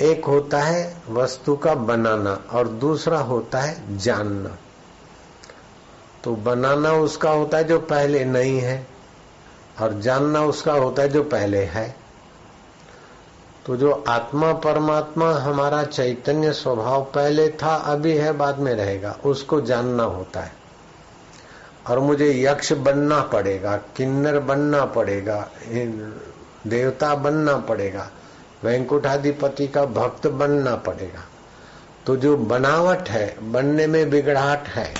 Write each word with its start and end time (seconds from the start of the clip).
एक 0.00 0.24
होता 0.24 0.58
है 0.58 0.96
वस्तु 1.10 1.56
का 1.56 1.74
बनाना 1.74 2.44
और 2.52 2.68
दूसरा 2.68 3.18
होता 3.18 3.60
है 3.60 3.98
जानना। 3.98 4.56
तो 6.24 6.36
बनाना 6.36 6.92
उसका 6.92 7.30
होता 7.30 7.56
है 7.56 7.64
जो 7.64 7.78
पहले 7.78 8.24
नहीं 8.24 8.58
है 8.58 8.86
और 9.82 10.00
जानना 10.00 10.42
उसका 10.42 10.72
होता 10.72 11.02
है 11.02 11.08
जो 11.08 11.22
पहले 11.22 11.58
है। 11.58 11.96
तो 13.66 13.76
जो 13.76 14.04
आत्मा 14.08 14.52
परमात्मा 14.52 15.32
हमारा 15.32 15.84
चैतन्य 15.84 16.52
स्वभाव 16.52 17.02
पहले 17.04 17.48
था, 17.48 17.74
अभी 17.74 18.16
है, 18.16 18.32
बाद 18.32 18.58
में 18.58 18.74
रहेगा, 18.74 19.18
उसको 19.24 19.60
जानना 19.60 20.02
होता 20.02 20.40
है। 20.40 20.52
और 21.88 21.98
मुझे 21.98 22.42
यक्ष 22.42 22.72
बनना 22.72 23.20
पड़ेगा, 23.20 23.76
किन्नर 23.76 24.38
बनना 24.38 24.84
पड़ेगा 24.84 25.50
देवता 26.66 27.14
बनना 27.14 27.56
पड़ेगा। 27.56 28.10
वैंकुठाधिपति 28.64 29.68
का 29.68 29.84
भक्त 29.84 30.26
बनना 30.26 30.76
पड़ेगा। 30.76 31.24
तो 32.06 32.16
जो 32.16 32.36
बनावट 32.36 33.08
है, 33.08 33.50
बनने 33.50 33.86
में 33.86 34.10
बिगड़ाहट 34.10 34.68
है, 34.68 34.94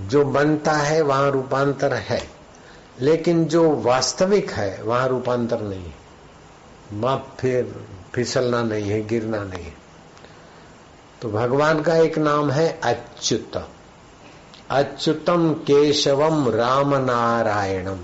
जो 0.00 0.24
बनता 0.24 0.72
है 0.72 1.02
वहाँ 1.02 1.30
रूपांतर 1.30 1.94
है, 1.94 2.22
लेकिन 3.00 3.44
जो 3.44 3.70
वास्तविक 3.76 4.50
है 4.50 4.82
वहाँ 4.82 5.08
रूपांतर 5.08 5.60
नहीं 5.60 5.84
है। 5.84 5.94
वहाँ 6.92 7.36
फिर 7.40 7.86
फिसलना 8.14 8.62
नहीं 8.62 8.90
है, 8.90 9.06
गिरना 9.06 9.44
नहीं 9.44 9.64
है। 9.64 9.74
तो 11.22 11.30
भगवान 11.30 11.82
का 11.82 11.96
एक 11.96 12.18
नाम 12.18 12.50
है 12.50 12.80
अच्युत। 12.84 13.68
अच्युतम 14.70 15.52
केशवम 15.52 16.48
राम 16.48 16.94
नारायणम 16.94 17.98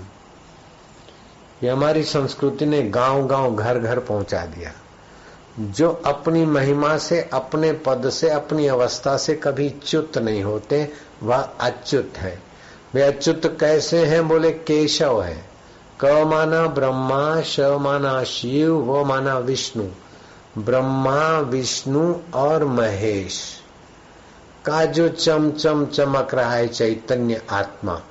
ये 1.63 1.69
हमारी 1.69 2.03
संस्कृति 2.03 2.65
ने 2.65 2.83
गाँव 2.83 3.27
गाँव 3.27 3.55
घर 3.55 3.79
घर 3.79 3.99
पहुँचा 3.99 4.45
दिया। 4.45 4.71
जो 5.59 6.01
अपनी 6.05 6.45
महिमा 6.45 6.97
से, 6.97 7.29
अपने 7.33 7.73
पद 7.73 8.09
से, 8.09 8.29
अपनी 8.29 8.67
अवस्था 8.67 9.17
से 9.17 9.35
कभी 9.35 9.69
च्युत 9.69 10.17
नहीं 10.17 10.43
होते, 10.43 10.91
वह 11.23 11.37
अच्युत 11.37 12.13
है। 12.17 12.41
वे 12.93 13.01
अच्युत 13.01 13.57
कैसे 13.59 14.05
हैं 14.05 14.27
बोले? 14.27 14.51
केशव 14.51 15.23
है। 15.23 15.45
क 16.03 16.05
माना 16.05 16.67
ब्रह्मा, 16.67 17.41
श 17.41 17.59
माना 17.59 18.23
शिव, 18.23 18.73
वो 18.73 19.05
माना 19.05 19.37
विष्णु। 19.37 19.87
ब्रह्मा, 20.57 21.39
विष्णु 21.39 22.15
और 22.33 22.65
महेश। 22.65 23.61
का 24.65 24.85
जो 24.85 25.09
चम 25.09 25.51
चम 25.51 25.85
चमक 25.85 26.33
रहा 26.33 26.53
है 26.53 26.67
चैतन्य 26.67 27.41
आत्मा, 27.49 28.01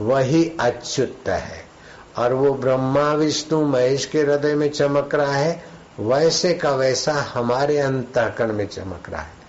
वही 0.00 0.52
अच्युत 0.60 1.28
है। 1.28 1.69
और 2.16 2.32
वो 2.32 2.54
ब्रह्मा, 2.54 3.12
विष्णु, 3.12 3.64
महेश 3.64 4.06
के 4.06 4.20
हृदय 4.20 4.54
में 4.54 4.70
चमक 4.70 5.14
रहा 5.14 5.32
है, 5.32 5.64
वैसे 6.00 6.54
का 6.54 6.70
वैसा 6.70 7.12
हमारे 7.12 7.78
अंतकरण 7.78 8.52
में 8.52 8.66
चमक 8.66 9.10
रहा 9.10 9.22
है। 9.22 9.40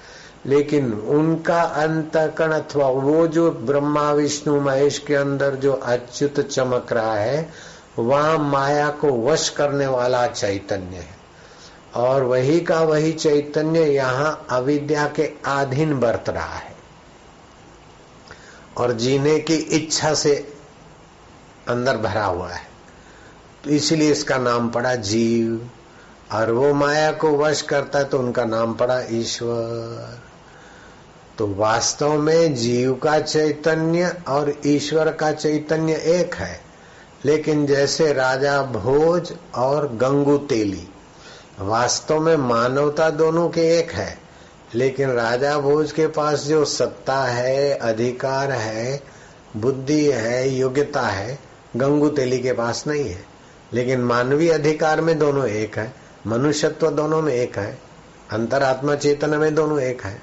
लेकिन 0.45 0.93
उनका 0.93 1.61
अंतकरण 1.61 2.51
अथवा 2.51 2.87
वो 2.87 3.27
जो 3.27 3.51
ब्रह्मा, 3.51 4.11
विष्णु, 4.11 4.61
महेश 4.61 4.99
के 4.99 5.15
अंदर 5.15 5.55
जो 5.55 5.73
अच्युत 5.73 6.39
चमक 6.39 6.93
रहा 6.93 7.15
है, 7.15 7.49
वह 7.99 8.37
माया 8.37 8.89
को 8.89 9.27
वश 9.27 9.49
करने 9.49 9.87
वाला 9.87 10.27
चैतन्य 10.27 10.97
है। 10.97 11.21
और 11.95 12.23
वही 12.23 12.59
का 12.59 12.81
वही 12.81 13.11
चैतन्य 13.11 13.79
यहाँ 13.79 14.47
अविद्या 14.49 15.07
के 15.07 15.31
अधीन 15.45 15.99
बरत 15.99 16.29
रहा 16.29 16.55
है। 16.55 16.75
और 18.77 18.93
जीने 18.93 19.39
की 19.39 19.55
इच्छा 19.55 20.13
से 20.13 20.50
अंदर 21.67 21.97
भरा 21.97 22.25
हुआ 22.25 22.49
है। 22.49 22.61
तो 23.63 23.69
इसलिए 23.69 24.11
इसका 24.11 24.37
नाम 24.37 24.69
पड़ा 24.69 24.95
जीव। 24.95 25.69
और 26.31 26.51
वो 26.51 26.73
माया 26.73 27.11
को 27.11 27.37
वश 27.37 27.61
करता 27.61 27.99
है 27.99 28.05
तो 28.05 28.19
उनका 28.19 28.45
नाम 28.45 28.73
पड़ा 28.73 29.01
ईश्वर। 29.09 30.19
तो 31.37 31.47
वास्तव 31.47 32.13
में 32.13 32.55
जीव 32.55 32.93
का 32.93 33.19
चैतन्य 33.19 34.21
और 34.27 34.61
ईश्वर 34.65 35.11
का 35.11 35.31
चैतन्य 35.31 35.93
एक 35.93 36.35
है। 36.35 36.61
लेकिन 37.25 37.65
जैसे 37.65 38.13
राजा 38.13 38.61
भोज 38.61 39.33
और 39.55 39.87
गंगू 39.87 40.37
तेली, 40.37 40.87
वास्तव 41.59 42.19
में 42.19 42.35
मानवता 42.35 43.09
दोनों 43.09 43.49
के 43.49 43.79
एक 43.79 43.91
है। 43.91 44.19
लेकिन 44.75 45.09
राजा 45.09 45.57
भोज 45.57 45.91
के 45.91 46.07
पास 46.07 46.43
जो 46.43 46.65
सत्ता 46.65 47.23
है, 47.23 47.73
अधिकार 47.73 48.51
है, 48.51 49.01
बुद्धि 49.57 50.11
है, 50.11 50.49
योग्यता 50.49 51.01
है 51.01 51.50
गंगू 51.75 52.09
तेली 52.09 52.39
के 52.39 52.53
पास 52.53 52.83
नहीं 52.87 53.09
है। 53.09 53.25
लेकिन 53.73 54.01
मानवीय 54.01 54.51
अधिकार 54.51 55.01
में 55.01 55.19
दोनों 55.19 55.47
एक 55.47 55.77
है, 55.77 55.93
मनुष्यत्व 56.27 56.89
दोनों 56.89 57.21
में 57.21 57.33
एक 57.33 57.57
है, 57.57 57.79
अंतरात्मा 58.31 58.95
चेतन 58.95 59.29
में 59.29 59.55
दोनों 59.55 59.79
एक 59.79 60.01
है। 60.01 60.21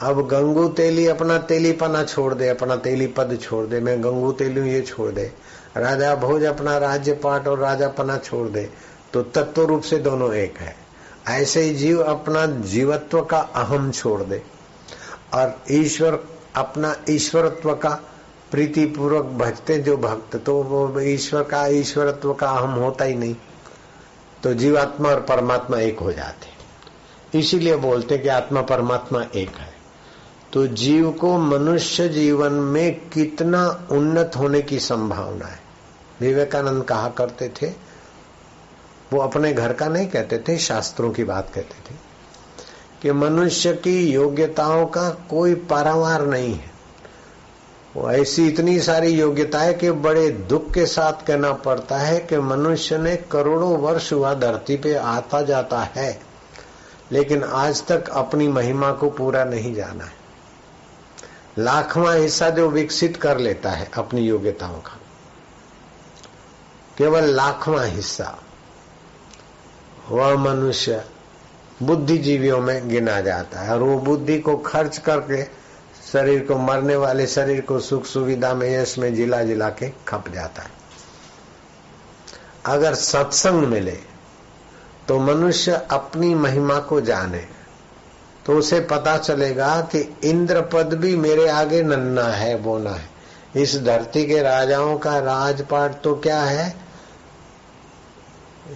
अब 0.00 0.28
गंगू 0.28 0.68
तेली 0.68 1.06
अपना 1.06 1.38
तेली 1.38 1.72
पना 1.72 2.04
छोड़ 2.04 2.34
दे, 2.34 2.48
अपना 2.48 2.76
तेली 2.76 3.06
पद 3.06 3.38
छोड़ 3.42 3.66
दे, 3.66 3.80
मैं 3.80 4.04
गंगू 4.04 4.32
तेली 4.32 4.70
ये 4.70 4.80
छोड़ 4.80 5.10
दे। 5.10 5.32
राजा 5.76 6.14
भोज 6.14 6.44
अपना 6.44 6.78
राज्य 6.78 7.12
पाठ 7.12 7.48
और 7.48 7.58
राजा 7.58 7.88
पना 7.88 8.16
छोड़ 8.16 8.48
दे 8.48 8.70
तो 9.12 9.22
तत्व 9.22 9.62
रूप 9.62 9.82
से 9.82 9.98
दोनों 9.98 10.32
एक 10.34 10.58
है। 10.58 10.76
ऐसे 11.28 11.60
ही 11.60 11.74
जीव 11.74 12.02
अपना 12.02 12.46
जीवत्व 12.46 13.22
का 13.22 13.38
अहम 13.38 13.90
छोड़ 13.90 14.22
दे। 14.22 14.42
और 15.34 15.62
ईश्वर 15.70 16.18
अपना 16.56 16.94
ईश्वरत्व 17.10 17.74
का 17.74 18.00
प्रीति 18.50 18.86
पूर्वक 18.86 19.24
भजते 19.24 19.78
जो 19.78 19.96
भक्त 19.96 20.36
तो 20.36 20.62
वो 20.62 21.00
ईश्वर 21.00 21.42
का, 21.42 21.66
ईश्वरत्व 21.66 22.34
का 22.34 22.50
अहम 22.50 22.70
होता 22.70 23.04
ही 23.04 23.14
नहीं। 23.14 23.36
तो 24.42 24.54
जीवात्मा 24.54 25.08
और 25.08 25.20
परमात्मा 25.20 25.78
एक 25.78 25.98
हो 25.98 26.12
जाते 26.12 26.58
इसीलिए 27.38 27.76
बोलते 27.76 28.18
कि 28.18 28.28
आत्मा, 28.28 28.62
परमात्मा 28.62 29.22
एक 29.34 29.50
है। 29.50 29.74
तो 30.52 30.66
जीव 30.66 31.10
को 31.10 31.38
मनुष्य 31.38 32.08
जीवन 32.08 32.52
में 32.52 33.08
कितना 33.08 33.88
उन्नत 33.90 34.32
होने 34.36 34.62
की 34.62 34.78
संभावना 34.78 35.46
है। 35.46 35.60
विवेकानंद 36.20 36.84
कहा 36.84 37.08
करते 37.08 37.48
थे, 37.48 37.66
वो 39.12 39.20
अपने 39.20 39.52
घर 39.52 39.72
का 39.72 39.88
नहीं 39.88 40.08
कहते 40.08 40.38
थे, 40.38 40.58
शास्त्रों 40.58 41.10
की 41.10 41.24
बात 41.24 41.50
कहते 41.54 41.90
थे, 41.90 41.94
कि 43.02 43.12
मनुष्य 43.12 43.72
की 43.72 44.10
योग्यताओं 44.10 44.86
का 44.86 45.10
कोई 45.10 45.54
पारावार 45.54 46.26
नहीं 46.26 46.54
है। 46.54 46.67
वो 47.98 48.10
ऐसी 48.10 48.46
इतनी 48.48 48.78
सारी 48.80 49.08
योग्यता 49.08 49.60
है 49.60 49.72
कि 49.74 49.90
बड़े 49.92 50.28
दुख 50.30 50.70
के 50.72 50.84
साथ 50.86 51.24
कहना 51.26 51.52
पड़ता 51.52 51.96
है 51.98 52.18
कि 52.20 52.38
मनुष्य 52.38 52.98
ने 52.98 53.16
करोड़ों 53.32 53.78
वर्ष 53.78 54.12
हुआ 54.12 54.34
धरती 54.34 54.76
पे 54.76 54.94
आता 54.94 55.40
जाता 55.42 55.80
है, 55.96 56.20
लेकिन 57.12 57.42
आज 57.44 57.82
तक 57.86 58.08
अपनी 58.08 58.48
महिमा 58.48 58.92
को 58.92 59.10
पूरा 59.10 59.44
नहीं 59.44 59.74
जाना 59.74 60.04
है। 60.04 60.16
लाखवा 61.58 62.12
हिस्सा 62.12 62.50
जो 62.50 62.68
विकसित 62.68 63.16
कर 63.16 63.38
लेता 63.38 63.70
है 63.70 63.90
अपनी 63.94 64.20
योग्यताओं 64.20 64.80
का, 64.80 64.98
केवल 66.98 67.24
लाखवा 67.26 67.82
हिस्सा, 67.82 68.38
वह 70.10 70.36
मनुष्य 70.36 71.04
बुद्धिजीवियों 71.82 72.60
में 72.60 72.88
गिना 72.88 73.20
जाता 73.20 73.60
है 73.60 73.74
और 73.74 73.82
वो 73.82 73.98
बुद्धि 73.98 74.38
को 74.40 74.56
खर्च 74.56 74.98
करके 74.98 75.57
शरीर 76.12 76.44
को 76.46 76.56
मरने 76.56 76.96
वाले 76.96 77.26
शरीर 77.26 77.60
को 77.60 77.78
सुख 77.80 78.04
सुविधा 78.06 78.54
में, 78.54 78.68
यश 78.70 78.98
में 78.98 79.14
जिला 79.14 79.42
जिला 79.42 79.68
के 79.68 79.92
खप 80.08 80.28
जाता 80.28 80.62
है। 80.62 80.70
अगर 82.66 82.94
सत्संग 82.94 83.64
मिले 83.64 83.98
तो 85.08 85.18
मनुष्य 85.18 85.72
अपनी 85.90 86.34
महिमा 86.34 86.78
को 86.78 87.00
जाने। 87.00 87.46
तो 88.46 88.52
उसे 88.52 88.80
पता 88.80 89.16
चलेगा 89.18 89.80
कि 89.92 90.00
इंद्र 90.24 90.60
पद 90.62 90.94
भी 90.94 91.16
मेरे 91.16 91.48
आगे 91.48 91.82
नन्ना 91.82 92.22
है 92.22 92.56
बोना 92.62 92.90
है। 92.90 93.08
इस 93.56 93.76
धरती 93.82 94.26
के 94.26 94.42
राजाओं 94.42 94.96
का 94.98 95.18
राजपाट 95.18 96.00
तो 96.02 96.14
क्या 96.16 96.40
है? 96.42 96.74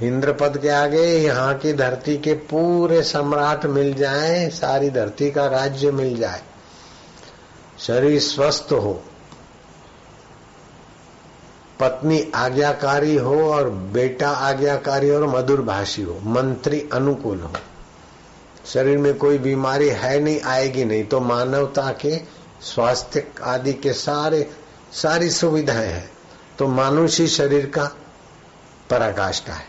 इंद्र 0.02 0.32
पद 0.32 0.58
के 0.58 0.68
आगे 0.68 1.02
यहाँ 1.18 1.54
की 1.54 1.72
धरती 1.72 2.16
के 2.18 2.34
पूरे 2.34 3.02
सम्राट 3.02 3.66
मिल 3.66 3.94
जाएँ, 3.94 4.48
सारी 4.50 4.90
धरती 4.90 5.30
का 5.30 5.46
राज्य 5.46 5.90
मिल 5.90 6.16
जाए। 6.16 6.42
शरीर 7.86 8.20
स्वस्थ 8.20 8.68
हो, 8.72 9.02
पत्नी 11.80 12.32
आज्ञाकारी 12.34 13.16
हो 13.16 13.52
और 13.52 13.70
बेटा 13.70 14.30
आज्ञाकारी 14.30 15.10
और 15.10 15.26
मधुर 15.26 15.62
भाषी 15.62 16.02
हो, 16.02 16.20
मंत्री 16.24 16.88
अनुकूल 16.92 17.40
हो। 17.40 17.52
शरीर 18.66 18.98
में 18.98 19.18
कोई 19.18 19.38
बीमारी 19.38 19.88
है 19.88 20.20
नहीं, 20.20 20.40
आएगी 20.40 20.84
नहीं 20.84 21.04
तो 21.04 21.20
मानवता 21.20 21.92
के 21.92 22.16
स्वास्थ्य 22.60 23.32
आदि 23.42 23.72
के 23.72 23.92
सारे, 23.92 24.50
सारी 24.92 25.30
सुविधाएँ 25.30 25.88
हैं। 25.88 26.10
तो 26.58 26.68
मानुषी 26.68 27.26
शरीर 27.28 27.66
का 27.66 27.84
पराकाष्ठा 28.90 29.52
है। 29.52 29.66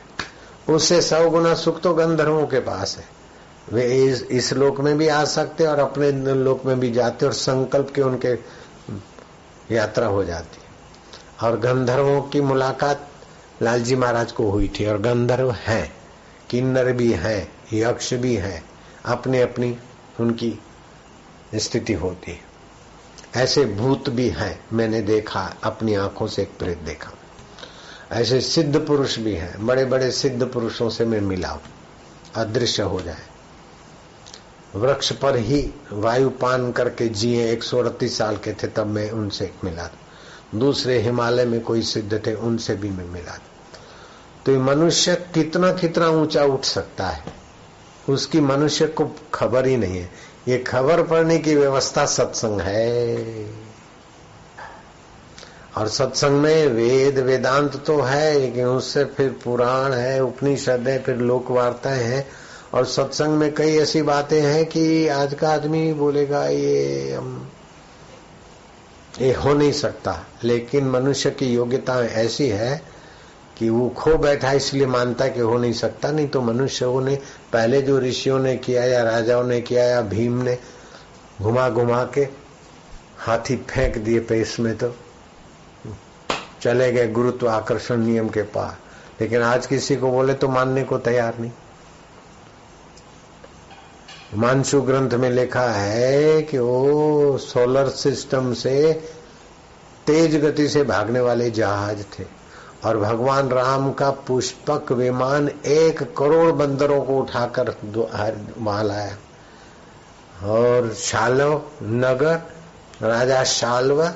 उससे 0.70 1.02
सौ 1.02 1.30
गुना 1.30 1.54
सुख 1.54 1.82
तो 1.82 1.94
गंधर्वों 1.94 2.48
के 2.48 2.60
पास 2.60 2.98
है। 2.98 3.13
वे 3.72 3.84
इस, 4.06 4.22
इस 4.22 4.54
लोक 4.54 4.80
में 4.82 4.98
भी 4.98 5.08
आ 5.08 5.24
सकते 5.26 5.66
और 5.66 5.80
अपने 5.80 6.12
लोक 6.34 6.66
में 6.66 6.80
भी 6.80 6.92
जाते 6.92 7.26
और 7.26 7.34
संकल्प 7.34 7.92
के 7.96 8.02
उनके 8.02 8.34
यात्रा 9.76 10.08
हो 10.08 10.24
जाती 10.24 10.62
और 11.46 11.60
गंधर्वों 11.60 12.22
की 12.22 12.42
मुलाकात 12.42 13.08
लालजी 13.62 13.96
महाराज 13.96 14.32
को 14.32 14.50
हुई 14.52 14.72
थी 14.80 14.86
और 14.86 14.98
गंधर्व 15.02 15.52
हैं 15.52 15.94
किन्नर 16.50 16.92
भी 16.92 17.12
हैं 17.14 17.52
यक्ष 17.74 18.14
भी 18.14 18.36
हैं 18.36 18.64
अपनी 19.06 19.40
अपनी 19.42 19.78
उनकी 20.20 20.60
स्थिति 21.56 21.94
होती 21.94 22.32
है। 22.32 23.42
ऐसे 23.44 23.66
भूत 23.66 24.10
भी 24.10 24.30
हैं 24.30 24.60
मैंने 24.74 25.02
देखा 25.02 25.42
अपनी 25.64 25.94
आँखों 25.96 26.28
से 26.28 26.42
एक 26.42 26.58
प्रेत 26.60 26.78
देखा। 26.78 27.12
ऐसे 28.12 28.42
सिद्ध 28.42 28.80
पुरुष 28.80 29.18
भी 29.20 29.34
हैं 29.36 29.66
बड़े 29.66 29.86
बड़े 29.86 30.12
सिद्ध 30.12 30.44
पुरुषों 30.46 30.90
से 30.90 31.06
मैं 31.06 31.22
मिला 31.22 31.58
अदृश्य 32.36 32.84
हो 32.84 33.02
जाए। 33.02 33.24
वृक्ष 34.76 35.14
पर 35.14 35.36
ही 35.36 35.74
वायु 35.94 36.30
पान 36.30 36.72
करके 36.72 37.08
जिए, 37.10 37.52
एक 37.52 37.64
सौ 37.64 37.80
अड़तीस 37.80 38.18
साल 38.18 38.38
के 38.38 38.54
थे, 38.54 38.68
तब 38.68 38.88
मैं 38.88 39.12
उनसे 39.12 39.52
मिला 39.64 39.90
दूसरे 40.56 41.00
हिमालय 41.00 41.46
में 41.46 41.62
कोई 41.62 41.82
सिद्ध 41.82 42.28
थे, 42.28 42.34
उनसे 42.34 42.76
भी 42.76 42.90
मैं 42.90 43.06
मिला 43.06 43.40
तो 44.46 44.52
ये 44.52 44.58
मनुष्य 44.58 45.16
कितना 45.16 45.74
कितना 45.74 46.08
ऊँचा 46.08 46.44
उठ 46.44 46.64
सकता 46.64 47.08
है? 47.08 47.24
उसकी 48.10 48.40
मनुष्य 48.40 48.88
को 48.88 49.16
खबर 49.34 49.66
ही 49.66 49.78
नहीं 49.78 49.98
है। 49.98 50.10
ये 50.48 50.58
खबर 50.58 51.04
पड़ने 51.04 51.38
की 51.38 51.56
व्यवस्था 51.56 52.06
सत्संग 52.06 52.62
है। 52.62 53.26
और 55.78 55.88
सत्संग 55.88 56.32
में 56.32 56.68
वेद, 56.68 57.20
वेदांत 57.20 57.84
तो 57.86 58.02
है, 58.02 58.40
लेकिन 58.40 58.66
उससे 58.66 59.06
फिर 59.06 59.30
पुराण 59.44 59.94
है, 59.94 60.24
उपनिषद 60.24 60.88
है, 60.88 61.04
फिर 61.04 61.16
लोक 61.16 61.52
वार्ताएँ 61.52 62.04
हैं। 62.04 62.43
और 62.74 62.86
सत्संग 62.86 63.28
में 63.28 63.54
कई 63.54 63.78
ऐसी 63.78 64.02
बातें 64.02 64.42
हैं 64.42 64.66
कि 64.66 65.08
आज 65.08 65.34
का 65.34 65.50
आदमी 65.50 65.94
बोलेगा, 65.94 66.46
ये 66.46 67.14
हम, 67.14 67.52
ये 69.22 69.34
हो 69.34 69.54
नहीं 69.54 69.72
सकता। 69.72 70.26
लेकिन 70.44 70.88
मनुष्य 70.88 71.32
की 71.32 71.46
योग्यता 71.46 72.06
ऐसी 72.06 72.48
है 72.48 72.82
कि 73.58 73.70
वो 73.70 73.90
खो 73.90 74.18
बैठा 74.18 74.52
इसलिए 74.52 74.86
मानता 74.86 75.28
कि 75.28 75.40
हो 75.40 75.58
नहीं 75.58 75.74
सकता। 75.74 76.12
नहीं 76.12 76.28
तो 76.28 76.42
मनुष्यों 76.42 77.02
ने, 77.02 77.16
पहले 77.54 77.82
जो 77.82 78.00
ऋषियों 78.00 78.40
ने 78.40 78.58
किया 78.58 78.84
या 78.84 79.04
राजाओं 79.04 79.44
ने 79.44 79.62
किया 79.62 79.84
या 79.84 80.02
भीम 80.02 80.42
ने, 80.42 80.58
घुमा 81.42 81.70
घुमा 81.70 82.04
के 82.04 82.28
हाथी 83.18 83.56
फेंक 83.56 83.98
दिए 83.98 84.20
पेश 84.20 84.60
में 84.60 84.78
तो 84.78 84.96
चले 86.62 86.92
गए 86.92 87.08
गुरुत्व 87.08 87.50
आकर्षण 87.50 87.98
नियम 87.98 88.30
के 88.30 88.42
पार। 88.42 88.78
लेकिन 89.22 89.42
आज 89.42 89.66
किसी 89.66 89.96
को 89.96 90.12
बोले 90.12 90.34
तो 90.34 90.48
मानने 90.48 90.84
को 90.84 90.98
तैयार 90.98 91.40
नहीं। 91.40 91.52
मानसु 94.36 94.82
ग्रंथ 94.82 95.10
में 95.10 95.30
लिखा 95.30 95.70
है 95.70 96.42
कि 96.42 96.58
वो 96.58 97.38
सोलर 97.38 97.90
सिस्टम 97.90 98.54
से 98.54 98.94
तेज 100.08 100.46
गति 100.46 100.70
से 100.70 100.84
भागने 100.84 101.20
वाले 101.20 101.52
जहाज़ 101.52 102.02
थे। 102.02 102.24
और 102.86 102.98
भगवान 102.98 103.50
राम 103.50 103.92
का 103.92 104.12
पुष्पक 104.12 104.92
विमान 104.92 105.50
एक 105.66 106.04
करोड़ 106.18 106.52
बंदरों 106.52 107.02
को 107.02 107.18
उठाकर 107.18 107.76
वहाँ 108.58 108.84
लाया। 108.84 109.18
और 110.44 110.94
शालव 110.94 111.62
नगर, 111.84 112.36
राजा 113.02 113.44
शाल्व 113.44 114.12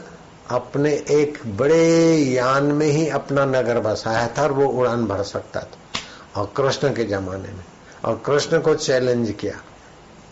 अपने 0.49 0.93
एक 0.93 1.57
बड़े 1.57 2.15
यान 2.15 2.63
में 2.63 2.87
ही 2.87 3.09
अपना 3.09 3.45
नगर 3.45 3.79
बसाया 3.79 4.27
था 4.37 4.43
और 4.43 4.51
वो 4.51 4.65
उड़ान 4.65 5.05
भर 5.05 5.23
सकता 5.23 5.59
था। 5.59 6.41
और 6.41 6.51
कृष्ण 6.57 6.93
के 6.93 7.03
जमाने 7.03 7.49
में। 7.49 7.65
और 8.05 8.21
कृष्ण 8.25 8.59
को 8.59 8.75
चैलेंज 8.75 9.31
किया। 9.39 9.53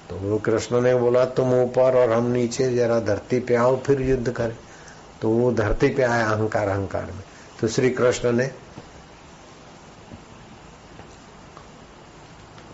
तो 0.10 0.16
वो 0.16 0.38
कृष्ण 0.38 0.82
ने 0.82 0.96
बोला, 0.96 1.26
तुम 1.26 1.54
ऊपर 1.54 1.96
और 1.96 2.12
हम 2.12 2.32
नीचे, 2.32 2.76
जरा 2.76 3.00
धरती 3.00 3.40
पे 3.40 3.56
आओ, 3.56 3.84
फिर 3.84 4.02
युद्ध 4.02 4.32
करें। 4.32 4.58
तो 5.22 5.30
वो 5.30 5.52
धरती 5.52 5.88
पे 5.88 6.04
आया 6.04 6.28
अहंकार 6.28 6.68
अहंकार 6.68 7.06
में। 7.06 7.24
तो 7.62 7.68
श्री 7.68 7.90
कृष्ण 7.90 8.32
ने 8.32 8.52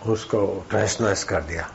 उसको 0.07 0.65
ट्रेसनस 0.69 1.23
कर 1.23 1.41
दिया। 1.41 1.71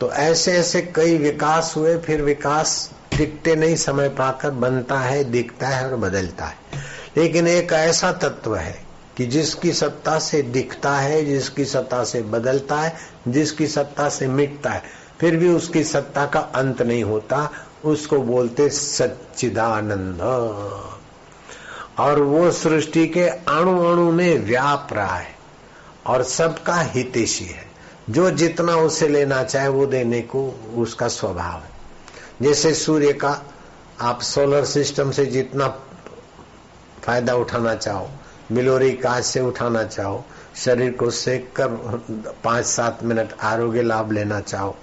तो 0.00 0.10
ऐसे 0.10 0.52
ऐसे 0.52 0.82
कई 0.82 1.18
विकास 1.18 1.74
हुए, 1.76 1.98
फिर 1.98 2.22
विकास 2.22 2.92
टिकते 3.16 3.56
नहीं, 3.56 3.76
समय 3.76 4.08
पाकर 4.08 4.50
बनता 4.50 4.98
है, 4.98 5.24
दिखता 5.24 5.68
है 5.68 5.90
और 5.90 5.96
बदलता 5.96 6.44
है। 6.44 6.56
लेकिन 7.16 7.46
एक 7.46 7.72
ऐसा 7.72 8.12
तत्व 8.12 8.56
है 8.56 8.93
कि 9.16 9.26
जिसकी 9.26 9.72
सत्ता 9.72 10.18
से 10.18 10.42
दिखता 10.42 10.96
है, 10.96 11.24
जिसकी 11.24 11.64
सत्ता 11.64 12.04
से 12.04 12.22
बदलता 12.22 12.76
है, 12.76 12.96
जिसकी 13.28 13.66
सत्ता 13.66 14.08
से 14.08 14.28
मिटता 14.28 14.70
है, 14.70 14.82
फिर 15.20 15.36
भी 15.36 15.48
उसकी 15.48 15.84
सत्ता 15.84 16.26
का 16.26 16.40
अंत 16.40 16.82
नहीं 16.82 17.04
होता, 17.04 17.50
उसको 17.84 18.18
बोलते 18.18 18.70
सच्चिदानंद। 18.70 20.20
और 21.98 22.20
वो 22.20 22.50
सृष्टि 22.50 23.08
के 23.08 23.24
अणु 23.24 23.84
अणु 23.84 24.12
में 24.12 24.38
व्याप 24.38 24.88
रहा 24.92 25.16
है, 25.16 25.34
और 26.06 26.22
सबका 26.22 26.80
हितेशी 26.80 27.44
है। 27.44 27.66
जो 28.10 28.30
जितना 28.30 28.76
उसे 28.76 29.08
लेना 29.08 29.42
चाहे, 29.42 29.68
वो 29.68 29.86
देने 29.86 30.20
को 30.20 30.48
उसका 30.76 31.08
स्वभाव 31.08 31.58
है। 31.58 31.70
जैसे 32.42 32.74
सूर्य 32.74 33.12
का 33.12 33.42
आप 34.00 34.20
सोलर 34.22 34.64
सिस्टम 34.64 35.10
से 35.10 35.26
जितना 35.26 35.68
फ़ायदा 37.02 37.34
उठाना 37.34 37.74
चाहो 37.74 38.10
मिलोरी 38.50 38.92
काज 38.92 39.22
से 39.24 39.40
उठाना 39.40 39.84
चाहो, 39.84 40.24
शरीर 40.56 40.92
को 40.92 41.10
सेक 41.10 41.52
कर 41.52 41.68
पाँच 42.44 42.64
सात 42.66 43.02
मिनट 43.04 43.32
आरोग्य 43.42 43.82
लाभ 43.82 44.12
लेना 44.12 44.40
चाहो, 44.40 44.74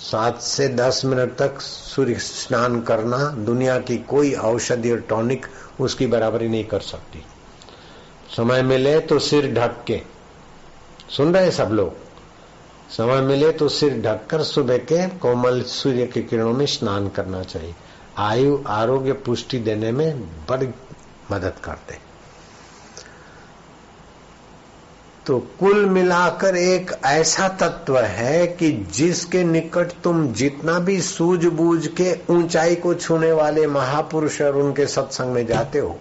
सात 0.00 0.40
से 0.40 0.68
दस 0.68 1.02
मिनट 1.04 1.36
तक 1.36 1.60
सूर्य 1.60 2.14
स्नान 2.14 2.80
करना, 2.80 3.18
दुनिया 3.44 3.78
की 3.78 3.96
कोई 4.08 4.32
औषधि 4.34 4.90
और 4.90 5.00
टॉनिक 5.00 5.46
उसकी 5.80 6.06
बराबरी 6.06 6.48
नहीं 6.48 6.64
कर 6.64 6.80
सकती। 6.80 7.24
समय 8.36 8.62
मिले 8.62 8.98
तो 9.00 9.18
सिर 9.18 9.52
ढक 9.54 9.84
के, 9.86 10.00
सुन 11.08 11.34
रहे 11.34 11.50
सब 11.50 11.72
लोग? 11.72 11.94
समय 12.90 13.20
मिले 13.20 13.50
तो 13.52 13.68
सिर 13.68 14.00
ढककर 14.02 14.42
सुबह 14.42 14.78
के 14.78 15.06
कोमल 15.18 15.62
सूर्य 15.62 16.06
के 16.06 16.22
किरणों 16.22 16.52
में 16.52 16.66
स्नान 16.66 17.08
करना 17.08 17.42
चाहिए। 17.42 17.74
आयु 18.18 18.58
आरोग्य 18.68 19.12
पुष्टि 19.12 19.58
देने 19.58 19.92
में 19.92 20.20
बड़ी 20.48 20.68
मदद 21.30 21.58
करते 21.64 21.98
तो 25.30 25.38
कुल 25.58 25.84
मिलाकर 25.86 26.56
एक 26.56 26.90
ऐसा 27.06 27.48
तत्व 27.48 27.98
है 27.98 28.46
कि 28.46 28.70
जिसके 28.92 29.42
निकट 29.44 29.92
तुम 30.04 30.32
जितना 30.32 30.78
भी 30.78 31.00
सूझबूझ 31.00 31.86
के 32.00 32.14
ऊंचाई 32.30 32.74
को 32.76 32.94
छूने 32.94 33.30
वाले 33.32 33.66
महापुरुष 33.66 34.40
और 34.42 34.56
उनके 34.56 34.86
सत्संग 34.86 35.32
में 35.32 35.46
जाते 35.46 35.78
हो 35.78 35.98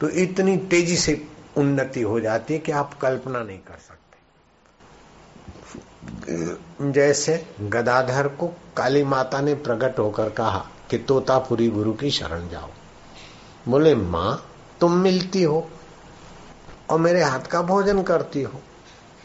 तो 0.00 0.08
इतनी 0.24 0.56
तेज़ी 0.70 0.96
से 0.96 1.14
उन्नति 1.56 2.02
हो 2.02 2.20
जाती 2.20 2.54
है 2.54 2.60
कि 2.60 2.72
आप 2.72 2.94
कल्पना 2.98 3.42
नहीं 3.42 3.58
कर 3.58 3.78
सकते। 3.78 4.16
जैसे 6.92 7.46
गदाधर 7.62 8.28
को 8.28 8.46
काली 8.76 9.04
माता 9.04 9.40
ने 9.40 9.54
प्रकट 9.56 9.98
होकर 9.98 10.28
कहा 10.30 10.64
कि 10.90 10.98
तोतापुरी 10.98 11.68
गुरु 11.68 11.92
की 11.92 12.10
शरण 12.10 12.48
जाओ। 12.48 12.68
बोले, 13.68 13.94
माँ, 13.94 14.44
तुम 14.80 14.92
मिलती 14.92 15.42
हो 15.42 15.68
और 16.90 16.98
मेरे 16.98 17.22
हाथ 17.22 17.40
का 17.40 17.62
भोजन 17.64 18.02
करती 18.02 18.42
हो। 18.42 18.60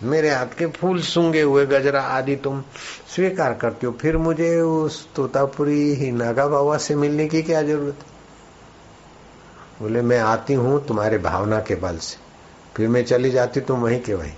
मेरे 0.03 0.29
हाथ 0.29 0.57
के 0.57 0.65
फूल 0.65 1.01
सूँगे 1.01 1.41
हुए 1.41 1.65
गजरा 1.65 2.01
आदि 2.01 2.35
तुम 2.35 2.63
स्वीकार 3.15 3.53
करती 3.53 3.87
हो। 3.87 3.93
फिर 4.01 4.17
मुझे 4.17 4.61
उस 4.61 5.07
तोतापुरी 5.15 5.93
ही 5.95 6.11
नागा 6.11 6.47
बाबा 6.47 6.77
से 6.77 6.95
मिलने 6.95 7.27
की 7.27 7.41
क्या 7.41 7.61
ज़रूरत? 7.61 7.95
बोले, 9.81 10.01
मैं 10.01 10.19
आती 10.19 10.53
हूँ 10.53 10.85
तुम्हारे 10.85 11.17
भावना 11.17 11.59
के 11.59 11.75
बल 11.75 11.97
से। 11.97 12.17
फिर 12.75 12.87
मैं 12.87 13.05
चली 13.05 13.31
जाती 13.31 13.61
तुम 13.61 13.79
वहीं 13.79 13.99
के 14.01 14.13
वहीं। 14.13 14.33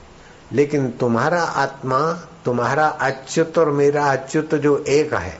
लेकिन 0.54 0.92
तुम्हारा 0.92 1.42
आत्मा, 1.42 2.14
तुम्हारा 2.46 2.88
अच्युत 2.88 3.58
और 3.58 3.70
मेरा 3.70 4.06
अच्युत 4.06 4.56
जो 4.56 4.78
एक 4.78 5.14
है, 5.14 5.40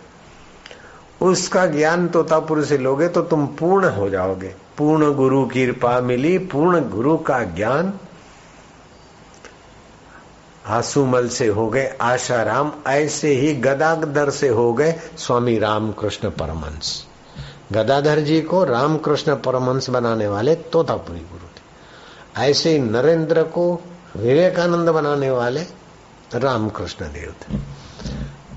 उसका 1.22 1.66
ज्ञान 1.66 2.08
तोतापुर 2.08 2.66
से 2.66 2.78
लोगे 2.78 3.08
तो 3.08 3.22
तुम 3.22 3.48
पूर्ण 3.48 3.90
हो 3.90 4.10
जाओगे। 4.10 4.56
पूर्ण 4.78 5.14
गुरु 5.14 5.46
की 5.46 5.66
कृपा 5.66 6.00
मिली, 6.02 6.38
पूर्ण 6.38 6.90
गुरु 6.90 7.18
का 7.18 7.44
ज्ञान 7.44 7.94
आंसूमल 10.66 11.28
से 11.30 11.48
हो 11.48 11.68
गए, 11.70 11.86
आशाराम 12.02 12.72
ऐसे 12.88 13.34
ही 13.34 13.54
गदाधर 13.56 14.30
से 14.30 14.48
हो 14.48 14.74
गए 14.74 14.94
स्वामी 15.18 15.58
रामकृष्ण 15.60 16.30
परमंश 16.30 17.06
गदाधर 17.72 18.20
जी 18.20 18.42
को 18.42 18.64
रामकृष्ण 18.64 19.36
परमंश 19.36 19.90
बनाने 19.90 20.28
वाले 20.28 20.56
तोतापुरी 20.56 21.20
गुरु 21.20 21.48
थे। 21.48 22.50
ऐसे 22.50 22.72
ही 22.72 22.80
नरेंद्र 22.80 23.44
को 23.44 23.74
विवेकानंद 24.16 24.90
बनाने 24.90 25.30
वाले 25.32 25.62
रामकृष्ण 26.36 27.06
देव 27.06 27.36
थे। 27.42 27.60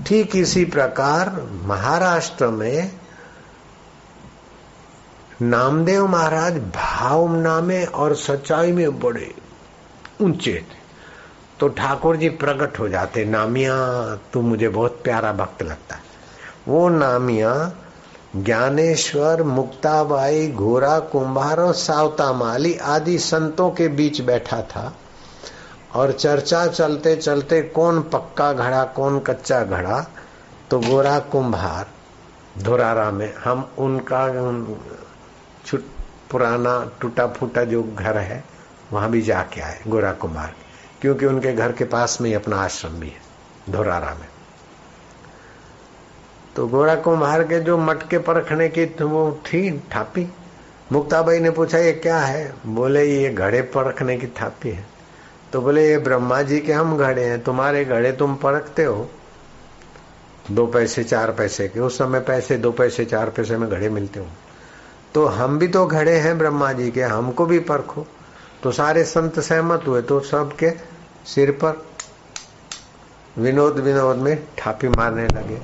ठीक 0.05 0.35
इसी 0.35 0.65
प्रकार 0.65 1.29
महाराष्ट्र 1.65 2.47
में 2.47 2.91
नामदेव 5.41 6.07
महाराज 6.07 6.57
भावना 6.75 7.59
में 7.61 7.85
और 7.85 8.15
सच्चाई 8.15 8.71
में 8.71 8.99
बड़े 8.99 9.33
ऊँचे 10.21 10.53
थे। 10.53 10.78
तो 11.59 11.67
ठाकुर 11.67 12.17
जी 12.17 12.29
प्रकट 12.29 12.79
हो 12.79 12.87
जाते, 12.89 13.23
नामिया, 13.25 13.75
तू 14.33 14.41
मुझे 14.41 14.69
बहुत 14.69 14.99
प्यारा 15.03 15.31
भक्त 15.33 15.63
लगता 15.63 15.95
है। 15.95 16.01
वो 16.67 16.87
नामिया 16.89 17.53
ज्ञानेश्वर, 18.35 19.43
मुक्ताबाई, 19.43 20.47
घोरा, 20.47 20.99
कुंभार 20.99 21.59
और 21.59 21.73
सावता 21.73 22.31
माली 22.33 22.73
आदि 22.87 23.17
संतों 23.19 23.69
के 23.71 23.87
बीच 23.89 24.21
बैठा 24.21 24.61
था 24.61 24.93
और 25.95 26.11
चर्चा 26.11 26.65
चलते 26.67 27.15
चलते 27.15 27.61
कौन 27.61 28.01
पक्का 28.03 28.51
घड़ा, 28.53 28.83
कौन 28.85 29.19
कच्चा 29.19 29.63
घड़ा 29.63 29.99
तो 30.71 30.79
गोरा 30.79 31.17
कुंभार, 31.31 31.87
धोरारा 32.63 33.09
में, 33.11 33.33
हम 33.35 33.69
उनका 33.77 34.25
पुराना 36.31 36.73
टूटा 37.01 37.27
फूटा 37.27 37.63
जो 37.63 37.83
घर 37.83 38.17
है, 38.17 38.43
वहाँ 38.93 39.09
भी 39.11 39.21
जाके 39.21 39.61
आए 39.61 39.79
गोरा 39.87 40.11
कुमार 40.13 40.53
क्योंकि 41.01 41.25
उनके 41.25 41.53
घर 41.53 41.71
के 41.71 41.83
पास 41.83 42.17
में 42.21 42.29
ही 42.29 42.35
अपना 42.35 42.57
आश्रम 42.57 42.91
भी 42.91 43.07
है, 43.07 43.21
धोरारा 43.69 44.15
में। 44.19 44.27
तो 46.55 46.67
गोरा 46.67 46.95
कुम्हार 46.95 47.43
के 47.43 47.59
जो 47.59 47.77
मटके 47.77 48.17
परखने 48.17 48.69
की 48.69 48.85
वो 48.85 49.41
थी 49.45 49.79
थापी। 49.79 50.33
मुक्ताबाई 50.91 51.39
ने 51.39 51.51
पूछा, 51.51 51.77
ये 51.77 51.91
क्या 51.91 52.17
है? 52.17 52.53
बोले, 52.65 53.03
ये 53.05 53.29
घड़े 53.29 53.61
परखने 53.61 54.17
की 54.17 54.27
थापी 54.27 54.69
है। 54.69 54.85
तो 55.53 55.61
बोले, 55.61 55.89
ये 55.89 55.97
ब्रह्मा 55.97 56.41
जी 56.41 56.59
के 56.59 56.73
हम 56.73 56.97
घड़े 56.97 57.23
हैं, 57.23 57.43
तुम्हारे 57.43 57.85
घड़े 57.85 58.11
तुम 58.11 58.35
परखते 58.35 58.83
हो। 58.83 59.09
दो 60.51 60.67
पैसे, 60.67 61.03
चार 61.03 61.31
पैसे 61.31 61.67
के, 61.67 61.79
उस 61.79 61.97
समय 61.97 62.19
पैसे, 62.19 62.57
दो 62.57 62.71
पैसे, 62.71 63.05
चार 63.05 63.29
पैसे 63.29 63.57
में 63.57 63.69
घड़े 63.69 63.89
मिलते 63.89 64.19
हो। 64.19 64.27
तो 65.13 65.25
हम 65.25 65.59
भी 65.59 65.67
तो 65.67 65.85
घड़े 65.85 66.15
हैं 66.15 66.37
ब्रह्मा 66.37 66.73
जी 66.73 66.91
के, 66.91 67.01
हमको 67.01 67.45
भी 67.45 67.59
परखो। 67.59 68.07
तो 68.63 68.71
सारे 68.71 69.03
संत 69.03 69.39
सहमत 69.39 69.83
हुए 69.87 70.01
तो 70.01 70.19
सबके 70.19 70.69
सिर 71.25 71.51
पर 71.51 71.85
विनोद 73.37 73.79
विनोद 73.79 74.15
में 74.15 74.47
ठापी 74.57 74.87
मारने 74.87 75.27
लगे। 75.27 75.61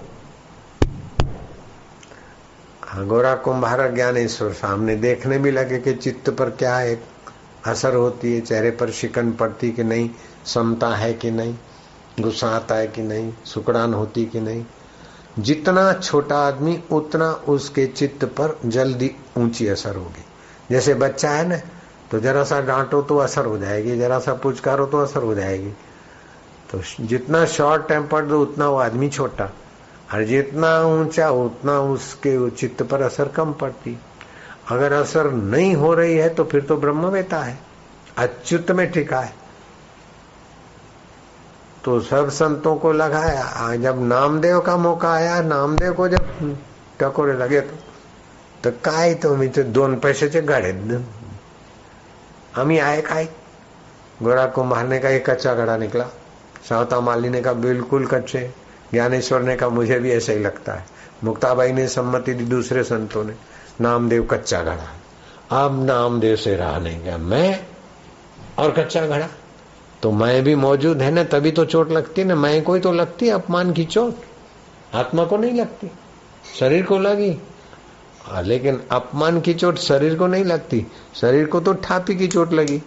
गोरा 3.05 3.35
कुंभार 3.35 3.91
ज्ञानेश्वर 3.93 4.51
सामने 4.53 4.95
देखने 4.95 5.37
भी 5.37 5.51
लगे 5.51 5.79
कि 5.79 5.93
चित्त 5.93 6.29
पर 6.29 6.49
क्या 6.49 6.79
एक 6.81 7.03
असर 7.65 7.95
होती 7.95 8.33
है, 8.33 8.41
चेहरे 8.41 8.71
पर 8.71 8.91
शिकन 8.91 9.31
पड़ती 9.31 9.71
कि 9.71 9.83
नहीं, 9.83 10.09
समता 10.45 10.95
है 10.95 11.13
कि 11.13 11.31
नहीं, 11.31 11.55
गुस्सा 12.19 12.49
आता 12.49 12.75
है 12.75 12.87
कि 12.87 13.01
नहीं, 13.01 13.33
सुकड़ान 13.45 13.93
होती 13.93 14.25
कि 14.25 14.39
नहीं। 14.39 14.65
जितना 15.39 15.93
छोटा 15.93 16.37
आदमी, 16.37 16.83
उतना 16.91 17.31
उसके 17.31 17.85
चित्त 17.87 18.25
पर 18.25 18.59
जल्दी 18.65 19.11
ऊँची 19.37 19.67
असर 19.67 19.95
होगी। 19.95 20.25
जैसे 20.71 20.93
बच्चा 20.93 21.29
है 21.29 21.47
ना 21.47 21.59
तो 22.11 22.19
जरा 22.19 22.43
सा 22.43 22.59
डांटो 22.61 23.01
तो 23.01 23.17
असर 23.17 23.45
हो 23.45 23.57
जाएगी, 23.57 23.97
जरा 23.97 24.19
सा 24.19 24.33
पुचकारो 24.33 24.85
तो 24.85 24.99
असर 24.99 25.23
हो 25.23 25.35
जाएगी। 25.35 25.71
तो 26.71 26.81
जितना 27.01 27.45
शॉर्ट 27.45 27.87
टेम्पर्ड 27.87 28.31
उतना 28.31 28.69
वो 28.69 28.77
आदमी 28.77 29.09
छोटा। 29.09 29.49
और 30.13 30.23
जितना 30.23 30.79
ऊँचा, 30.81 31.29
उतना 31.29 31.79
उसके 31.81 32.49
चित्त 32.49 32.83
पर 32.83 33.01
असर 33.01 33.27
कम 33.27 33.53
पड़ती। 33.53 33.97
अगर 34.69 34.93
असर 34.93 35.31
नहीं 35.31 35.75
हो 35.75 35.93
रही 35.93 36.17
है 36.17 36.29
तो 36.29 36.43
फिर 36.43 36.61
तो 36.61 36.77
ब्रह्म 36.77 37.01
ब्रह्मवेता 37.01 37.37
है। 37.37 37.57
अच्युत 38.17 38.71
में 38.71 38.91
टिका 38.91 39.19
है। 39.19 39.33
तो 41.83 41.99
सब 41.99 42.29
संतों 42.29 42.75
को 42.75 42.91
लगाया 42.91 43.75
जब 43.75 44.01
नामदेव 44.03 44.59
का 44.59 44.77
मौका 44.77 45.11
आया, 45.13 45.41
नामदेव 45.41 45.93
को 45.93 46.07
जब 46.07 46.57
टकोरे 46.99 47.33
लगे 47.33 47.61
तो 47.61 47.75
तो 48.63 48.71
काय 48.83 49.13
तो 49.13 49.35
मी 49.35 49.47
तो 49.47 49.63
दोन 49.63 49.95
पैशाचे 49.95 50.41
गाडे 50.41 50.71
आम्ही 52.57 52.79
आए 52.79 53.01
काय 53.01 53.29
गोरा 54.23 54.45
को 54.45 54.63
मारने 54.63 54.99
का 54.99 55.09
एक 55.09 55.29
कच्चा 55.29 55.53
घड़ा 55.53 55.77
निकला। 55.77 56.05
सावता 56.69 56.99
माली 56.99 57.29
ने 57.29 57.41
कहा 57.41 57.53
बिल्कुल 57.53 58.07
कच्चे। 58.07 58.51
ज्ञानेश्वर 58.93 59.41
ने 59.41 59.55
कहा, 59.55 59.69
मुझे 59.69 59.99
भी 59.99 60.11
ऐसा 60.11 60.33
ही 60.33 60.39
लगता 60.39 60.73
है। 60.73 60.85
मुक्ताबाई 61.23 61.71
ने 61.71 61.87
सम्मति 61.87 62.33
दी 62.33 62.45
दूसरे 62.45 62.83
संतों 62.83 63.23
ने। 63.23 63.33
नामदेव 63.81 64.25
कच्चा 64.25 64.63
घड़ा। 64.63 64.95
अब 65.63 65.85
नामदेव 65.85 66.35
से 66.35 66.55
रहा 66.55 66.77
नहीं 66.77 67.03
गया। 67.03 67.17
मैं 67.17 67.65
और 68.59 68.71
कच्चा 68.71 69.07
घड़ा? 69.07 69.27
तो 70.01 70.11
मैं 70.11 70.43
भी 70.43 70.55
मौजूद 70.55 71.01
है 71.01 71.11
ना, 71.11 71.23
तभी 71.23 71.51
तो 71.51 71.65
चोट 71.65 71.91
लगती 71.91 72.21
है 72.21 72.27
ना। 72.27 72.35
मैं 72.35 72.63
कोई 72.63 72.79
तो 72.79 72.91
लगती 72.91 73.27
है 73.27 73.33
अपमान 73.33 73.73
की 73.73 73.85
चोट। 73.85 74.15
आत्मा 74.95 75.25
को 75.25 75.37
नहीं 75.37 75.61
लगती। 75.61 75.91
शरीर 76.59 76.85
को 76.85 76.99
लगी। 76.99 77.41
लेकिन 78.33 78.81
अपमान 78.91 79.41
की 79.41 79.53
चोट 79.53 79.77
शरीर 79.77 80.15
को 80.15 80.27
नहीं 80.27 80.43
लगती। 80.43 80.85
शरीर 81.15 81.45
को 81.45 81.59
तो 81.59 81.73
ठापी 81.73 82.15
की 82.15 82.27
चोट 82.27 82.53
लगी। 82.53 82.81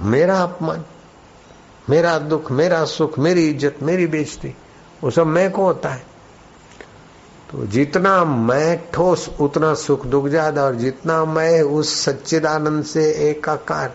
मेरा 0.00 0.42
अपमान, 0.42 0.84
मेरा 1.90 2.18
दुख, 2.18 2.50
मेरा 2.52 2.84
सुख, 2.84 3.18
मेरी 3.18 3.48
इज़्ज़त, 3.48 3.76
मेरी 3.82 4.06
बेचती 4.06 4.54
वो 5.04 5.10
सब 5.10 5.26
मैं 5.26 5.50
को 5.50 5.62
होता 5.62 5.88
है। 5.88 6.04
तो 7.52 7.66
जितना 7.66 8.24
मैं 8.24 8.90
ठोस, 8.92 9.28
उतना 9.40 9.74
सुख 9.74 10.06
दुख 10.06 10.28
ज़्यादा, 10.28 10.62
और 10.62 10.74
जितना 10.74 11.24
मैं 11.24 11.62
उस 11.62 11.94
सच्चिदानंद 12.04 12.84
से 12.84 13.10
एकाकार, 13.30 13.94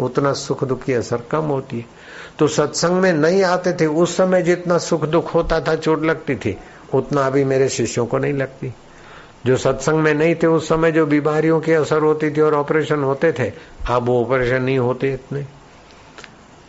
उतना 0.00 0.32
सुख 0.32 0.64
दुख 0.64 0.82
की 0.82 0.92
असर 0.92 1.22
कम 1.30 1.44
होती 1.44 1.78
है। 1.78 1.86
तो 2.38 2.48
सत्संग 2.48 2.92
में 2.92 3.12
नहीं 3.12 3.42
आते 3.42 3.72
थे, 3.72 3.86
उस 3.86 4.16
समय 4.16 4.42
जितना 4.42 4.78
सुख 4.78 5.04
दुख 5.04 5.34
होता 5.34 5.60
था, 5.60 5.74
चोट 5.76 6.04
लगती 6.04 6.36
थी, 6.36 6.56
उतना 6.94 7.26
अभी 7.26 7.44
मेरे 7.44 7.68
शिष्यों 7.68 8.06
को 8.06 8.18
नहीं 8.18 8.32
लगती। 8.32 8.72
जो 9.44 9.56
सत्संग 9.56 9.98
में 9.98 10.14
नहीं 10.14 10.34
थे, 10.34 10.46
उस 10.46 10.68
समय 10.68 10.92
जो 10.92 11.06
बीमारियों 11.06 11.60
की 11.60 11.72
असर 11.72 12.02
होती 12.02 12.30
थी 12.30 12.40
और 12.40 12.54
ऑपरेशन 12.54 13.02
होते 13.02 13.32
थे, 13.32 13.52
अब 13.88 14.06
वो 14.06 14.20
ऑपरेशन 14.22 14.62
नहीं 14.62 14.78
होते 14.78 15.12
इतने। 15.12 15.46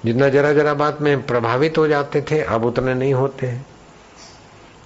जितना 0.05 0.29
जरा 0.29 0.51
जरा 0.53 0.73
बात 0.73 1.01
में 1.01 1.25
प्रभावित 1.25 1.77
हो 1.77 1.87
जाते 1.87 2.21
थे, 2.21 2.41
अब 2.41 2.65
उतने 2.65 2.93
नहीं 2.93 3.13
होते। 3.13 3.47
हैं 3.47 3.65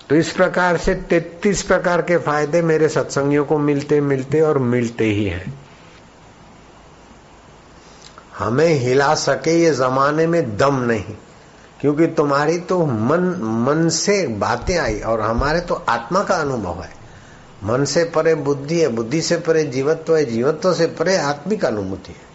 तो 0.09 0.15
इस 0.15 0.31
प्रकार 0.31 0.77
से 0.77 0.93
तैतीस 1.09 1.61
प्रकार 1.63 2.01
के 2.01 2.17
फ़ायदे 2.17 2.61
मेरे 2.61 2.87
सत्संगियों 2.89 3.43
को 3.45 3.57
मिलते 3.59 3.99
मिलते 4.01 4.41
और 4.41 4.57
मिलते 4.59 5.05
ही 5.05 5.25
हैं। 5.25 5.53
हमें 8.39 8.73
हिला 8.79 9.13
सके 9.15 9.51
ये 9.53 9.71
जमाने 9.73 10.25
में 10.27 10.57
दम 10.57 10.79
नहीं, 10.81 11.13
क्योंकि 11.81 12.07
तुम्हारी 12.07 12.57
तो 12.61 12.85
मन 12.85 13.29
मन 13.65 13.87
से 13.89 14.25
बातें 14.39 14.77
आई 14.77 14.99
और 15.01 15.21
हमारे 15.21 15.59
तो 15.61 15.83
आत्मा 15.89 16.23
का 16.23 16.35
अनुभव 16.35 16.81
है। 16.81 17.00
मन 17.63 17.85
से 17.85 18.03
परे 18.03 18.35
बुद्धि 18.35 18.79
है, 18.81 18.87
बुद्धि 18.87 19.21
से 19.21 19.37
परे 19.37 19.63
जीवत्व 19.63 20.15
है, 20.15 20.25
जीवत्व 20.25 20.73
से 20.73 20.85
परे 20.87 21.17
आत्मिक 21.17 21.65
अनुभूति 21.65 22.11
है। 22.11 22.29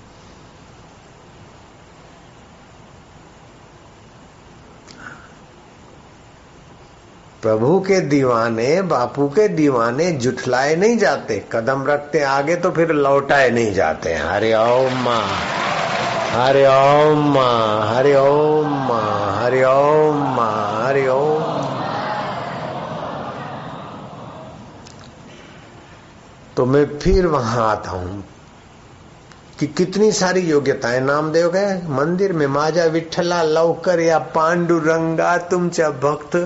प्रभु 7.42 7.80
के 7.80 8.00
दीवाने, 8.00 8.82
बापू 8.82 9.28
के 9.28 9.48
दीवाने 9.48 10.10
जुठलाए 10.12 10.76
नहीं 10.76 10.96
जाते, 10.98 11.44
कदम 11.52 11.84
रखते, 11.86 12.22
आगे 12.22 12.56
तो 12.56 12.70
फिर 12.70 12.92
लौटाए 12.92 13.50
नहीं 13.50 13.72
जाते। 13.72 14.14
हरे 14.14 14.54
ओम 14.54 15.02
माँ, 15.04 15.26
हरे 16.32 16.66
ओम 16.66 17.38
हरि 17.88 18.14
ओम 18.14 18.92
हरि 19.38 19.62
ओम 19.64 20.40
हरि 20.40 21.06
ओम 21.08 21.75
तो 26.56 26.66
मैं 26.66 26.98
फिर 26.98 27.26
वहाँ 27.26 27.70
आता 27.70 27.90
हूँ 27.90 28.24
कि 29.60 29.66
कितनी 29.66 30.12
सारी 30.12 30.40
योग्यताएँ 30.40 31.00
नामदेव 31.00 31.50
गए 31.50 31.82
मंदिर 31.88 32.32
में 32.32 32.46
माजा 32.46 32.84
विठला 32.84 33.42
लवकर 33.42 34.00
या 34.00 34.18
पांडुरंगा 34.18 35.38
तुमचा 35.38 35.90
भक्त। 35.90 36.36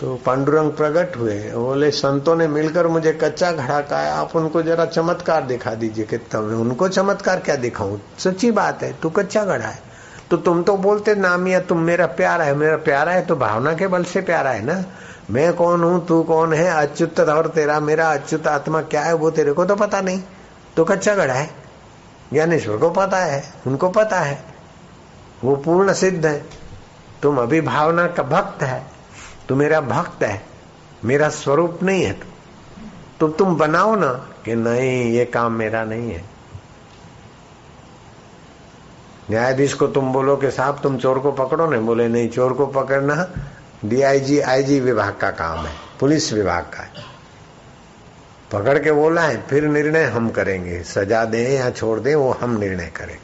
तो 0.00 0.20
पांडुरंग 0.26 0.70
प्रकट 0.72 1.16
हुए। 1.16 1.38
बोले, 1.38 1.90
संतों 1.90 2.36
ने 2.36 2.48
मिलकर 2.48 2.86
मुझे 2.86 3.12
कच्चा 3.12 3.52
घड़ा 3.52 3.80
का 3.80 3.98
आप 4.14 4.36
उनको 4.36 4.62
जरा 4.62 4.84
चमत्कार 4.84 5.42
दिखा 5.42 5.74
दीजिए 5.74 6.04
कि 6.04 6.18
तब 6.18 6.44
उनको 6.60 6.88
चमत्कार 6.88 7.40
क्या 7.40 7.56
दिखाऊँ? 7.56 8.00
सच्ची 8.18 8.50
बात 8.50 8.82
है, 8.82 8.92
तू 9.02 9.10
कच्चा 9.10 9.44
घड़ा 9.44 9.66
है। 9.66 9.82
तो 10.30 10.36
तुम 10.36 10.62
तो 10.62 10.76
बोलते 10.76 11.14
नामिया, 11.14 11.60
तुम 11.60 11.78
मेरा 11.78 12.06
प्यारा 12.06 12.44
है, 12.44 12.54
मेरा 12.54 12.76
प्यारा 12.76 13.12
है 13.12 13.26
तो 13.26 13.36
भावना 13.36 13.74
के 13.74 13.86
बल 13.86 14.04
से 14.04 14.20
प्यारा 14.20 14.50
है 14.50 14.64
ना? 14.64 14.84
मैं 15.30 15.52
कौन 15.52 15.84
हूँ? 15.84 16.06
तू 16.06 16.22
कौन 16.22 16.52
है? 16.52 16.70
अच्युत 16.70 17.20
और 17.20 17.48
तेरा, 17.48 17.80
मेरा 17.80 18.12
अच्युत 18.12 18.46
आत्मा 18.46 18.82
क्या 18.82 19.02
है? 19.02 19.12
वो 19.12 19.30
तेरे 19.30 19.52
को 19.52 19.64
तो 19.64 19.76
पता 19.76 20.00
नहीं। 20.00 20.22
तो 20.76 20.84
कच्चा 20.84 21.14
घड़ा 21.14 21.34
है। 21.34 21.50
ज्ञानेश्वर 22.32 22.76
को 22.76 22.90
पता 22.90 23.18
है, 23.18 23.54
उनको 23.66 23.88
पता 23.88 24.20
है। 24.20 24.44
वो 25.44 25.56
पूर्ण 25.56 25.92
सिद्ध 25.92 26.26
है। 26.26 26.44
तुम 27.22 27.38
अभी 27.38 27.60
भावना 27.60 28.06
का 28.06 28.22
भक्त 28.22 28.62
है। 28.62 28.86
तू 29.48 29.54
मेरा 29.54 29.80
भक्त 29.80 30.22
है। 30.22 30.46
मेरा 31.04 31.28
स्वरूप 31.28 31.78
नहीं 31.82 32.02
है 32.02 32.12
तू। 32.12 32.26
तो 33.20 33.28
तुम 33.28 33.56
बनाओ 33.56 33.94
ना 33.94 34.12
कि 34.44 34.54
नहीं, 34.54 35.04
ये 35.04 35.24
काम 35.24 35.52
मेरा 35.52 35.84
नहीं 35.84 36.10
है। 36.10 36.24
न्यायाधीश 39.30 39.74
को 39.74 39.86
तुम 39.86 40.12
बोलो 40.12 40.36
कि 40.36 40.50
साहब, 40.50 40.80
तुम 40.82 40.98
चोर 40.98 41.18
को 41.18 41.32
पकड़ो। 41.32 41.70
नहीं 41.70 41.80
बोले, 41.80 42.08
नहीं, 42.08 42.28
चोर 42.28 42.52
को 42.52 42.66
पकड़ना 42.66 43.14
डीआईजी 43.88 44.40
आईजी 44.40 44.80
विभाग 44.80 45.16
का 45.20 45.30
काम 45.30 45.66
है, 45.66 45.74
पुलिस 46.00 46.32
विभाग 46.32 46.62
का 46.62 46.82
है। 46.82 46.90
पकड़ 48.52 48.78
के 48.78 48.92
बोला 48.92 49.22
है 49.22 49.46
फिर 49.46 49.64
निर्णय 49.64 50.02
हम 50.02 50.30
करेंगे। 50.30 50.82
सजा 50.82 51.24
दें 51.24 51.50
या 51.50 51.70
छोड़ 51.70 52.00
दें, 52.00 52.14
वो 52.14 52.32
हम 52.32 52.58
निर्णय 52.58 52.86
करें। 52.86 53.18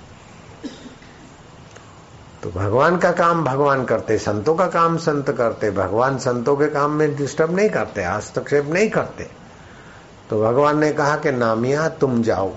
तो 2.43 2.51
भगवान 2.51 2.99
का 2.99 3.13
काम 3.13 3.45
भगवान 3.45 3.85
करते, 3.85 4.19
संतों 4.19 4.55
का 4.55 4.67
काम 4.67 4.97
संत 4.97 5.31
करते। 5.31 5.71
भगवान 5.71 6.19
संतों 6.19 6.57
के 6.57 6.67
काम 6.67 6.91
में 6.91 7.17
डिस्टर्ब 7.17 7.57
नहीं 7.57 7.69
करते, 7.69 8.05
हस्तक्षेप 8.05 8.67
नहीं 8.67 8.91
करते। 8.91 9.31
तो 10.31 10.43
भगवान 10.43 10.79
ने 10.79 10.93
कहा 10.93 11.17
कि 11.17 11.33
नामिया, 11.33 11.89
तुम 11.89 12.23
जाओ। 12.23 12.53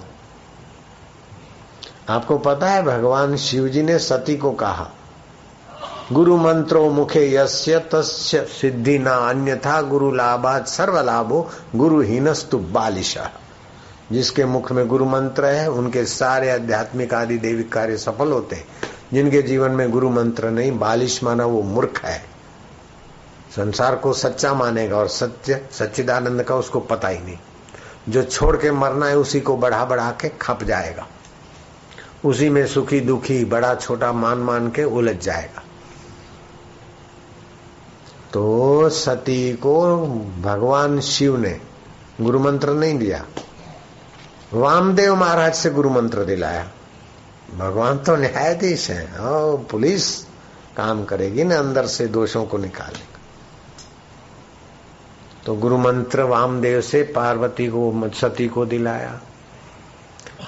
आपको 2.10 2.38
पता 2.38 2.70
है, 2.70 2.84
भगवान 2.84 3.36
शिव 3.36 3.68
जी 3.68 3.84
ने 3.84 4.00
सती 4.00 4.38
को 4.38 4.52
कहा 4.52 4.92
गुरु 6.12 6.38
मंत्रो 6.38 6.90
मुखे 6.90 7.36
यस्य 7.36 7.80
तस्य 7.80 8.46
सिद्धि 8.46 9.00
न 9.00 9.06
अन्यथा 9.06 9.82
गुरु 9.82 10.12
लाभात 10.12 10.68
सर्व 10.68 11.00
लाभो 11.00 11.50
गुरु 11.76 12.02
हीनस्तु 12.02 12.58
बालिशा। 12.58 13.32
जिसके 14.12 14.46
मुख 14.46 14.72
में 14.72 14.88
गुरु 14.88 15.06
मंत्र 15.06 15.46
है, 15.46 15.72
उनके 15.72 16.06
सारे 16.06 16.52
आध्यात्मिक 16.52 17.14
आदि 17.14 17.38
देविक 17.38 17.74
कार्य 17.74 17.98
सफल 17.98 18.32
होते 18.32 18.56
हैं। 18.56 18.68
जिनके 19.14 19.42
जीवन 19.42 19.72
में 19.72 19.92
गुरु 19.92 20.10
मंत्र 20.10 20.50
नहीं, 20.50 20.80
बालिश 20.80 21.24
माना 21.24 21.46
वो 21.46 21.62
मूर्ख 21.62 22.06
है। 22.06 22.20
संसार 23.56 23.96
को 23.96 24.14
सच्चा 24.14 24.54
मानेगा 24.54 24.98
और 24.98 25.08
सत्य, 25.08 25.66
सच्चिदानंद 25.72 26.44
का 26.44 26.56
उसको 26.56 26.80
पता 26.80 27.08
ही 27.08 27.20
नहीं। 27.20 27.38
जो 28.10 28.24
छोड़ 28.24 28.58
के 28.58 28.72
मरना 28.72 29.06
है, 29.06 29.18
उसी 29.18 29.40
को 29.40 29.58
बढ़ा 29.58 29.86
बढ़ा 29.86 30.12
के 30.12 30.30
खप 30.30 30.64
जाएगा। 30.64 31.08
उसी 32.26 32.50
में 32.50 32.68
सुखी 32.68 33.00
दुखी 33.00 33.46
बड़ा 33.46 33.76
छोटा 33.76 34.12
मान 34.12 34.38
मान 34.38 34.70
के 34.70 34.84
उलझ 34.84 35.18
जाएगा। 35.18 35.62
तो 38.36 38.90
सती 38.90 39.54
को 39.54 39.76
भगवान 40.42 41.00
शिव 41.00 41.38
ने 41.38 41.60
गुरु 42.22 42.40
मंत्र 42.40 42.70
नहीं 42.70 42.98
दिया। 43.00 43.24
वामदेव 44.54 45.16
महाराज 45.16 45.54
से 45.56 45.70
गुरु 45.70 45.90
मंत्र 45.90 46.26
दिलाया। 46.26 46.66
भगवान 47.58 47.98
तो 47.98 48.16
न्यायाधीश 48.16 48.90
है, 48.90 49.08
और 49.08 49.58
पुलिस 49.72 50.08
काम 50.78 51.04
करेगी 51.06 51.44
ना 51.44 51.60
अंदर 51.60 51.86
से 51.88 52.08
दोषों 52.08 52.46
को 52.46 52.58
निकालेगा 52.58 53.20
तो 55.46 55.56
गुरु 55.56 55.78
मंत्र 55.78 56.24
वामदेव 56.24 56.82
से 56.82 57.04
पार्वती 57.16 57.68
को, 57.68 58.10
सती 58.14 58.48
को 58.48 58.66
दिलाया। 58.66 59.20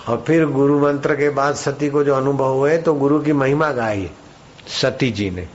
और 0.09 0.23
फिर 0.27 0.45
गुरु 0.45 0.79
मंत्र 0.79 1.15
के 1.15 1.29
बाद 1.29 1.55
सती 1.55 1.89
को 1.89 2.03
जो 2.03 2.15
अनुभव 2.15 2.53
हुए 2.53 2.77
तो 2.77 2.93
गुरु 2.93 3.19
की 3.19 3.33
महिमा 3.33 3.71
गाई 3.71 4.09
सती 4.81 5.11
जी 5.11 5.29
ने। 5.29 5.47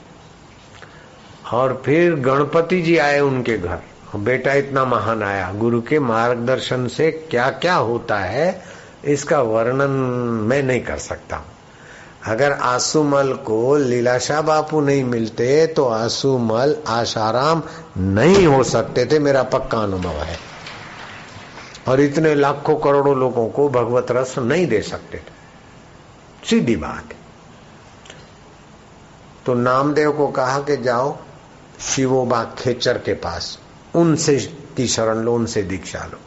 और 1.53 1.81
फिर 1.85 2.15
गणपति 2.15 2.81
जी 2.81 2.97
आए 2.97 3.19
उनके 3.19 3.57
घर। 3.57 3.79
बेटा 4.15 4.53
इतना 4.53 4.83
महान 4.85 5.23
आया। 5.23 5.51
गुरु 5.53 5.81
के 5.81 5.99
मार्गदर्शन 5.99 6.87
से 6.87 7.11
क्या 7.31 7.49
क्या 7.49 7.75
होता 7.75 8.17
है, 8.17 8.63
इसका 9.05 9.41
वर्णन 9.41 9.91
मैं 10.43 10.61
नहीं 10.63 10.81
कर 10.81 10.97
सकता। 10.97 11.41
अगर 12.25 12.51
आंसूमल 12.51 13.33
को 13.45 13.75
लीलाशाह 13.77 14.41
बापू 14.41 14.81
नहीं 14.81 15.03
मिलते 15.03 15.65
तो 15.67 15.85
आंसूमल 15.85 16.75
आशाराम 16.87 17.63
नहीं 17.97 18.45
हो 18.47 18.63
सकते 18.63 19.05
थे, 19.05 19.19
मेरा 19.19 19.43
पक्का 19.43 19.79
अनुभव 19.79 20.21
है। 20.21 20.37
और 21.87 22.01
इतने 22.01 22.35
लाखों 22.35 22.75
करोड़ों 22.75 23.17
लोगों 23.17 23.47
को 23.47 23.67
भगवत 23.69 24.11
रस 24.11 24.37
नहीं 24.39 24.67
दे 24.67 24.81
सकते 24.81 25.17
थे। 25.17 26.47
सीधी 26.47 26.75
बात। 26.75 27.13
तो 29.45 29.53
नामदेव 29.53 30.11
को 30.11 30.27
कहा 30.27 30.59
कि 30.59 30.77
जाओ 30.77 31.15
शिवोबा 31.89 32.43
खेचर 32.43 32.97
के 32.97 33.13
पास। 33.13 33.59
उनसे 33.95 34.37
की 34.77 34.87
शरण 34.87 35.17
लो, 35.17 35.35
उनसे 35.35 35.63
दीक्षा 35.63 35.99
लो। 35.99 36.19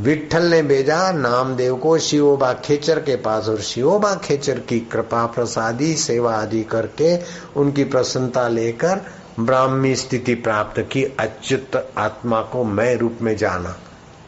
विठल 0.00 0.42
ने 0.42 0.62
भेजा 0.62 1.12
नामदेव 1.12 1.76
को 1.76 1.98
शिवोबा 1.98 2.52
खेचर 2.52 2.98
के 2.98 3.16
पास 3.16 3.48
और 3.48 3.60
शिवोबा 3.60 4.14
खेचर 4.14 4.58
की 4.58 4.80
कृपा 4.80 5.26
प्रसादी 5.26 5.96
सेवा 5.96 6.36
आदि 6.36 6.62
करके 6.62 7.18
उनकी 7.56 7.84
प्रसन्नता 7.84 8.48
लेकर 8.48 9.00
ब्राह्मी 9.40 9.96
स्थिति 9.96 10.34
प्राप्त 10.34 10.88
की। 10.92 11.04
अच्युत 11.04 11.92
आत्मा 11.98 12.42
को 12.42 12.64
मैं 12.64 12.96
रूप 12.96 13.18
में 13.22 13.36
जाना 13.36 13.76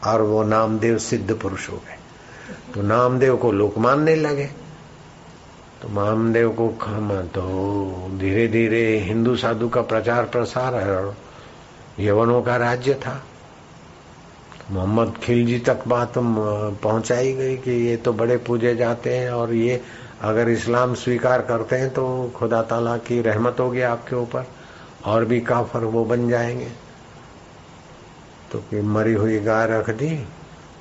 और 0.05 0.21
वो 0.21 0.43
नामदेव 0.43 0.97
सिद्ध 0.97 1.35
पुरुष 1.35 1.69
हो 1.69 1.77
गए। 1.77 1.97
तो 2.73 2.81
नामदेव 2.81 3.37
को 3.37 3.51
लोक 3.51 3.77
मानने 3.77 4.15
लगे। 4.15 4.64
तो 5.81 5.89
नामदेव 5.89 6.49
को 6.51 6.67
खम 6.81 7.09
तो 7.35 7.43
धीरे 8.19 8.47
धीरे 8.47 8.85
हिंदू 8.99 9.35
साधु 9.35 9.69
का 9.69 9.81
प्रचार 9.81 10.25
प्रसार 10.25 10.75
है 10.75 12.05
यवनों 12.05 12.41
का 12.41 12.55
राज्य 12.57 12.93
था। 12.93 13.21
मोहम्मद 14.71 15.13
खिलजी 15.23 15.59
तक 15.59 15.83
बात 15.87 16.13
पहुंचाई 16.17 17.33
गई 17.33 17.57
कि 17.57 17.71
ये 17.71 17.95
तो 17.97 18.13
बड़े 18.13 18.37
पूजे 18.37 18.75
जाते 18.75 19.17
हैं 19.17 19.29
और 19.31 19.53
ये 19.53 19.81
अगर 20.21 20.49
इस्लाम 20.49 20.93
स्वीकार 20.93 21.41
करते 21.41 21.75
हैं 21.75 21.89
तो 21.89 22.05
खुदा 22.35 22.61
ताला 22.61 22.97
की 22.97 23.21
रहमत 23.21 23.59
होगी 23.59 23.81
आपके 23.81 24.15
ऊपर 24.15 24.45
और 25.05 25.25
भी 25.25 25.39
काफर 25.41 25.83
वो 25.85 26.03
बन 26.05 26.29
जाएँगे। 26.29 26.69
तो 28.51 28.59
कि 28.59 28.81
मरी 28.81 29.13
हुई 29.13 29.39
गाय 29.39 29.67
रख 29.69 29.89
दी 29.89 30.17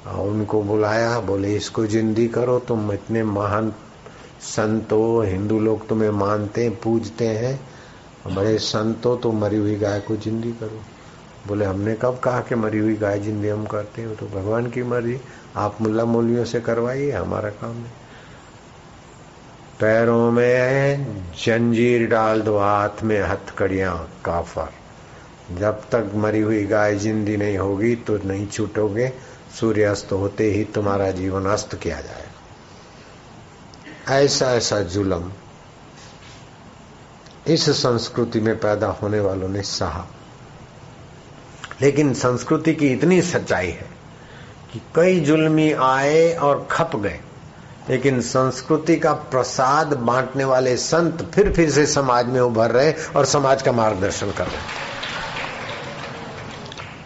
और 0.06 0.28
उनको 0.28 0.62
बुलाया, 0.62 1.18
बोले, 1.20 1.54
इसको 1.56 1.86
जिंदी 1.86 2.26
करो, 2.28 2.58
तुम 2.58 2.92
इतने 2.92 3.22
महान 3.24 3.72
संतो 4.40 5.20
हिंदू 5.20 5.60
लोग 5.60 5.88
तुम्हें 5.88 6.10
मानते 6.10 6.64
हैं, 6.64 6.80
पूजते 6.80 7.26
हैं। 7.26 7.74
बड़े 8.34 8.58
संतो 8.58 9.16
तो 9.16 9.32
मरी 9.32 9.56
हुई 9.56 9.76
गाय 9.76 10.00
को 10.00 10.16
जिंदी 10.16 10.52
करो। 10.52 10.80
बोले, 11.46 11.64
हमने 11.64 11.94
कब 12.02 12.18
कहा 12.18 12.40
कि 12.40 12.54
मरी 12.54 12.78
हुई 12.78 12.94
गाय 12.94 13.18
जिंदी 13.18 13.48
हम 13.48 13.66
करते 13.66 14.02
हैं? 14.02 14.16
तो 14.16 14.26
भगवान 14.26 14.66
की 14.66 14.82
मर्ज़ी। 14.82 15.20
आप 15.56 15.78
मुल्ला 15.80 16.04
मौलियों 16.04 16.44
से 16.44 16.60
करवाइए, 16.60 17.10
हमारा 17.10 17.48
काम 17.48 17.72
है। 17.72 18.04
पैरों 19.80 20.30
में 20.30 21.06
जंजीर 21.44 22.08
डाल 22.08 22.40
दो, 22.40 22.58
हाथ 22.58 23.02
में 23.02 23.22
हथकड़ियाँ, 23.22 24.08
काफर। 24.24 24.68
जब 25.56 25.72
तक 25.72 26.10
मरी 26.14 26.40
हुई 26.40 26.64
गाय 26.64 26.94
जिंदी 26.94 27.36
नहीं 27.36 27.58
होगी 27.58 27.96
तो 27.96 28.18
नहीं 28.24 28.46
छूटोगे। 28.46 29.12
सूर्य 29.60 29.82
अस्त 29.82 30.12
होते 30.12 30.44
ही 30.44 30.64
तुम्हारा 30.64 31.10
जीवन 31.10 31.44
अस्त 31.44 31.74
किया 31.74 32.00
जाएगा। 32.00 32.33
ऐसा 34.10 34.50
ऐसा 34.52 34.80
जुलम 34.80 35.30
इस 37.46 37.70
संस्कृति 37.70 38.40
में 38.40 38.56
पैदा 38.60 38.86
होने 38.92 39.20
वालों 39.20 39.48
ने 39.48 39.62
सहा। 39.62 40.06
लेकिन 41.82 42.14
संस्कृति 42.14 42.74
की 42.74 42.88
इतनी 42.88 43.22
सच्चाई 43.22 43.66
है 43.66 43.88
कि 44.72 44.80
कई 44.96 45.20
जुल्मी 45.20 45.72
आए 45.72 46.34
और 46.34 46.66
खप 46.70 46.96
गए, 46.96 47.20
लेकिन 47.90 48.20
संस्कृति 48.20 48.96
का 48.96 49.12
प्रसाद 49.12 49.94
बांटने 49.94 50.44
वाले 50.44 50.76
संत 50.76 51.22
फिर 51.34 51.52
फिर 51.52 51.70
से 51.70 51.86
समाज 51.86 52.26
में 52.26 52.40
उभर 52.40 52.70
रहे 52.70 52.92
और 53.16 53.24
समाज 53.24 53.62
का 53.62 53.72
मार्गदर्शन 53.72 54.30
कर 54.30 54.46
रहे। 54.46 54.93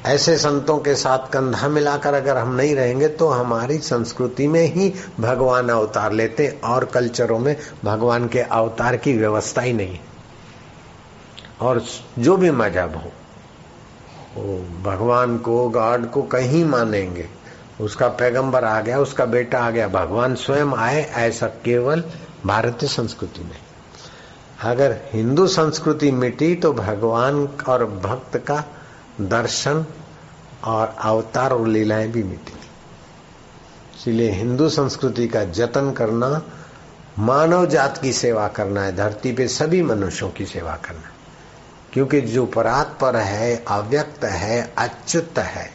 ऐसे 0.08 0.38
संतों 0.38 0.78
के 0.78 0.94
साथ 0.94 1.18
कंधा 1.18 1.68
मिलाकर 1.68 2.14
अगर 2.14 2.36
हम 2.36 2.54
नहीं 2.54 2.74
रहेंगे 2.74 3.08
तो 3.08 3.28
हमारी 3.28 3.78
संस्कृति 3.78 4.48
में 4.48 4.62
ही 4.62 4.94
भगवान 5.20 5.68
अवतार 5.68 6.12
लेते 6.12 6.60
और 6.64 6.84
कल्चरों 6.84 7.38
में 7.38 7.56
भगवान 7.84 8.28
के 8.28 8.40
अवतार 8.40 8.96
की 8.96 9.12
व्यवस्था 9.18 9.60
ही 9.60 9.72
नहीं। 9.72 9.98
और 11.60 11.82
जो 12.18 12.36
भी 12.36 12.50
मज़हब 12.50 12.96
हो, 12.96 13.12
वो 14.34 14.58
भगवान 14.82 15.38
को, 15.38 15.68
गॉड 15.68 16.10
को 16.10 16.22
कहीं 16.22 16.64
मानेंगे। 16.64 17.28
उसका 17.80 18.08
पैगंबर 18.08 18.64
आ 18.64 18.80
गया, 18.80 18.98
उसका 18.98 19.24
बेटा 19.24 19.60
आ 19.60 19.70
गया, 19.70 19.88
भगवान 19.88 20.34
स्वयं 20.34 20.72
आए, 20.76 21.02
ऐसा 21.04 21.46
केवल 21.46 22.04
भारतीय 22.46 22.88
संस्कृति 22.88 23.44
में। 23.44 23.58
अगर 24.60 24.96
हिंदू 25.12 25.46
संस्कृति 25.46 26.10
मिटी 26.10 26.54
तो 26.54 26.72
भगवान 26.72 27.48
और 27.68 27.84
भक्त 27.84 28.36
का 28.36 28.64
दर्शन 29.20 29.86
और 30.64 30.96
अवतार 31.00 31.52
और 31.52 31.68
लीलाएँ 31.68 32.08
भी 32.08 32.22
मिटी। 32.22 32.52
इसलिए 33.96 34.30
हिंदू 34.30 34.68
संस्कृति 34.68 35.28
का 35.28 35.44
जतन 35.44 35.92
करना, 35.92 36.42
मानव 37.18 37.66
जात 37.66 37.98
की 37.98 38.12
सेवा 38.12 38.48
करना 38.48 38.82
है, 38.82 38.96
धरती 38.96 39.32
पे 39.32 39.48
सभी 39.48 39.82
मनुष्यों 39.82 40.30
की 40.30 40.46
सेवा 40.46 40.76
करना 40.76 41.00
है। 41.00 41.18
क्योंकि 41.92 42.20
जो 42.20 42.46
परात 42.46 42.98
पर 43.00 43.16
है, 43.16 43.64
अव्यक्त 43.68 44.24
है, 44.24 44.74
अच्युत 44.78 45.38
है, 45.38 45.70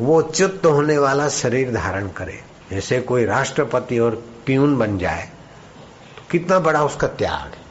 वो 0.00 0.22
च्युत 0.22 0.62
होने 0.66 0.98
वाला 0.98 1.28
शरीर 1.28 1.74
धारण 1.74 2.08
करे। 2.08 2.44
जैसे 2.70 3.00
कोई 3.00 3.24
राष्ट्रपति 3.24 3.98
और 3.98 4.24
प्यून 4.46 4.78
बन 4.78 4.98
जाए 4.98 5.22
तो 6.16 6.22
कितना 6.30 6.58
बड़ा 6.58 6.84
उसका 6.84 7.06
त्याग 7.06 7.52
है। 7.54 7.62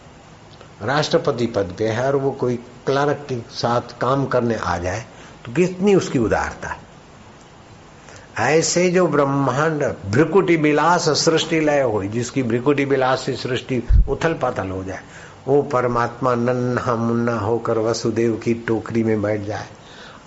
राष्ट्रपति 0.88 1.48
पद 1.48 1.76
पे 1.78 1.88
है 1.88 2.08
और 2.08 2.16
वो 2.16 2.32
कोई 2.32 2.56
क्लर्क 2.86 3.26
के 3.30 3.40
साथ 3.52 3.82
काम 3.82 4.26
करने 4.26 4.56
आ 4.56 4.78
जाए 4.78 5.06
तो 5.46 5.54
कितनी 5.54 5.96
उसकी 5.96 6.20
उदारता 6.20 6.68
है। 6.68 6.80
ऐसे 8.40 8.90
जो 8.90 9.08
ब्रह्मांड 9.08 9.84
भ्रिकुटी 9.84 10.56
विलास 10.56 11.10
सृष्टि 11.10 11.60
लय 11.60 11.82
हो, 11.82 12.04
जिसकी 12.04 12.44
भ्रिकुटी 12.44 12.86
विलास 12.86 13.22
से 13.22 13.34
सृष्टि 13.34 13.84
उथल 14.10 14.34
पाथल 14.34 14.70
हो 14.70 14.84
जाए, 14.84 15.00
वो 15.48 15.62
परमात्मा 15.62 16.36
नन्हा 16.36 16.96
मुन्ना 16.96 17.38
होकर 17.38 17.78
वसुदेव 17.78 18.36
की 18.36 18.54
टोकरी 18.54 19.04
में 19.04 19.22
बैठ 19.22 19.42
जाए 19.42 19.68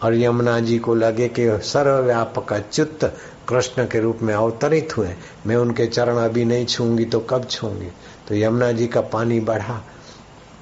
और 0.02 0.14
यमुना 0.14 0.58
जी 0.60 0.78
को 0.78 0.94
लगे 0.94 1.28
कि 1.28 1.48
सर्वव्यापक 1.62 2.52
अच्युत 2.52 3.04
कृष्ण 3.48 3.84
के 3.84 4.00
रूप 4.00 4.18
में 4.22 4.34
अवतरित 4.34 4.96
हुए। 4.96 5.14
मैं 5.46 5.56
उनके 5.56 5.86
चरण 5.86 6.16
अभी 6.16 6.44
नहीं 6.44 6.66
छूँगी 6.66 7.04
तो 7.04 7.20
कब 7.20 7.44
छूँगी? 7.44 7.88
तो 8.28 8.34
यमुना 8.34 8.72
जी 8.72 8.86
का 8.86 9.00
पानी 9.00 9.40
बढ़ा। 9.40 9.80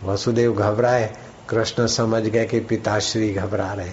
वसुदेव 0.05 0.55
घबराए। 0.55 1.17
कृष्ण 1.49 1.87
समझ 1.87 2.23
गए 2.23 2.45
कि 2.45 2.61
पिताश्री 2.61 3.35
घबरा 3.35 3.73
रहे। 3.73 3.93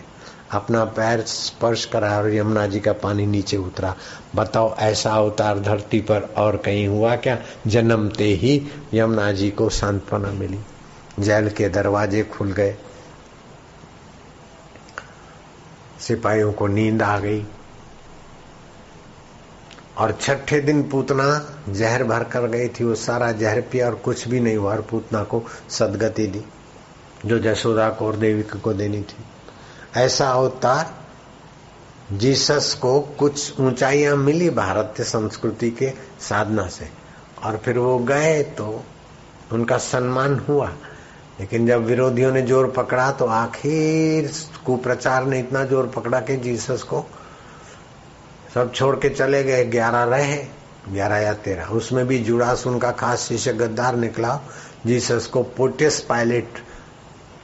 अपना 0.51 0.85
पैर 0.85 1.21
स्पर्श 1.21 1.85
करा 1.85 2.17
और 2.17 2.33
यमुना 2.33 2.67
जी 2.67 2.79
का 2.79 2.93
पानी 2.93 3.25
नीचे 3.25 3.57
उतरा। 3.57 3.95
बताओ, 4.35 4.75
ऐसा 4.75 5.11
अवतार 5.11 5.59
धरती 5.59 6.01
पर 6.01 6.21
और 6.21 6.57
कहीं 6.57 6.87
हुआ 6.87 7.15
क्या? 7.15 7.37
जन्मते 7.67 8.23
ही 8.23 8.67
यमुना 8.93 9.31
जी 9.31 9.51
को 9.51 9.69
सांत्वना 9.69 10.31
मिली। 10.31 10.59
जेल 11.19 11.49
के 11.49 11.69
दरवाजे 11.69 12.23
खुल 12.23 12.51
गए। 12.51 12.75
सिपाहियों 15.99 16.53
को 16.53 16.67
नींद 16.67 17.01
आ 17.01 17.19
गई। 17.19 17.45
और 19.97 20.11
छठे 20.11 20.59
दिन 20.59 20.89
पूतना 20.89 21.57
जहर 21.69 22.03
भर 22.03 22.23
कर 22.23 22.41
गई 22.41 22.67
थी। 22.67 22.83
वो 22.83 22.95
सारा 22.95 23.31
जहर 23.31 23.61
पिया 23.61 23.87
और 23.87 23.95
कुछ 23.95 24.27
भी 24.27 24.39
नहीं 24.39 24.57
हुआ 24.57 24.71
और 24.71 24.81
पूतना 24.81 25.23
को 25.23 25.43
सदगति 25.69 26.27
दी, 26.27 26.41
जो 27.25 27.39
जशोदा 27.39 27.89
को 27.89 28.07
और 28.07 28.15
देविका 28.15 28.59
को 28.59 28.73
देनी 28.73 29.01
थी। 29.01 29.23
ऐसा 29.97 30.29
अवतार 30.31 30.93
जीसस 32.11 32.73
को 32.81 32.99
कुछ 33.19 33.59
ऊंचाइयाँ 33.59 34.15
मिली 34.17 34.49
भारतीय 34.49 35.05
संस्कृति 35.05 35.69
के 35.71 35.91
साधना 36.19 36.67
से। 36.67 36.89
और 37.43 37.57
फिर 37.57 37.77
वो 37.77 37.97
गए 37.99 38.41
तो 38.57 38.83
उनका 39.53 39.77
सम्मान 39.77 40.39
हुआ। 40.39 40.71
लेकिन 41.39 41.67
जब 41.67 41.85
विरोधियों 41.85 42.31
ने 42.31 42.41
ज़ोर 42.41 42.67
पकड़ा 42.71 43.11
तो 43.11 43.25
आखिर 43.25 44.31
कुप्रचार 44.65 45.25
ने 45.25 45.39
इतना 45.39 45.63
ज़ोर 45.65 45.87
पकड़ा 45.87 46.19
कि 46.19 46.37
जीसस 46.37 46.83
को 46.83 47.05
सब 48.53 48.73
छोड़ 48.73 48.95
के 48.95 49.09
चले 49.09 49.43
गए। 49.43 49.63
ग्यारह 49.65 50.03
रहे, 50.03 50.37
ग्यारह 50.89 51.17
या 51.17 51.33
तेरह। 51.33 51.65
उसमें 51.65 52.05
भी 52.07 52.19
जुड़ास 52.19 52.65
उनका 52.67 52.91
खास 52.91 53.19
शिष्य 53.19 53.53
गद्दार 53.53 53.95
निकला। 53.95 54.39
जीसस 54.85 55.25
को 55.25 55.43
पोटियस 55.43 55.99
पायलट 55.99 56.59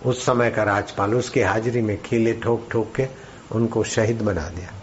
उस 0.06 0.26
समय 0.26 0.50
का 0.50 0.63
राजपाल, 0.63 1.15
उसकी 1.15 1.41
हाजिरी 1.41 1.82
में 1.82 2.02
खीले 2.02 2.34
ठोक 2.34 2.68
ठोक 2.72 2.94
के 2.96 3.08
उनको 3.52 3.84
शहीद 3.84 4.22
बना 4.22 4.41
दिया। 4.41 4.74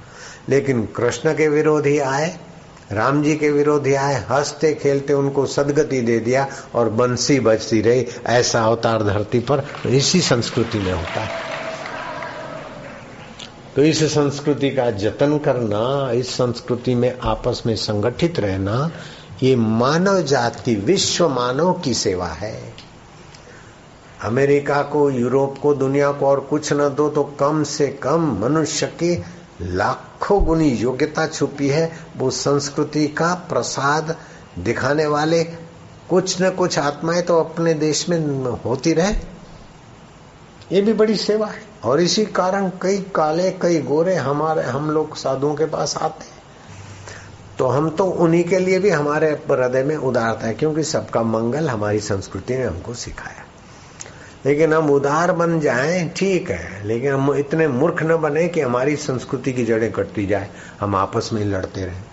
लेकिन 0.48 0.88
कृष्ण 0.96 1.32
के 1.32 1.48
विरोधी 1.48 1.98
आए, 1.98 2.38
राम 2.92 3.22
जी 3.22 3.36
के 3.36 3.50
विरोधी 3.50 3.94
आए, 3.94 4.24
हँसते 4.28 4.74
खेलते 4.74 5.12
उनको 5.12 5.46
सदगति 5.46 6.00
दे 6.00 6.18
दिया 6.18 6.48
और 6.74 6.88
बंसी 6.88 7.40
बजती 7.40 7.80
रही। 7.80 8.06
ऐसा 8.26 8.64
अवतार 8.64 9.02
धरती 9.02 9.40
पर 9.40 9.66
इसी 9.86 10.20
संस्कृति 10.20 10.78
में 10.78 10.92
होता 10.92 11.20
है। 11.20 11.30
तो 13.76 13.82
इस 13.82 14.04
संस्कृति 14.04 14.70
का 14.70 14.90
जतन 14.90 15.38
करना, 15.38 16.12
इस 16.12 16.34
संस्कृति 16.34 16.94
में 16.94 17.18
आपस 17.22 17.62
में 17.66 17.76
संगठित 17.76 18.40
रहना, 18.40 18.90
ये 19.42 19.56
मानव 19.56 20.22
जाति, 20.22 20.74
विश्व 20.74 21.28
मानव 21.28 21.72
की 21.72 21.94
सेवा 21.94 22.26
है। 22.26 22.74
अमेरिका 24.22 24.82
को, 24.82 25.10
यूरोप 25.10 25.58
को, 25.58 25.74
दुनिया 25.74 26.12
को 26.12 26.26
और 26.26 26.40
कुछ 26.40 26.72
न 26.72 26.88
दो 26.88 27.08
तो 27.08 27.24
कम 27.24 27.62
से 27.62 27.88
कम 27.88 28.38
मनुष्य 28.40 28.86
की 28.86 29.24
लाखों 29.62 30.44
गुनी 30.44 30.68
योग्यता 30.68 31.26
छुपी 31.26 31.68
है। 31.68 31.92
वो 32.16 32.30
संस्कृति 32.30 33.08
का 33.08 33.34
प्रसाद 33.34 34.16
दिखाने 34.58 35.06
वाले 35.06 35.44
कुछ 36.10 36.42
न 36.42 36.50
कुछ 36.50 36.78
आत्माएँ 36.78 37.22
तो 37.22 37.38
अपने 37.40 37.74
देश 37.74 38.08
में 38.08 38.18
होती 38.64 38.92
रहे। 38.92 39.12
ये 40.72 40.80
भी 40.80 40.92
बड़ी 40.92 41.16
सेवा 41.16 41.46
है। 41.46 41.62
और 41.84 42.00
इसी 42.00 42.24
कारण 42.24 42.70
कई 42.82 42.98
काले, 43.14 43.50
कई 43.50 43.78
गोरे 43.78 44.14
हमारे, 44.14 44.62
हम 44.62 44.90
लोग 44.90 45.16
साधुओं 45.16 45.54
के 45.54 45.64
पास 45.64 45.96
आते 45.96 46.24
हैं। 46.24 46.42
तो 47.58 47.66
हम 47.66 47.90
तो 47.90 48.04
उन्हीं 48.04 48.44
के 48.44 48.58
लिए 48.58 48.78
भी 48.78 48.90
हमारे 48.90 49.30
हृदय 49.30 49.82
में 49.82 49.96
उदारता 49.96 50.46
है, 50.46 50.54
क्योंकि 50.54 50.82
सबका 50.82 51.22
मंगल 51.22 51.68
हमारी 51.68 52.00
संस्कृति 52.00 52.54
ने 52.54 52.64
हमको 52.64 52.94
सिखाया। 52.94 53.41
लेकिन 54.44 54.72
हम 54.74 54.90
उदार 54.90 55.32
बन 55.32 55.58
जाएँ, 55.60 56.08
ठीक 56.08 56.50
है, 56.50 56.86
लेकिन 56.86 57.12
हम 57.12 57.34
इतने 57.34 57.68
मूर्ख 57.70 58.02
न 58.02 58.16
बने 58.16 58.46
कि 58.48 58.60
हमारी 58.60 58.96
संस्कृति 58.98 59.52
की 59.52 59.64
जड़ें 59.64 59.90
कटती 59.92 60.26
जाए, 60.26 60.48
हम 60.80 60.96
आपस 60.96 61.30
में 61.32 61.44
लड़ते 61.44 61.84
रहे। 61.84 62.10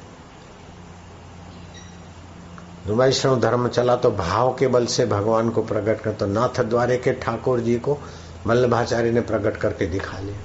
वैष्णव 2.90 3.40
धर्म 3.40 3.68
चला 3.68 3.96
तो 3.96 4.12
भाव 4.12 4.54
के 4.60 4.68
बल 4.68 4.86
से 4.86 5.06
भगवान 5.06 5.50
को 5.50 5.62
प्रकट 5.64 6.00
कर 6.02 6.12
तो 6.12 6.26
नाथ 6.28 6.62
द्वारे 6.62 6.98
के 6.98 7.12
ठाकुर 7.16 7.60
जी 7.60 7.76
को 7.78 7.98
वल्लभाचार्य 8.48 9.12
ने 9.12 9.22
प्रकट 9.22 9.58
करके 9.58 9.86
दिखा 9.88 10.20
लिया। 10.20 10.38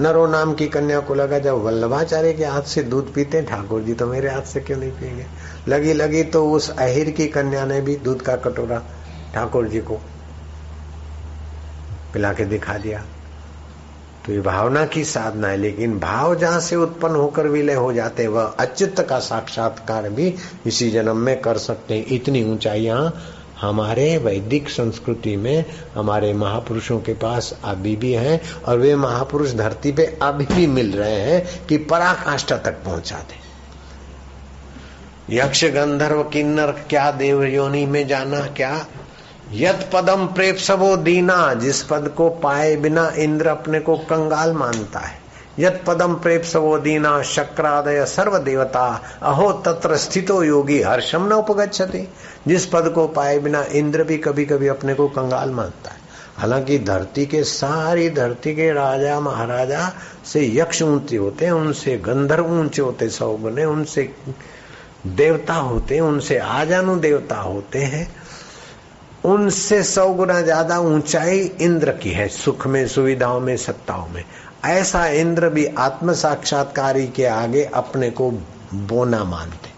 नरो 0.00 0.26
नाम 0.26 0.52
की 0.54 0.66
कन्या 0.68 0.98
को 1.00 1.14
लगा, 1.14 1.38
जब 1.38 1.62
वल्लभाचार्य 1.64 2.32
के 2.32 2.44
हाथ 2.44 2.62
से 2.62 2.82
दूध 2.82 3.12
पीते, 3.14 3.42
ठाकुर 3.42 3.82
जी 3.82 3.94
तो 3.94 4.06
मेरे 4.06 4.28
हाथ 4.30 4.42
से 4.42 4.60
क्यों 4.60 4.78
नहीं 4.78 4.90
पिएँगे 4.90 5.26
लगी 5.68 5.92
लगी 5.92 6.22
तो 6.24 6.50
उस 6.50 6.70
अहिर 6.70 7.10
की 7.10 7.26
कन्या 7.28 7.64
ने 7.66 7.80
भी 7.80 7.96
दूध 7.98 8.22
का 8.22 8.36
कटोरा 8.36 8.82
ठाकुर 9.34 9.68
जी 9.68 9.80
को 9.80 10.00
पिला 12.16 12.32
के 12.32 12.44
दिखा 12.44 12.78
दिया। 12.78 13.04
तो 14.26 14.32
ये 14.32 14.40
भावना 14.40 14.84
की 14.86 15.04
साधना 15.04 15.48
है, 15.48 15.56
लेकिन 15.56 15.98
भाव 15.98 16.34
जहाँ 16.34 16.60
से 16.60 16.76
उत्पन्न 16.76 17.14
होकर 17.14 17.46
विलय 17.46 17.74
हो 17.74 17.92
जाते 17.92 18.22
हैं, 18.22 18.30
वह 18.30 18.42
अच्युत 18.42 19.00
का 19.00 19.18
साक्षात्कार 19.18 20.08
भी 20.10 20.34
इसी 20.66 20.90
जन्म 20.90 21.16
में 21.16 21.40
कर 21.40 21.58
सकते 21.58 21.94
हैं। 21.94 22.06
इतनी 22.06 22.42
ऊंचाइयाँ 22.44 23.22
हमारे 23.60 24.16
वैदिक 24.18 24.68
संस्कृति 24.68 25.36
में 25.36 25.64
हमारे 25.94 26.32
महापुरुषों 26.32 27.00
के 27.00 27.12
पास 27.12 27.58
अभी 27.64 27.96
भी 27.96 28.12
हैं 28.12 28.40
और 28.62 28.78
वे 28.78 28.94
महापुरुष 28.96 29.52
धरती 29.52 29.92
पे 29.92 30.18
अभी 30.22 30.44
भी 30.44 30.66
मिल 30.66 30.92
रहे 30.92 31.20
हैं 31.20 31.66
कि 31.66 31.76
पराकाष्ठा 31.76 32.56
तक 32.56 32.82
पहुँचा 32.84 33.16
दे। 33.16 33.44
यक्ष 35.36 35.64
गंधर्व 35.64 36.22
किन्नर, 36.22 36.70
क्या 36.70 37.10
देव 37.10 37.44
योनि 37.44 37.86
में 37.86 38.06
जाना, 38.06 38.40
क्या 38.40 38.86
यद 39.52 39.90
पदम 39.92 40.26
प्रेप 40.26 40.56
सबो 40.56 40.96
दीना, 40.96 41.54
जिस 41.54 41.82
पद 41.82 42.14
को 42.16 42.30
पाए 42.30 42.76
बिना 42.76 43.12
इंद्र 43.16 43.46
अपने 43.46 43.80
को 43.80 43.96
कंगाल 43.96 44.52
मानता 44.52 44.98
है। 44.98 45.18
यद 45.58 45.80
पदम 45.86 46.14
प्रेप 46.14 46.42
सबो 46.42 46.78
दीना, 46.78 47.22
शक्रादय 47.22 48.04
सर्व 48.04 48.38
देवता 48.38 49.02
अहो 49.22 49.52
तत्र 49.52 49.96
स्थितो 49.96 50.42
योगी, 50.42 50.82
हर्षम 50.82 51.26
न 51.26 51.32
उपगछते 51.32 52.08
जिस 52.48 52.66
पद 52.66 52.92
को 52.94 53.08
पाए 53.08 53.38
बिना 53.38 53.62
इंद्र 53.62 54.04
भी 54.04 54.18
कभी 54.18 54.44
कभी 54.44 54.66
अपने 54.66 54.94
को 54.94 55.08
कंगाल 55.08 55.50
मानता 55.50 55.90
है। 55.90 55.96
हालाँकि 56.36 56.78
धरती 56.78 57.26
के 57.26 57.44
सारी, 57.44 58.10
धरती 58.10 58.54
के 58.54 58.72
राजा, 58.72 59.20
महाराजा 59.20 59.92
से 60.24 60.56
यक्ष 60.56 60.82
ऊँचे 60.82 61.16
होते 61.16 61.44
हैं, 61.44 61.52
उनसे 61.52 61.96
गंधर्व 61.96 62.46
ऊँचे 62.46 62.82
होते 62.82 63.08
सौ 63.08 63.32
गुने 63.32 63.64
उनसे 63.64 64.14
देवता 65.06 65.54
होते 65.54 66.00
उनसे 66.00 66.38
आजानु 66.38 66.96
देवता 66.96 67.36
होते 67.36 67.78
हैं। 67.78 68.25
उनसे 69.26 69.82
सौ 69.82 70.08
गुना 70.08 70.40
ज़्यादा 70.40 70.78
ऊंचाई 70.78 71.38
इंद्र 71.38 71.92
की 71.92 72.10
है, 72.10 72.28
सुख 72.28 72.66
में, 72.66 72.88
सुविधाओं 72.88 73.40
में, 73.40 73.56
सत्ताओं 73.56 74.08
में। 74.08 74.24
ऐसा 74.64 75.06
इंद्र 75.06 75.48
भी 75.48 75.66
आत्म 75.66 76.12
साक्षात्कारी 76.12 77.08
के 77.08 77.24
आगे 77.24 77.64
अपने 77.64 78.10
को 78.10 78.30
बोना 78.74 79.24
मानते। 79.24 79.70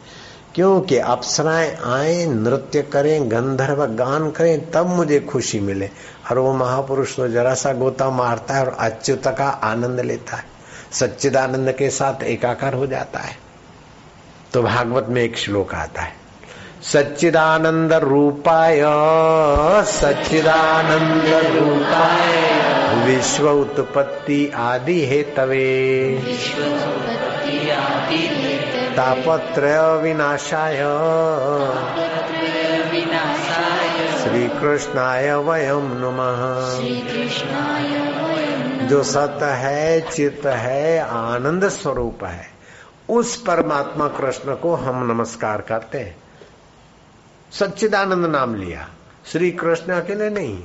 क्योंकि 0.55 0.99
अप्सराएँ 0.99 1.77
आए, 1.85 2.27
नृत्य 2.27 2.83
करें, 2.83 3.31
गंधर्व 3.31 3.87
गान 3.87 4.31
करें, 4.31 4.71
तब 4.71 4.87
मुझे 4.87 5.21
खुशी 5.21 5.61
मिले। 5.61 5.91
और 6.31 6.39
वो 6.39 6.53
महापुरुष 6.53 7.17
तो 7.17 7.29
जरा 7.29 7.55
सा 7.55 7.73
गोता 7.73 8.11
मारता 8.11 8.55
है 8.55 8.67
और 8.67 8.77
अच्युत 8.81 9.29
का 9.29 9.49
आनंद 9.49 10.01
लेता 10.01 10.37
है। 10.37 10.45
सच्चिदानंद 10.93 11.73
के 11.73 11.91
साथ 11.91 12.23
एकाकार 12.23 12.75
हो 12.75 12.87
जाता 12.87 13.19
है। 13.19 13.37
तो 14.53 14.63
भागवत 14.63 15.07
में 15.09 15.23
एक 15.23 15.39
श्लोक 15.39 15.75
आता 15.75 16.03
है। 16.03 16.28
सच्चिदानंद 16.83 17.93
रूपाय 17.93 18.83
सच्चिदानंद 19.85 21.57
रूपाय 21.57 22.37
विश्व 23.07 23.51
उत्पत्ति 23.51 24.53
आदि 24.57 25.07
हे 25.07 25.23
तवे 25.23 26.23
तापत्रय 28.97 30.03
विनाशाय 30.03 30.79
श्री 34.23 34.49
कृष्णाय 34.49 35.35
वयम 35.35 35.91
नमः। 35.95 36.38
जो 38.87 39.03
सत 39.03 39.38
है 39.43 40.01
चित 40.01 40.47
है 40.47 41.01
आनंद 41.01 41.69
स्वरूप 41.69 42.25
है 42.25 42.49
उस 43.09 43.37
परमात्मा 43.37 44.09
कृष्ण 44.09 44.55
को 44.55 44.75
हम 44.75 45.12
नमस्कार 45.12 45.61
करते 45.61 45.99
हैं। 45.99 46.17
सच्चिदानंद 47.53 48.27
नाम 48.27 48.55
लिया। 48.55 48.91
श्री 49.27 49.51
कृष्ण 49.51 49.93
अकेले 49.93 50.31
नहीं। 50.31 50.65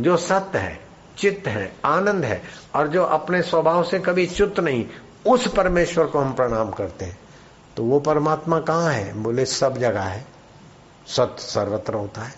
जो 0.00 0.16
सत्य 0.16 0.58
है, 0.58 0.80
चित्त 1.18 1.48
है, 1.48 1.76
आनंद 1.84 2.24
है, 2.24 2.42
और 2.74 2.88
जो 2.88 3.04
अपने 3.04 3.42
स्वभाव 3.42 3.84
से 3.84 3.98
कभी 3.98 4.26
च्युत 4.26 4.60
नहीं, 4.60 4.86
उस 5.26 5.54
परमेश्वर 5.54 6.06
को 6.06 6.18
हम 6.18 6.32
प्रणाम 6.32 6.70
करते 6.70 7.04
हैं। 7.04 7.18
तो 7.76 7.84
वो 7.84 8.00
परमात्मा 8.00 8.60
कहाँ 8.60 8.92
है? 8.92 9.14
बोले, 9.14 9.46
सब 9.46 9.78
जगह 9.78 10.02
है। 10.02 10.26
सत्य 11.06 11.42
सर्वत्र 11.42 11.94
होता 11.94 12.20
है। 12.20 12.34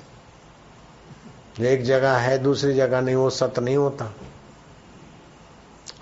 एक 1.61 1.85
जगह 1.85 2.17
है, 2.17 2.39
दूसरी 2.39 2.75
जगह 2.75 3.01
नहीं, 3.01 3.15
वो 3.15 3.31
सत्य 3.31 3.61
नहीं 3.61 3.77
होता। 3.77 4.15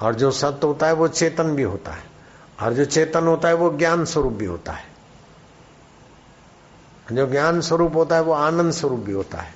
और 0.03 0.15
जो 0.15 0.31
सत्य 0.31 0.67
होता 0.67 0.87
है, 0.87 0.93
वो 0.93 1.09
चेतन 1.09 1.45
भी 1.45 1.63
होता 1.63 1.93
है। 1.93 2.05
और 2.63 2.73
जो 2.73 2.85
चेतन 2.85 3.25
होता 3.25 3.49
है, 3.49 3.55
वो 3.55 3.79
ज्ञान 3.79 4.05
स्वरूप 4.05 4.33
भी 4.33 4.45
होता 4.45 4.73
है। 4.73 4.90
जो 7.13 7.27
ज्ञान 7.27 7.61
स्वरूप 7.61 7.95
होता 7.95 8.17
है, 8.17 8.23
वो 8.23 8.33
आनंद 8.33 8.73
स्वरूप 8.73 9.01
भी 9.01 9.13
होता 9.13 9.39
है। 9.39 9.55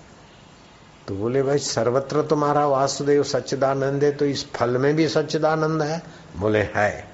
तो 1.09 1.15
बोले, 1.15 1.43
भाई, 1.43 1.59
सर्वत्र 1.59 2.23
तुम्हारा 2.23 2.67
वासुदेव 2.67 3.23
सच्चिदानंद 3.23 4.05
है 4.05 4.13
तो 4.13 4.25
इस 4.25 4.53
फल 4.53 4.79
में 4.79 4.97
भी 4.97 5.09
सच्चिदानंद 5.09 5.83
है? 5.83 6.03
बोले, 6.37 6.63
है। 6.63 7.09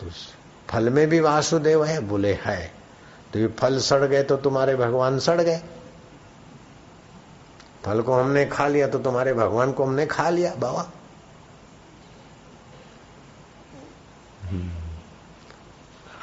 तो 0.00 0.06
फल 0.70 0.90
में 0.90 1.08
भी 1.08 1.20
वासुदेव 1.20 1.84
है? 1.84 2.00
बोले, 2.00 2.38
है। 2.42 2.72
तो 3.32 3.38
ये 3.38 3.46
फल 3.46 3.78
सड़ 3.78 4.04
गए 4.04 4.22
तो 4.22 4.36
तुम्हारे 4.36 4.76
भगवान 4.76 5.18
सड़ 5.18 5.40
गए। 5.40 5.62
फल 7.84 8.02
को 8.02 8.12
हमने 8.14 8.46
खा 8.46 8.68
लिया 8.68 8.88
तो 8.88 8.98
तुम्हारे 8.98 9.34
भगवान 9.34 9.72
को 9.72 9.84
हमने 9.84 10.06
खा 10.06 10.30
लिया, 10.30 10.54
बाबा। 10.54 10.90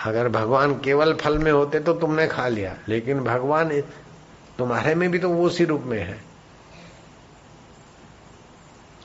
अगर 0.06 0.28
भगवान 0.30 0.74
केवल 0.80 1.14
फल 1.14 1.38
में 1.38 1.52
होते 1.52 1.80
तो 1.80 1.94
तुमने 1.94 2.28
खा 2.28 2.48
लिया, 2.48 2.76
लेकिन 2.88 3.20
भगवान 3.20 3.82
तुम्हारे 4.58 4.96
में 4.96 5.10
भी 5.12 5.20
तो 5.20 5.30
वो 5.30 5.46
उसी 5.46 5.66
रूप 5.66 5.82
में 5.82 6.00
है। 6.00 6.20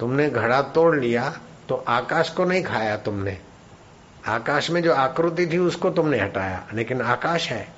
तुमने 0.01 0.29
घड़ा 0.31 0.63
तोड़ 0.63 0.97
लिया 0.97 1.29
तो 1.69 1.85
आकाश 1.89 2.31
को 2.31 2.45
नहीं 2.45 2.63
खाया 2.63 2.97
तुमने। 2.97 3.39
आकाश 4.27 4.71
में 4.71 4.83
जो 4.83 4.95
आकृति 4.95 5.47
थी 5.47 5.59
उसको 5.59 5.91
तुमने 5.91 6.21
हटाया, 6.21 6.67
लेकिन 6.75 7.03
आकाश 7.03 7.49
है। 7.51 7.69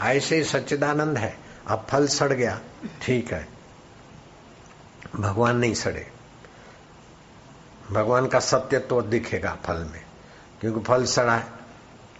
ऐसे 0.00 0.36
ही 0.36 0.44
सच्चिदानंद 0.44 1.18
है। 1.18 1.36
अब 1.68 1.86
फल 1.90 2.06
सड़ 2.06 2.32
गया। 2.32 2.58
ठीक 3.02 3.32
है। 3.32 3.48
भगवान 5.16 5.56
नहीं 5.56 5.74
सड़े। 5.74 6.06
भगवान 7.90 8.26
का 8.26 8.38
सत्य 8.40 8.78
तो 8.78 9.02
दिखेगा 9.02 9.56
फल 9.64 9.84
में, 9.84 10.02
क्योंकि 10.60 10.80
फल 10.80 11.04
सड़ा 11.04 11.34
है। 11.34 11.57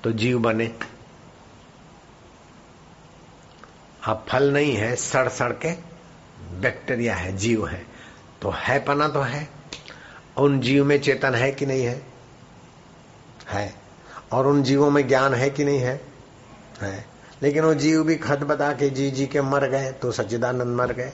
तो 0.05 0.13
जीव 0.13 0.39
बने। 0.39 0.75
अब 4.05 4.27
फल 4.29 4.53
नहीं 4.53 4.75
है 4.75 4.97
सड़ 4.97 5.29
सड़ 5.29 5.53
के 5.53 5.73
बैक्टीरिया 6.61 7.15
है, 7.15 7.37
जीव 7.37 7.67
है। 7.67 7.87
तो 8.43 8.51
है 8.51 8.85
पना 8.85 9.09
तो 9.09 9.21
है। 9.21 9.49
उन 10.39 10.61
जीव 10.61 10.85
में 10.85 11.01
चेतन 11.01 11.35
है 11.35 11.53
कि 11.53 11.67
नहीं 11.67 11.85
है? 11.85 12.03
है। 13.49 13.75
और 14.33 14.47
उन 14.47 14.63
जीवों 14.63 14.91
में 14.91 15.09
ज्ञान 15.09 15.35
है 15.35 15.51
कि 15.51 15.65
नहीं 15.65 15.79
है? 15.79 16.01
है। 16.81 17.07
लेकिन 17.43 17.65
वो 17.65 17.75
जीव 17.75 18.05
भी 18.05 18.17
खत 18.17 18.39
बता 18.39 18.73
के 18.73 18.91
जी 18.91 19.11
जी 19.11 19.27
के 19.27 19.41
मर 19.41 19.69
गए 19.69 19.93
तो 19.93 20.13
सच्चिदानंद 20.13 20.77
मर 20.77 20.93
गए। 20.93 21.13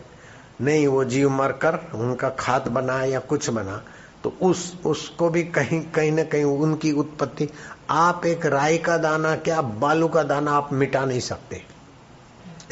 नहीं, 0.61 0.87
वो 0.87 1.05
जीव 1.05 1.31
मर 1.31 1.53
कर 1.53 1.91
उनका 1.95 2.31
खात 2.31 2.69
बना 2.69 3.05
या 3.05 3.21
कुछ 3.21 3.51
बना 3.51 3.85
तो 4.25 4.37
उस, 4.43 4.81
उसको 4.87 5.31
भी 5.31 5.43
कहीं 5.45 5.81
कहीं 5.81 6.13
ना 6.13 6.25
कहीं 6.25 6.45
उनकी 6.45 6.93
उत्पत्ति 6.93 7.49
आप 7.91 8.27
एक 8.27 8.47
राई 8.47 8.79
का 8.79 8.97
दाना, 8.97 9.37
क्या 9.37 9.61
बालू 9.61 10.09
का 10.09 10.23
दाना 10.23 10.53
आप 10.53 10.73
मिटा 10.73 11.05
नहीं 11.05 11.21
सकते? 11.21 11.65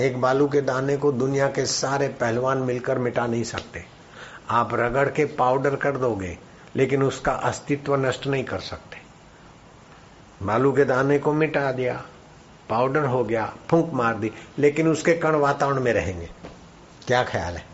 एक 0.01 0.21
बालू 0.21 0.49
के 0.49 0.61
दाने 0.61 0.97
को 0.97 1.13
दुनिया 1.13 1.49
के 1.49 1.67
सारे 1.67 2.09
पहलवान 2.09 2.59
मिलकर 2.59 2.99
मिटा 2.99 3.27
नहीं 3.27 3.45
सकते। 3.45 3.85
आप 4.51 4.75
रगड़ 4.75 5.09
के 5.09 5.25
पाउडर 5.25 5.77
कर 5.77 5.97
दोगे, 5.97 6.39
लेकिन 6.77 7.03
उसका 7.03 7.33
अस्तित्व 7.33 7.97
नष्ट 7.97 8.27
नहीं 8.27 8.45
कर 8.45 8.59
सकते। 8.59 8.97
बालू 10.47 10.73
के 10.73 10.85
दाने 10.85 11.19
को 11.19 11.33
मिटा 11.33 11.73
दिया, 11.73 12.05
पाउडर 12.71 13.05
हो 13.05 13.25
गया, 13.25 13.55
फूंक 13.71 13.91
मार 13.95 14.15
दी, 14.15 14.33
लेकिन 14.59 14.89
उसके 14.89 15.15
कण 15.15 15.35
वातावरण 15.35 15.81
में 15.81 15.93
रहेंगे। 15.93 16.31
क्या 17.07 17.25
ख्याल 17.25 17.55
है? 17.55 17.67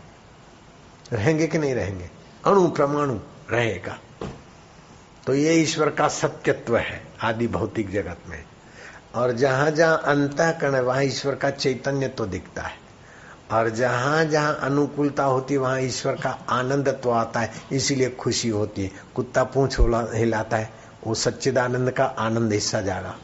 रहेंगे 1.13 1.47
कि 1.47 1.57
नहीं 1.57 1.75
रहेंगे? 1.75 2.09
अणु, 2.45 2.67
परमाणु 2.67 3.19
रहेगा। 3.51 3.99
तो 5.29 5.35
ये 5.35 5.53
ईश्वर 5.53 5.89
का 5.89 6.07
सत्यत्व 6.07 6.77
है, 6.77 7.01
आदि 7.21 7.47
भौतिक 7.47 7.91
जगत 7.91 8.17
में। 8.29 8.43
और 9.15 9.31
जहाँ 9.31 9.71
जहाँ 9.71 10.01
अंत 10.05 10.37
कर्ण 10.39 10.79
वहाँ 10.79 11.03
ईश्वर 11.03 11.35
का 11.35 11.49
चैतन्य 11.49 12.07
तो 12.07 12.25
दिखता 12.25 12.61
है। 12.61 12.77
और 13.51 13.69
जहाँ 13.69 14.25
जहाँ 14.25 14.59
अनुकूलता 14.61 15.23
होती 15.23 15.53
है, 15.53 15.59
वहाँ 15.59 15.81
ईश्वर 15.81 16.13
का 16.13 16.29
आनंद 16.49 16.89
तो 17.03 17.09
आता 17.09 17.39
है, 17.39 17.51
इसीलिए 17.71 18.09
खुशी 18.09 18.49
होती 18.49 18.83
है। 18.83 18.91
कुत्ता 19.15 19.43
पूछ 19.43 19.77
हिलाता 20.15 20.57
है, 20.57 20.73
वो 21.07 21.13
सच्चिदानंद 21.13 21.91
का 21.91 22.05
आनंद 22.05 22.53
हिस्सा 22.53 22.81
जागा। 22.81 23.15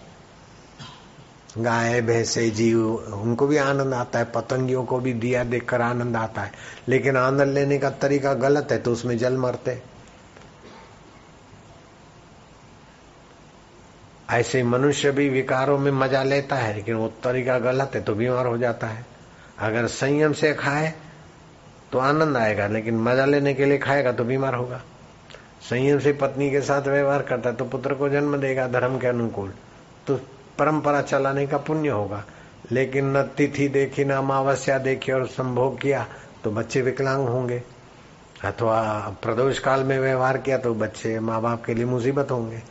गाय, 1.58 2.02
भैंसे, 2.02 2.50
जीव, 2.50 2.96
उनको 2.96 3.48
भी 3.48 3.58
आनंद 3.58 3.94
आता 3.94 4.20
है, 4.20 4.26
पतंगियों 4.26 4.86
को 4.86 5.00
भी 5.00 5.14
दिया 5.14 5.44
देखकर 5.44 5.82
आनंद 5.82 6.16
आता 6.16 6.42
है। 6.42 6.52
लेकिन 6.88 7.18
आनंद 7.18 7.54
लेने 7.54 7.78
का 7.78 7.90
तरीका 7.90 8.34
गलत 8.34 8.68
है 8.72 8.78
तो 8.78 8.92
उसमें 8.92 9.18
जल 9.18 9.38
मरते 9.38 9.95
ऐसे 14.30 14.62
मनुष्य 14.64 15.12
भी 15.12 15.28
विकारों 15.30 15.78
में 15.78 15.92
मज़ा 15.92 16.24
लेता 16.24 16.56
है, 16.56 16.74
लेकिन 16.76 16.96
वो 16.96 17.08
तरीका 17.24 17.58
गलत 17.60 17.92
है 17.96 18.02
तो 18.02 18.16
बीमार 18.16 18.46
हो 18.46 18.58
जाता 18.58 18.88
है। 18.88 19.06
अगर 19.60 19.88
संयम 19.88 20.34
से 20.34 20.54
खाए 20.54 20.94
तो 21.92 22.00
आनंद 22.00 22.38
आएगा, 22.38 22.68
लेकिन 22.68 22.98
मज़ा 23.00 23.26
लेने 23.26 23.54
के 23.54 23.66
लिए 23.66 23.78
खाएगा 23.78 24.12
तो 24.12 24.24
बीमार 24.24 24.56
होगा। 24.56 24.82
संयम 25.70 26.00
से 26.00 26.14
पत्नी 26.14 26.50
के 26.52 26.62
साथ 26.62 26.88
व्यवहार 26.88 27.22
करता 27.22 27.50
है 27.50 27.56
तो 27.56 27.66
पुत्र 27.66 27.94
को 27.94 28.10
जन्म 28.10 28.38
देगा 28.38 28.68
धर्म 28.68 28.98
के 29.00 29.08
अनुकूल 29.08 29.54
तो 30.08 30.16
परंपरा 30.60 31.02
चलाने 31.02 31.46
का 31.48 31.58
पुण्य 31.60 31.90
होगा। 31.90 32.24
लेकिन 32.72 33.16
न 33.18 33.22
तिथि 33.38 33.68
देखी, 33.68 34.04
न 34.06 34.12
अमावस्या 34.12 34.78
देखी 34.80 35.12
और 35.12 35.26
संभोग 35.28 35.80
किया 35.82 36.06
तो 36.44 36.52
बच्चे 36.52 36.82
विकलांग 36.82 37.28
होंगे। 37.28 37.62
अथवा 38.46 38.82
प्रदोष 39.24 39.60
काल 39.60 39.84
में 39.84 39.98
व्यवहार 40.00 40.38
किया 40.38 40.58
तो 40.58 40.74
बच्चे 40.76 41.20
माँ 41.20 41.42
बाप 41.42 41.64
के 41.66 41.74
लिए 41.74 41.86
मुसीबत 41.86 42.32
होंगे। 42.32 42.62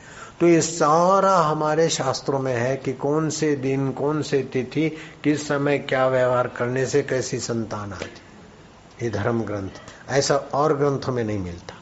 तो 0.45 0.49
ये 0.49 0.61
सारा 0.61 1.37
हमारे 1.37 1.89
शास्त्रों 1.89 2.39
में 2.39 2.55
है 2.55 2.77
कि 2.77 2.93
कौन 2.93 3.31
से 3.31 3.57
दिन, 3.57 3.93
कौन 3.93 4.23
से 4.23 4.43
तिथि, 4.43 4.97
किस 5.25 5.49
समय 5.49 5.79
क्या 5.79 6.09
व्यवहार 6.09 6.49
करने 6.49 6.87
से 6.87 7.03
कैसी 7.03 7.39
संतान 7.39 7.93
आती 7.93 9.05
ये 9.05 9.11
धर्म 9.11 9.43
ग्रंथ। 9.43 9.71
ऐसा 10.09 10.37
और 10.37 10.77
ग्रंथों 10.77 11.13
में 11.13 11.25
नहीं 11.25 11.39
मिलता। 11.39 11.75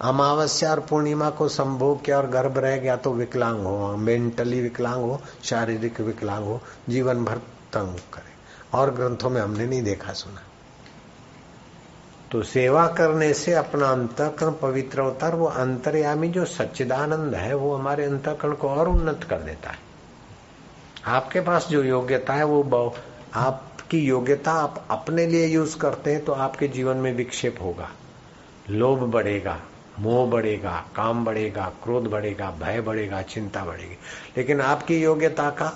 अमावस्या 0.00 0.70
और 0.70 0.80
पूर्णिमा 0.80 1.30
को 1.30 1.48
संभोग 1.48 2.04
किया 2.04 2.18
और 2.18 2.26
गर्भ 2.26 2.58
रह 2.58 2.76
गया 2.76 2.96
तो 2.96 3.12
विकलांग 3.12 3.66
हो। 3.66 3.96
मेंटली 3.96 4.60
विकलांग 4.60 5.02
हो, 5.02 5.20
शारीरिक 5.44 6.00
विकलांग 6.00 6.44
हो, 6.44 6.60
जीवन 6.88 7.24
भर 7.24 7.36
तंग 7.72 7.94
करे। 7.94 8.36
और 8.78 8.90
ग्रंथों 8.90 9.30
में 9.30 9.40
हमने 9.40 9.66
नहीं 9.66 9.82
देखा, 9.82 10.12
सुना। 10.12 10.45
तो 12.30 12.42
सेवा 12.42 12.86
करने 12.88 13.32
से 13.34 13.52
अपना 13.52 13.86
अंतकरण 13.86 14.50
पवित्र 14.52 15.00
होता 15.00 15.26
है 15.26 15.34
वो 15.34 15.46
अंतर्यामी 15.46 16.28
जो 16.28 16.44
सच्चिदानंद 16.44 17.34
है, 17.34 17.54
वो 17.54 17.74
हमारे 17.74 18.04
अंतकरण 18.04 18.52
को 18.52 18.68
और 18.68 18.88
उन्नत 18.88 19.26
कर 19.30 19.38
देता 19.38 19.70
है। 19.70 19.78
आपके 21.06 21.40
पास 21.40 21.68
जो 21.68 21.82
योग्यता 21.82 22.34
है, 22.34 22.44
वो 22.44 22.94
आपकी 23.34 24.00
योग्यता 24.00 24.52
आप 24.52 24.84
अपने 24.90 25.26
लिए 25.26 25.46
यूज़ 25.46 25.76
करते 25.78 26.12
हैं 26.12 26.24
तो 26.24 26.32
आपके 26.32 26.68
जीवन 26.68 26.96
में 26.96 27.12
विक्षेप 27.14 27.58
होगा। 27.62 27.90
लोभ 28.70 28.98
बढ़ेगा, 28.98 29.60
मोह 29.98 30.30
बढ़ेगा, 30.30 30.84
काम 30.96 31.24
बढ़ेगा, 31.24 31.72
क्रोध 31.82 32.04
बढ़ेगा, 32.04 32.50
भय 32.50 32.80
बढ़ेगा, 32.80 33.22
चिंता 33.22 33.64
बढ़ेगी। 33.64 33.98
लेकिन 34.36 34.60
आपकी 34.60 35.02
योग्यता 35.02 35.50
का 35.50 35.72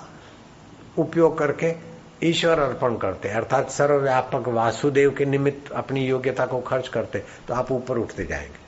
उपयोग 0.97 1.37
करके 1.37 1.90
ईश्वर 2.23 2.59
अर्पण 2.59 2.95
करते 2.97 3.29
अर्थात 3.29 3.69
सर्वव्यापक 3.69 4.47
वासुदेव 4.47 5.11
के 5.11 5.25
निमित्त 5.25 5.71
अपनी 5.71 6.05
योग्यता 6.05 6.45
को 6.45 6.59
खर्च 6.61 6.87
करते 6.87 7.19
तो 7.47 7.53
आप 7.53 7.71
ऊपर 7.71 7.97
उठते 7.97 8.25
जाएँगे। 8.25 8.59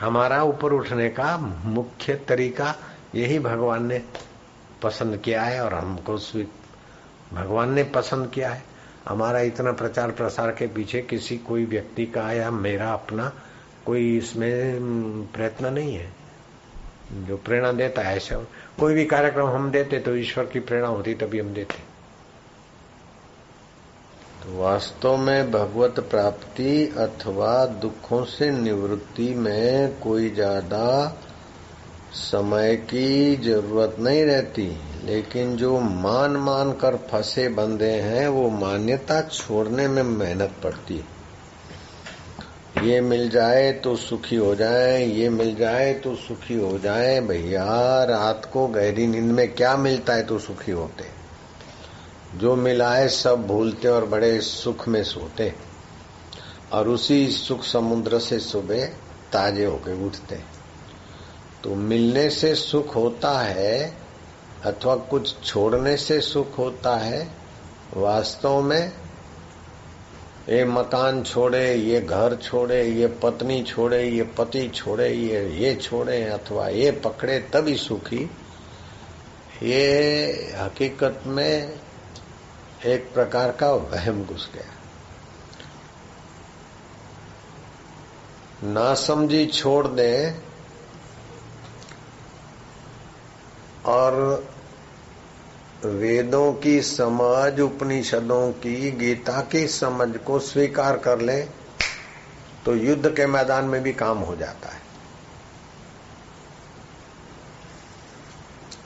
हमारा 0.00 0.42
ऊपर 0.42 0.72
उठने 0.72 1.08
का 1.10 1.36
मुख्य 1.38 2.14
तरीका 2.28 2.74
यही 3.14 3.38
भगवान 3.38 3.86
ने 3.86 4.02
पसंद 4.82 5.16
किया 5.16 5.42
है 5.42 5.60
और 5.64 5.74
हमको 5.74 6.16
भगवान 7.34 7.72
ने 7.72 7.82
पसंद 7.84 8.30
किया 8.30 8.50
है। 8.50 8.62
हमारा 9.08 9.40
इतना 9.40 9.72
प्रचार 9.72 10.10
प्रसार 10.10 10.50
के 10.50 10.66
पीछे 10.66 11.02
किसी 11.02 11.36
कोई 11.38 11.64
व्यक्ति 11.64 12.06
का 12.06 12.30
या 12.32 12.50
मेरा 12.50 12.92
अपना 12.92 13.32
कोई 13.86 14.16
इसमें 14.18 14.82
प्रयत्न 15.26 15.72
नहीं 15.72 15.94
है। 15.94 16.10
जो 17.14 17.36
प्रेरणा 17.36 17.72
देता 17.72 18.02
है 18.02 18.16
ऐसा। 18.16 18.36
कोई 18.80 18.94
भी 18.94 19.04
कार्यक्रम 19.04 19.46
हम 19.46 19.70
देते 19.70 19.98
तो 19.98 20.14
ईश्वर 20.16 20.44
की 20.44 20.60
प्रेरणा 20.60 20.88
होती, 20.88 21.14
तभी 21.14 21.40
हम 21.40 21.52
देते। 21.54 21.90
तो 24.42 24.56
वास्तव 24.58 25.16
में 25.16 25.50
भगवत 25.50 26.00
प्राप्ति 26.00 26.86
अथवा 26.98 27.64
दुखों 27.66 28.24
से 28.24 28.50
निवृत्ति 28.50 29.28
में 29.34 29.98
कोई 30.00 30.30
ज़्यादा 30.30 31.18
समय 32.12 32.76
की 32.76 33.36
ज़रूरत 33.36 33.96
नहीं 33.98 34.24
रहती, 34.24 34.66
लेकिन 35.04 35.56
जो 35.56 35.78
मान 35.80 36.36
मान 36.38 36.72
कर 36.72 36.96
फंसे 37.10 37.48
बंदे 37.50 37.90
हैं, 37.92 38.26
वो 38.28 38.48
मान्यता 38.50 39.20
छोड़ने 39.22 39.88
में 39.88 40.02
मेहनत 40.02 40.54
पड़ती 40.64 40.96
है। 40.96 41.11
ये 42.80 43.00
मिल 43.00 43.28
जाए 43.30 43.72
तो 43.72 43.96
सुखी 43.96 44.36
हो 44.36 44.54
जाए, 44.54 45.04
ये 45.04 45.28
मिल 45.28 45.54
जाए 45.54 45.92
तो 45.94 46.14
सुखी 46.14 46.54
हो 46.54 46.78
जाए। 46.78 47.20
भैया, 47.20 47.64
रात 48.04 48.50
को 48.52 48.66
गहरी 48.66 49.06
नींद 49.06 49.30
में 49.32 49.54
क्या 49.54 49.76
मिलता 49.76 50.14
है 50.14 50.22
तो 50.26 50.38
सुखी 50.38 50.72
होते 50.72 51.04
जो 52.38 52.54
मिला 52.56 52.94
है 52.94 53.08
सब 53.08 53.46
भूलते 53.46 53.88
और 53.88 54.06
बड़े 54.06 54.40
सुख 54.40 54.88
में 54.88 55.02
सोते 55.04 55.52
और 56.72 56.88
उसी 56.88 57.26
सुख 57.28 57.64
समुद्र 57.64 58.18
से 58.18 58.38
सुबह 58.38 58.84
ताजे 59.32 59.64
होके 59.64 60.06
उठते 60.06 60.36
तो 61.64 61.74
मिलने 61.74 62.28
से 62.30 62.54
सुख 62.54 62.96
होता 62.96 63.38
है 63.40 63.96
अथवा 64.64 64.96
कुछ 64.96 65.34
छोड़ने 65.44 65.96
से 65.96 66.20
सुख 66.20 66.58
होता 66.58 66.96
है, 66.96 67.28
वास्तव 67.96 68.60
में 68.62 68.92
ये 70.48 70.64
मकान 70.64 71.22
छोड़े, 71.22 71.74
ये 71.74 72.00
घर 72.00 72.36
छोड़े, 72.36 72.84
ये 72.84 73.06
पत्नी 73.06 73.62
छोड़े, 73.62 74.04
ये 74.04 74.22
पति 74.22 74.68
छोड़े, 74.68 75.08
ये 75.08 75.48
ये 75.48 75.74
छोड़े 75.74 76.24
अथवा 76.24 76.68
ये 76.68 76.90
पकड़े, 76.90 77.38
तभी 77.38 77.76
सुखी। 77.76 78.30
ये 79.62 80.32
हकीकत 80.58 81.20
में 81.26 81.80
एक 82.86 83.14
प्रकार 83.14 83.52
का 83.52 83.72
वहम 83.72 84.24
घुस 84.24 84.50
गया। 84.54 84.72
ना 88.64 88.94
समझी 88.94 89.46
छोड़ 89.46 89.86
दे 89.88 90.34
और 93.86 94.44
वेदों 95.88 96.52
की 96.52 96.82
समझ 96.82 97.60
उपनिषदों 97.60 98.52
की 98.52 98.90
गीता 98.90 99.40
की 99.40 99.66
समझ 99.68 100.16
को 100.16 100.38
स्वीकार 100.38 100.98
कर 100.98 101.20
ले 101.20 101.42
तो 102.64 102.74
युद्ध 102.74 103.10
के 103.10 103.26
मैदान 103.26 103.64
में 103.64 103.82
भी 103.82 103.92
काम 103.92 104.18
हो 104.18 104.36
जाता 104.36 104.68
है। 104.68 104.82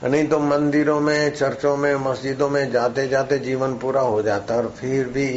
नहीं 0.09 0.27
तो 0.27 0.39
मंदिरों 0.39 0.99
में, 0.99 1.35
चर्चों 1.35 1.77
में, 1.77 1.95
मस्जिदों 1.95 2.49
में 2.49 2.71
जाते 2.71 3.07
जाते 3.07 3.39
जीवन 3.39 3.77
पूरा 3.77 4.01
हो 4.01 4.21
जाता 4.21 4.55
और 4.55 4.73
फिर 4.77 5.07
भी 5.07 5.27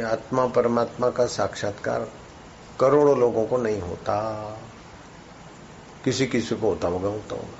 आत्मा 0.00 0.46
परमात्मा 0.46 1.10
का 1.10 1.26
साक्षात्कार 1.26 2.08
करोड़ों 2.80 3.18
लोगों 3.18 3.46
को 3.46 3.56
नहीं 3.56 3.80
होता। 3.80 4.18
किसी 6.04 6.26
किसी 6.26 6.54
को 6.54 6.68
होता 6.68 6.88
होगा 6.88 7.08
होता 7.08 7.34
होगा। 7.34 7.59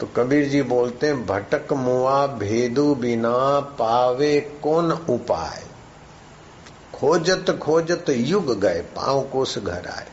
तो 0.00 0.06
कबीर 0.06 0.48
जी 0.48 0.62
बोलते 0.62 1.06
हैं, 1.06 1.26
भटक 1.26 1.72
मुआ 1.72 2.26
भेदु 2.26 2.94
बिना 2.94 3.60
पावे 3.60 4.40
कौन 4.62 4.92
उपाय? 4.92 5.62
खोजत 6.94 7.58
खोजत 7.62 8.04
युग 8.08 8.60
गए, 8.60 8.80
पाँव 8.80 9.22
कोस 9.22 9.58
घर 9.58 9.86
आए। 9.86 10.06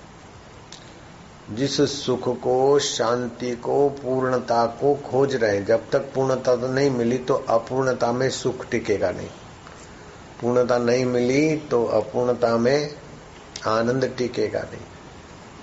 जिस 1.52 2.06
सुख 2.06 2.42
को, 2.42 2.80
शांति 2.80 3.56
को, 3.56 3.90
पूर्णता 3.90 4.66
को 4.66 4.96
खोज 4.96 5.36
रहे 5.36 5.62
जब 5.62 5.90
तक 5.90 6.00
पूर्णता 6.00 6.56
तो 6.56 6.68
नहीं 6.68 6.92
मिली 6.92 7.18
तो 7.18 7.34
अपूर्णता 7.34 8.12
में 8.12 8.30
सुख 8.30 8.70
टिकेगा 8.70 9.12
नहीं। 9.12 9.30
पूर्णता 10.42 10.78
नहीं 10.78 11.06
मिली 11.06 11.56
तो 11.56 11.86
अपूर्णता 11.86 12.58
में 12.58 12.96
आनंद 13.68 14.16
टिकेगा 14.18 14.62
नहीं। 14.62 14.82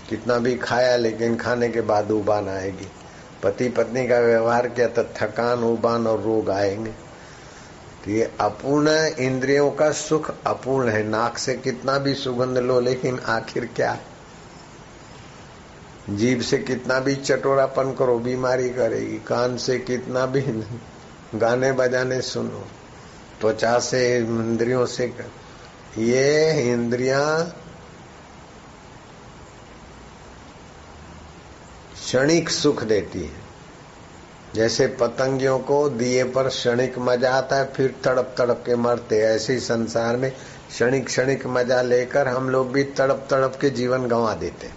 कितना 0.08 0.38
भी 0.38 0.56
खाया, 0.56 0.96
लेकिन 0.96 1.36
खाने 1.36 1.68
के 1.68 1.80
बाद 1.80 2.10
उबान 2.10 2.48
आएगी। 2.48 2.88
पति 3.42 3.68
पत्नी 3.68 4.08
का 4.08 4.18
व्यवहार 4.18 4.68
किया 4.68 4.88
तो 4.88 5.02
थकान, 5.02 5.58
उबान 5.58 6.06
और 6.06 6.22
रोग 6.22 6.50
आएँगे। 6.50 6.90
तो 8.04 8.10
ये 8.10 8.30
अपूर्ण 8.40 8.90
इंद्रियों 9.06 9.70
का 9.70 9.92
सुख 9.92 10.34
अपूर्ण 10.46 10.88
है। 10.88 11.08
नाक 11.08 11.38
से 11.38 11.54
कितना 11.54 11.98
भी 11.98 12.14
सुगंध 12.14 12.58
लो, 12.58 12.80
लेकिन 12.80 13.18
आखिर 13.18 13.70
क्या? 13.76 13.98
जीभ 16.10 16.40
से 16.40 16.58
कितना 16.58 17.00
भी 17.00 17.16
चटोरापन 17.16 17.92
करो, 17.92 18.18
बीमारी 18.18 18.70
करेगी। 18.70 19.16
कान 19.18 19.56
से 19.56 19.78
कितना 19.78 20.26
भी 20.26 20.40
गाने 21.34 21.72
बजाने 21.72 22.20
सुनो। 22.20 22.66
त्वचा 23.40 23.78
से, 23.78 24.18
इंद्रियों 24.18 24.86
से 24.86 25.08
कर। 25.08 25.30
ये 26.00 26.52
इंद्रिया 26.72 27.52
क्षणिक 32.10 32.48
सुख 32.50 32.82
देती 32.84 33.20
है। 33.20 33.48
जैसे 34.54 34.86
पतंगियों 35.00 35.58
को 35.60 35.88
दिए 35.88 36.22
पर 36.26 36.48
क्षणिक 36.48 36.98
मज़ा 36.98 37.30
आता 37.32 37.56
है, 37.56 37.64
फिर 37.72 37.94
तड़प 38.04 38.34
तड़प 38.38 38.62
के 38.66 38.76
मरते 38.76 39.18
ऐसे 39.24 39.52
ही 39.52 39.60
संसार 39.60 40.16
में 40.16 40.30
क्षणिक 40.30 41.06
क्षणिक 41.06 41.46
मज़ा 41.46 41.80
लेकर 41.82 42.28
हम 42.28 42.48
लोग 42.50 42.72
भी 42.72 42.82
तड़प 42.98 43.26
तड़प 43.30 43.58
के 43.60 43.70
जीवन 43.70 44.06
गंवा 44.08 44.32
देते 44.34 44.68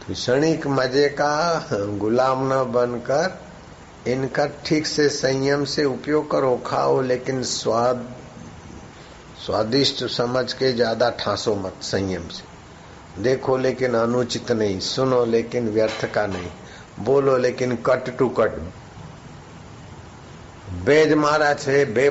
तो 0.00 0.12
क्षणिक 0.12 0.66
मज़े 0.68 1.08
का 1.20 1.68
गुलाम 1.98 2.46
न 2.52 2.62
बनकर 2.72 4.10
इनका 4.10 4.46
ठीक 4.66 4.86
से 4.86 5.08
संयम 5.08 5.64
से 5.64 5.84
उपयोग 5.84 6.30
करो, 6.30 6.56
खाओ, 6.66 7.00
लेकिन 7.02 7.42
स्वाद, 7.42 8.08
स्वादिष्ट 9.46 10.04
समझ 10.06 10.52
के 10.52 10.72
ज़्यादा 10.72 11.10
ठासो 11.20 11.54
मत 11.56 11.82
संयम 11.82 12.26
से। 12.28 12.50
देखो 13.19 13.57
लेकिन 13.57 13.93
अनुचित 13.95 14.51
नहीं 14.53 14.79
सुनो 14.85 15.25
लेकिन 15.27 15.69
व्यर्थ 15.69 16.05
का 16.13 16.25
नहीं 16.27 16.49
બોલો 16.99 17.37
લેકિન 17.37 17.77
કટ 17.77 18.07
ટુ 18.09 18.27
કટ 18.29 18.55
બે 20.85 20.95
જ 21.09 21.15
મારા 21.15 21.49
છે 21.55 21.75
બે 21.87 22.05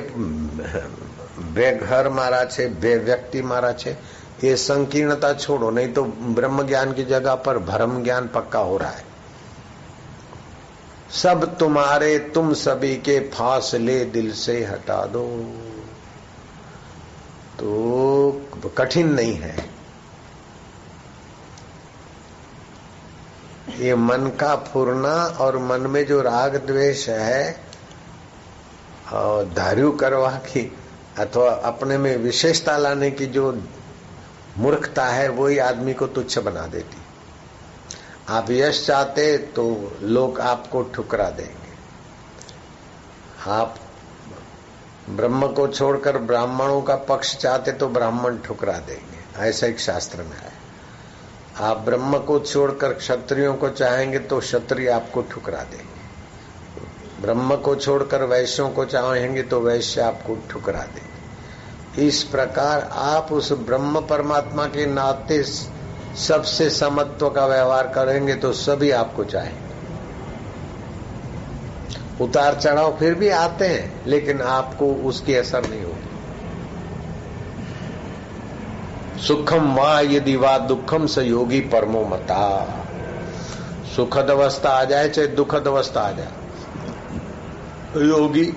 બે 1.55 1.67
घर 1.81 2.05
मारा 2.09 2.41
છે 2.45 2.67
બે 2.81 2.93
व्यक्ति 2.99 3.41
मारा 3.43 3.71
છે 3.73 3.91
ये 4.39 4.55
संकीर्णता 4.59 5.33
छोड़ो 5.35 5.69
नहीं 5.71 5.91
तो 5.93 6.03
ब्रह्म 6.35 6.65
ज्ञान 6.67 6.91
की 6.93 7.03
जगह 7.05 7.35
पर 7.45 7.57
भ्रम 7.65 8.03
ज्ञान 8.03 8.27
पक्का 8.33 8.59
हो 8.61 8.77
रहा 8.77 8.89
है 8.91 9.05
सब 11.13 11.45
तुम्हारे 11.57 12.17
तुम 12.33 12.53
सभी 12.53 12.95
के 12.97 13.19
फासले 13.29 14.03
दिल 14.07 14.31
से 14.35 14.63
हटा 14.65 15.05
दो 15.07 15.23
तो 17.59 18.71
कठिन 18.77 19.13
नहीं 19.13 19.33
है 19.37 19.55
ये 23.70 23.94
मन 23.94 24.26
का 24.40 24.56
फूरना 24.56 25.14
और 25.26 25.58
मन 25.58 25.80
में 25.80 26.06
जो 26.06 26.22
राग 26.22 26.56
द्वेष 26.56 27.08
है, 27.08 27.60
और 29.12 29.44
करवा 30.00 30.30
की, 30.30 30.76
अथवा 31.18 31.50
अपने 31.50 31.98
में 31.98 32.16
विशेषता 32.16 32.76
लाने 32.76 33.10
की 33.10 33.26
जो 33.26 33.62
मूर्खता 34.58 35.06
है, 35.06 35.28
वही 35.28 35.58
आदमी 35.58 35.94
को 35.94 36.06
तुच्छ 36.06 36.38
बना 36.38 36.66
देती। 36.66 36.96
आप 38.28 38.50
यश 38.50 38.86
चाहते 38.86 39.38
तो 39.38 39.92
लोग 40.02 40.40
आपको 40.40 40.82
ठुकरा 40.82 41.30
देंगे। 41.30 41.72
आप 43.46 43.74
ब्रह्म 45.10 45.48
को 45.48 45.68
छोड़कर 45.68 46.18
ब्राह्मणों 46.18 46.82
का 46.82 46.96
पक्ष 46.96 47.36
चाहते 47.36 47.72
तो 47.72 47.88
ब्राह्मण 47.88 48.38
ठुकरा 48.38 48.72
देंगे। 48.72 49.48
ऐसा 49.48 49.66
एक 49.66 49.80
शास्त्र 49.80 50.22
में 50.22 50.36
है। 50.36 50.61
आप 51.60 51.78
ब्रह्म 51.78 52.18
को 52.18 52.38
छोड़कर 52.38 52.92
क्षत्रियों 52.92 53.54
को 53.54 53.68
चाहेंगे 53.68 54.18
तो 54.18 54.38
क्षत्रिय 54.40 54.88
आपको 54.88 55.22
ठुकरा 55.22 55.62
देंगे। 55.62 57.22
ब्रह्म 57.22 57.56
को 57.56 57.74
छोड़कर 57.74 58.22
वैश्यों 58.22 58.68
को 58.70 58.84
चाहेंगे 58.84 59.42
तो 59.42 59.60
वैश्य 59.60 60.00
आपको 60.00 60.36
ठुकरा 60.50 60.82
देंगे। 60.84 62.06
इस 62.06 62.22
प्रकार 62.22 62.88
आप 62.92 63.32
उस 63.32 63.52
ब्रह्म 63.52 64.00
परमात्मा 64.00 64.66
के 64.66 64.86
नाते 64.86 65.42
सबसे 65.42 66.70
समत्व 66.70 67.28
का 67.30 67.46
व्यवहार 67.46 67.88
करेंगे 67.88 68.34
तो 68.34 68.52
सभी 68.52 68.90
आपको 68.90 69.24
चाहेंगे। 69.24 69.70
उतार 72.24 72.54
चढ़ाव 72.54 72.96
फिर 72.96 73.14
भी 73.14 73.28
आते 73.28 73.66
हैं, 73.66 74.06
लेकिन 74.06 74.40
आपको 74.40 74.92
उसकी 75.04 75.34
असर 75.34 75.68
नहीं 75.68 75.82
होती। 75.84 76.11
सुखम 79.26 79.74
वा 79.74 80.00
यदि 80.00 80.36
वा 80.36 80.58
दुखम 80.58 81.06
स 81.06 81.18
योगी 81.18 81.60
परमो 81.60 82.04
मता। 82.04 82.66
सुखद 83.96 84.30
अवस्था 84.30 84.70
आ 84.70 84.84
जाए, 84.84 85.08
चाहे 85.08 85.28
दुखद 85.28 85.68
अवस्था 85.68 86.00
आ 86.00 86.12
जाए। 86.12 86.32
योगी, 87.96 88.52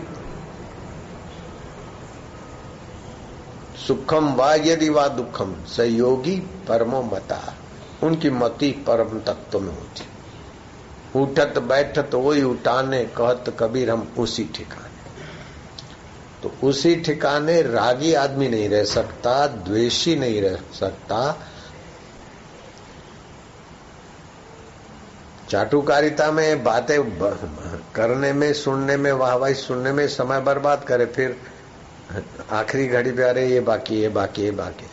सुखम 3.88 4.34
वा 4.34 4.56
यदि 4.56 4.90
वा 4.90 5.08
दुखम 5.08 5.56
स 5.68 5.80
योगी 5.80 6.36
परमो 6.68 7.02
मता। 7.02 7.54
उनकी 8.04 8.30
मति 8.30 8.72
परम 8.72 9.20
तत्व 9.20 9.60
में 9.60 9.74
होती। 9.74 10.06
उठत 11.20 11.60
बैठत 11.60 12.16
वही 12.16 12.44
उठाने 12.44 13.06
कहत 13.06 13.58
कबीर 13.60 13.90
हम 13.90 14.12
उसी 14.18 14.44
ठिकाने। 14.56 14.85
तो 16.46 16.68
उसी 16.68 16.96
ठिकाने 16.96 17.62
रागी 17.62 18.14
आदमी 18.14 18.48
नहीं 18.50 18.70
रह 18.70 18.84
सकता, 18.84 19.48
द्वेषी 19.48 20.16
नहीं 20.16 20.42
रह 20.42 20.56
सकता। 20.80 21.38
चाटुकारिता 25.50 26.32
में, 26.32 26.64
बातें 26.64 26.98
करने 27.96 28.34
में, 28.34 28.54
सुनने 28.54 28.98
में 28.98 29.12
वाहवाही 29.12 29.54
सुनने 29.54 29.92
में 29.92 30.08
समय 30.08 30.42
बर्बाद 30.42 30.84
करे, 30.84 31.06
फिर 31.06 31.38
आखिरी 32.52 32.88
घड़ी 32.88 33.12
पे, 33.12 33.24
अरे 33.24 33.48
ये 33.48 33.60
बाकी 33.60 33.96
ये 33.96 34.10
बाकी 34.10 34.44
ये 34.44 34.52
बाकी। 34.52 34.88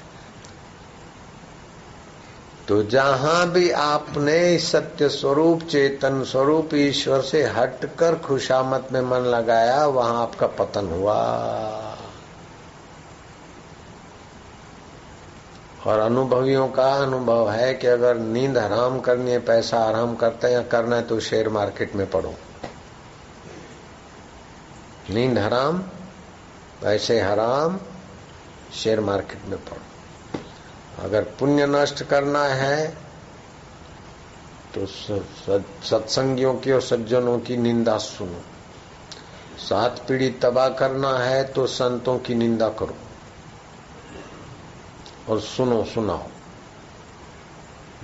तो 2.68 2.82
जहाँ 2.82 3.50
भी 3.50 3.70
आपने 3.70 4.58
सत्य 4.58 5.08
स्वरूप, 5.08 5.62
चेतन 5.62 6.24
स्वरूप 6.24 6.74
ईश्वर 6.74 7.20
से 7.20 7.42
हटकर 7.42 8.16
खुशामत 8.16 8.88
में 8.92 9.00
मन 9.00 9.18
लगाया, 9.18 9.86
वहाँ 9.86 10.22
आपका 10.22 10.46
पतन 10.46 10.86
हुआ। 10.86 11.18
और 15.86 15.98
अनुभवियों 15.98 16.68
का 16.68 16.94
अनुभव 16.94 17.50
है 17.50 17.74
कि 17.74 17.86
अगर 17.86 18.16
नींद 18.16 18.58
हराम 18.58 19.00
करनी 19.00 19.30
है, 19.30 19.38
पैसा 19.38 19.78
आराम 19.78 20.14
करते 20.14 20.46
हैं 20.46 20.54
या 20.54 20.62
करना 20.62 20.96
है 20.96 21.02
तो 21.02 21.20
शेयर 21.20 21.48
मार्केट 21.48 21.94
में 21.94 22.10
पढ़ो। 22.10 22.34
नींद 25.10 25.38
हराम, 25.38 25.78
पैसे 26.82 27.20
हराम, 27.20 27.78
शेयर 28.74 29.00
मार्केट 29.00 29.48
में 29.48 29.64
पढ़ो। 29.64 29.91
अगर 31.02 31.22
पुण्य 31.38 31.66
नष्ट 31.66 32.02
करना 32.02 32.44
है 32.44 32.86
तो 34.74 34.86
सत्संगियों 34.86 36.54
की 36.54 36.72
और 36.72 36.80
सज्जनों 36.80 37.38
की 37.38 37.56
निंदा 37.56 37.96
सुनो। 37.98 38.42
सात 39.58 40.04
पीढ़ी 40.08 40.30
तबाह 40.42 40.68
करना 40.68 41.16
है 41.18 41.44
तो 41.44 41.66
संतों 41.66 42.18
की 42.18 42.34
निंदा 42.34 42.68
करो। 42.68 42.96
और 45.28 45.40
सुनो, 45.40 45.82
सुनाओ। 45.84 46.26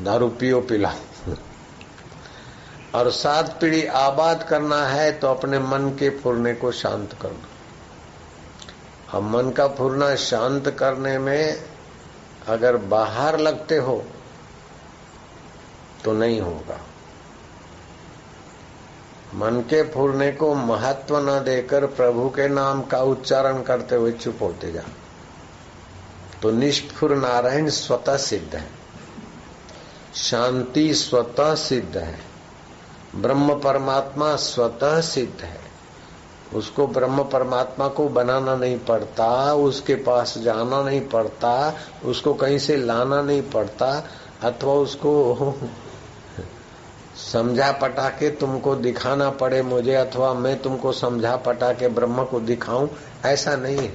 दारू 0.01 0.29
पियो, 0.31 0.61
पिलाओ। 0.61 1.35
और 2.95 3.11
सात 3.11 3.59
पीढ़ी 3.61 3.85
आबाद 3.87 4.43
करना 4.43 4.85
है 4.87 5.11
तो 5.13 5.27
अपने 5.29 5.59
मन 5.59 5.91
के 5.99 6.11
फुरने 6.11 6.55
को 6.55 6.73
शांत 6.73 7.13
करना। 7.23 7.49
अब 9.11 9.23
मन 9.25 9.51
का 9.51 9.67
फुरना 9.69 10.15
शांत 10.17 10.69
करने 10.71 11.19
में 11.19 11.65
अगर 12.49 12.77
बाहर 12.77 13.39
लगते 13.39 13.77
हो 13.77 14.05
तो 16.05 16.13
नहीं 16.13 16.41
होगा। 16.41 16.81
मन 19.35 19.61
के 19.61 19.83
फूरने 19.83 20.33
को 20.33 20.55
महत्व 20.55 21.19
न 21.19 21.45
देकर 21.45 21.87
प्रभु 21.87 22.29
के 22.29 22.49
नाम 22.49 22.83
का 22.83 23.03
उच्चारण 23.03 23.63
करते 23.63 23.95
हुए 23.95 24.13
चुप 24.13 24.39
होते 24.41 24.73
जा। 24.73 24.83
तो 26.43 26.51
निष्फुर 26.51 27.17
नारायण 27.17 27.71
स्वतः 27.71 28.17
सिद्ध 28.17 28.57
है। 28.57 28.71
शांति 30.15 30.95
स्वतः 30.95 31.55
सिद्ध 31.55 31.97
है। 31.97 32.19
ब्रह्म 33.17 33.61
परमात्मा 33.61 34.37
स्वतः 34.37 35.01
सिद्ध 35.01 35.45
है। 35.45 35.68
उसको 36.55 36.87
ब्रह्म 36.87 37.25
परमात्मा 37.25 37.89
को 37.89 38.09
बनाना 38.09 38.57
नहीं 38.57 38.79
पड़ता, 38.79 39.55
उसके 39.55 39.95
पास 39.95 40.39
जाना 40.39 40.83
नहीं 40.83 41.01
पड़ता, 41.01 41.75
उसको 42.05 42.35
कहीं 42.35 42.59
से 42.59 42.77
लाना 42.77 43.23
नहीं 43.23 43.43
पड़ता, 43.43 44.07
अथवा 44.43 44.73
उसको 44.73 45.55
समझा 47.17 47.73
पटा 47.73 48.09
के 48.09 48.31
तुमको 48.31 48.75
दिखाना 48.75 49.31
पड़े 49.31 49.63
मुझे, 49.63 49.95
अथवा 49.95 50.35
मैं 50.35 50.63
तुमको 50.63 50.93
समझा 50.93 51.37
पटा 51.37 51.73
के 51.73 51.89
ब्रह्म 51.89 52.25
को 52.25 52.41
दिखाऊँ, 52.41 52.91
ऐसा 53.25 53.57
नहीं 53.57 53.79
है। 53.79 53.93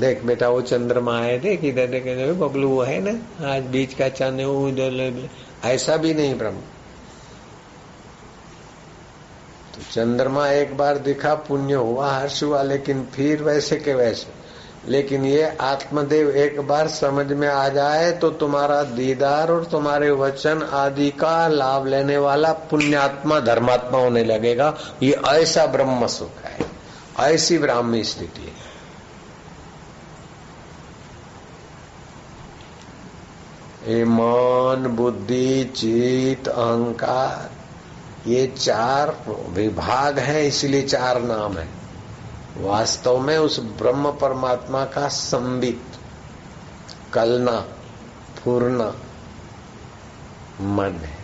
देख 0.00 0.24
बेटा, 0.24 0.48
वो 0.48 0.60
चंद्रमा 0.60 1.18
है 1.18 1.38
देख 1.38 1.64
इधर, 1.64 1.86
देख 1.86 2.36
बबलू 2.36 2.68
वो 2.68 2.82
है 2.82 3.00
ना, 3.00 3.46
आज 3.54 3.62
बीच 3.62 3.94
का 3.94 4.08
चाँद 4.08 5.28
ऐसा 5.64 5.96
भी 5.96 6.14
नहीं 6.14 6.38
ब्रह्म। 6.38 6.58
तो 9.76 9.82
चंद्रमा 9.92 10.48
एक 10.48 10.76
बार 10.76 10.98
दिखा, 10.98 11.34
पुण्य 11.34 11.74
हुआ, 11.74 12.12
हर्ष 12.12 12.42
हुआ, 12.42 12.62
लेकिन 12.62 13.08
फिर 13.14 13.42
वैसे 13.42 13.76
के 13.76 13.94
वैसे। 13.94 14.46
लेकिन 14.88 15.24
ये 15.24 15.56
आत्मदेव 15.60 16.30
एक 16.30 16.60
बार 16.60 16.88
समझ 16.88 17.26
में 17.26 17.48
आ 17.48 17.68
जाए 17.68 18.12
तो 18.12 18.30
तुम्हारा 18.30 18.82
दीदार 18.82 19.50
और 19.50 19.64
तुम्हारे 19.64 20.10
वचन 20.10 20.62
आदि 20.62 21.10
का 21.10 21.48
लाभ 21.48 21.86
लेने 21.86 22.18
वाला 22.18 22.52
पुण्यात्मा, 22.52 23.40
धर्मात्मा 23.40 23.98
होने 23.98 24.24
लगेगा। 24.24 24.78
ये 25.02 25.12
ऐसा 25.12 25.66
ब्रह्म 25.66 26.06
सुख 26.06 26.44
है। 26.44 26.66
ऐसी 27.20 27.58
ब्राह्मी 27.58 28.04
स्थिति 28.04 28.42
है। 28.42 28.66
ये 33.94 34.04
मन, 34.04 34.84
बुद्धि, 34.90 35.64
चित, 35.76 36.48
अहंकार 36.48 37.55
ये 38.26 38.46
चार 38.46 39.24
विभाग 39.48 40.18
हैं, 40.18 40.42
इसलिए 40.42 40.82
चार 40.82 41.22
नाम 41.22 41.58
है। 41.58 41.68
वास्तव 42.58 43.18
में 43.18 43.38
उस 43.38 43.60
ब्रह्म 43.60 44.10
परमात्मा 44.12 44.84
का 44.84 45.08
संबित, 45.08 45.82
कलना, 47.12 47.60
पूर्ण 48.44 48.84
मन 50.60 51.00
है। 51.04 51.18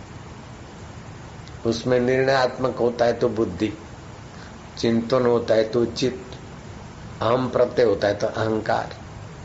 उसमें 1.65 1.99
निर्णयात्मक 1.99 2.75
होता 2.75 3.05
है 3.05 3.13
तो 3.13 3.29
बुद्धि, 3.29 3.73
चिंतन 4.77 5.25
होता 5.25 5.53
है 5.53 5.63
तो 5.63 5.85
चित्त, 5.85 6.37
अहम 7.21 7.49
प्रत्यय 7.49 7.85
होता 7.85 8.07
है 8.07 8.15
तो 8.15 8.27
अहंकार, 8.27 8.95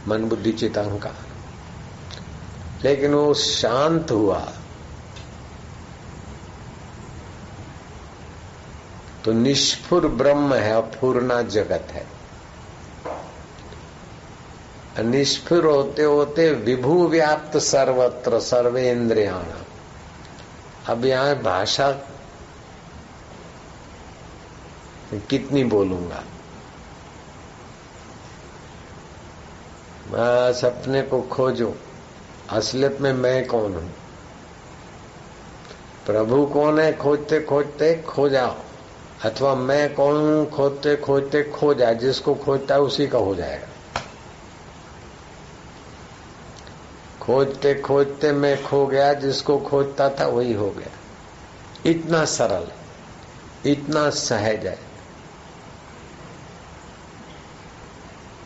मन, 0.09 0.25
बुद्धि, 0.25 0.53
चित्त, 0.53 0.79
अहंकार। 0.79 1.17
लेकिन 2.85 3.15
वो 3.15 3.35
शांत 3.35 4.11
हुआ 4.11 4.53
तो 9.29 9.33
निष्फुर 9.33 10.09
ब्रह्म 10.09 10.55
है, 10.55 10.73
अपूर्णा 10.73 11.43
जगत 11.43 11.89
है। 11.91 12.07
निष्फुर 15.05 15.67
होते 15.67 16.03
होते 16.03 16.51
विभू 16.51 17.09
व्याप्त 17.09 17.57
सर्वत्र 17.57 18.41
सर्वेन्द्रियाण 18.41 19.45
अब 20.87 21.05
यहाँ 21.05 21.35
भाषा 21.35 21.91
कितनी 25.15 25.65
बोलूँगा? 25.65 26.23
बस 30.09 30.65
अपने 30.65 31.03
को 31.03 31.23
खोजो। 31.23 31.75
असलियत 32.51 33.01
में 33.01 33.13
मैं 33.13 33.47
कौन 33.47 33.75
हूँ? 33.75 33.93
प्रभु 36.07 36.47
कौन 36.47 36.81
है? 36.81 36.97
खोजते 36.97 37.41
खोजते 37.41 38.03
खो 38.03 38.29
जाओ। 38.29 38.55
अथवा 39.25 39.55
मैं 39.55 39.95
कौन 39.95 40.47
खोजते 40.47 40.97
खोजते 40.97 41.43
खो 41.43 41.75
जाए, 41.75 41.95
जिसको 41.95 42.35
खोजता 42.35 42.75
है 42.75 42.81
उसी 42.81 43.07
का 43.07 43.19
हो 43.19 43.35
जाएगा। 43.35 43.67
खोजते 47.21 47.75
खोजते 47.75 48.33
मैं 48.33 48.65
खो 48.65 48.87
गया, 48.87 49.13
जिसको 49.13 49.59
खोजता 49.59 50.11
था 50.11 50.27
वही 50.27 50.53
हो 50.53 50.71
गया। 50.71 50.91
इतना 51.91 52.25
सरल, 52.25 52.69
इतना 53.71 54.11
सहज 54.11 54.67
है। 54.67 54.79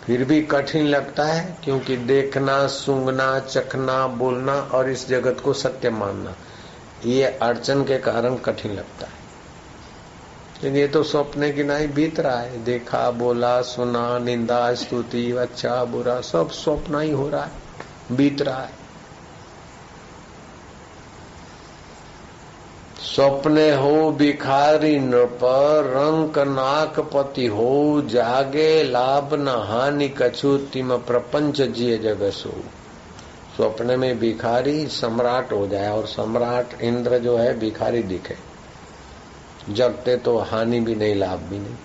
फिर 0.04 0.24
भी 0.24 0.42
कठिन 0.42 0.86
लगता 0.86 1.24
है, 1.24 1.56
क्योंकि 1.64 1.96
देखना, 1.96 2.66
सूंघना, 2.66 3.38
चखना, 3.38 4.06
बोलना 4.06 4.52
और 4.52 4.90
इस 4.90 5.08
जगत 5.08 5.40
को 5.40 5.52
सत्य 5.52 5.90
मानना, 5.90 6.34
ये 7.04 7.24
अड़चन 7.24 7.84
के 7.84 7.98
कारण 7.98 8.36
कठिन 8.36 8.72
लगता 8.72 9.06
है। 9.06 9.21
लेकिन 10.64 10.78
ये 10.78 10.88
तो 10.88 11.02
सपने 11.02 11.50
की 11.52 11.64
नहीं 11.64 11.88
बीत 11.88 12.20
रहा 12.20 12.38
है। 12.38 12.64
देखा, 12.64 13.10
बोला, 13.10 13.60
सुना, 13.62 14.18
निंदा, 14.18 14.74
स्तुति 14.74 15.32
अच्छा 15.32 15.84
बुरा, 15.84 16.20
सब 16.20 16.50
स्वप्न 16.50 17.00
ही 17.00 17.10
हो 17.10 17.28
रहा 17.28 17.44
है, 17.44 17.50
बीत 18.16 18.42
रहा 18.42 18.60
है। 18.60 18.82
स्वप्ने 23.00 23.70
हो, 23.76 24.12
भिखारी 24.12 24.98
नृप 24.98 25.40
रंक 25.86 26.38
नाक 26.38 27.00
पति 27.00 27.46
हो, 27.46 28.02
जागे, 28.06 28.82
लाभ 28.82 29.34
न 29.34 29.48
हानि, 29.48 30.08
कछु 30.18 30.56
तिम 30.56 30.96
प्रपंच 30.96 31.60
जिये 31.60 31.98
जगसो 31.98 32.54
स्वप्न 33.56 33.98
में 33.98 34.18
भिखारी 34.18 34.86
सम्राट 34.86 35.52
हो 35.52 35.66
जाए, 35.66 35.90
और 35.90 36.06
सम्राट 36.06 36.82
इंद्र 36.82 37.18
जो 37.18 37.36
है, 37.36 37.58
भिखारी 37.58 38.02
दिखे। 38.02 38.51
जगते 39.70 40.16
तो 40.16 40.38
हानि 40.38 40.80
भी 40.80 40.94
नहीं, 40.94 41.14
लाभ 41.14 41.38
भी 41.38 41.58
नहीं। 41.58 41.76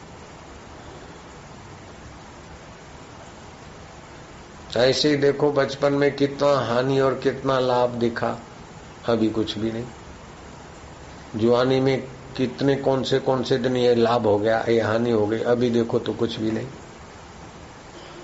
ऐसे 4.78 5.10
ही 5.10 5.16
देखो 5.16 5.52
बचपन 5.52 5.94
में 5.94 6.16
कितना 6.16 6.56
हानि 6.56 7.00
और 7.00 7.14
कितना 7.14 7.60
लाभ 7.60 7.90
दिखा, 7.90 8.40
अभी 9.10 9.30
कुछ 9.30 9.58
भी 9.58 9.72
नहीं। 9.72 9.86
जुआनी 11.36 11.80
में 11.80 12.02
कितने 12.38 12.76
कौन 12.76 13.04
से 13.04 13.20
कौन 13.20 13.44
से 13.44 13.58
दिन 13.58 13.78
ये 13.78 13.96
लाभ 13.96 14.28
हो 14.28 14.38
गया, 14.38 14.66
ये 14.70 14.82
हानि 14.82 15.12
हो 15.12 15.28
गई, 15.28 15.40
अभी 15.40 15.70
देखो 15.70 16.00
तो 16.00 16.14
कुछ 16.14 16.40
भी 16.40 16.52
नहीं। 16.52 16.68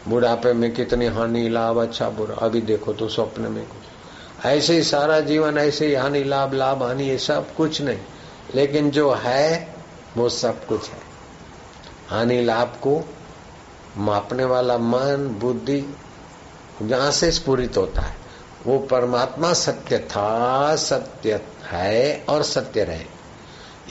बुढ़ापे 0.08 0.54
में 0.54 0.74
कितनी 0.74 1.06
हानि, 1.06 1.50
लाभ 1.50 1.78
अच्छा 1.78 2.10
बुरा, 2.10 2.36
अभी 2.36 2.62
देखो 2.62 2.94
तो 2.94 3.08
स्वप्न 3.08 3.42
में 3.42 3.66
कुछ। 3.66 4.46
ऐसे 4.46 4.74
ही 4.74 4.84
सारा 4.84 5.20
जीवन, 5.20 5.58
ऐसे 5.58 5.88
ही 5.88 5.94
हानि, 5.94 6.24
लाभ 6.24 6.54
लाभ, 6.54 6.84
हानि, 6.84 7.04
ये 7.04 7.18
सब 7.18 7.56
कुछ 7.56 7.82
नहीं। 7.82 8.00
लेकिन 8.56 8.92
जो 8.92 9.14
है, 9.14 9.76
वो 10.18 10.30
सब 10.30 10.66
कुछ 10.66 10.90
है। 10.90 11.00
हानि 12.08 12.44
लाभ 12.44 12.68
को 12.68 13.04
मापने 13.98 14.46
वाला 14.46 14.78
मन, 14.78 15.38
बुद्धि, 15.42 15.96
जहाँ 16.82 17.12
से 17.12 17.32
स्फूरित 17.32 17.78
होता 17.78 18.02
है, 18.02 18.16
वो 18.66 18.80
परमात्मा 18.80 19.54
सत्य 19.54 20.00
था, 20.00 20.76
सत्य 20.76 21.42
है 21.64 22.26
और 22.30 22.44
सत्य 22.44 22.84
रहे। 22.84 23.06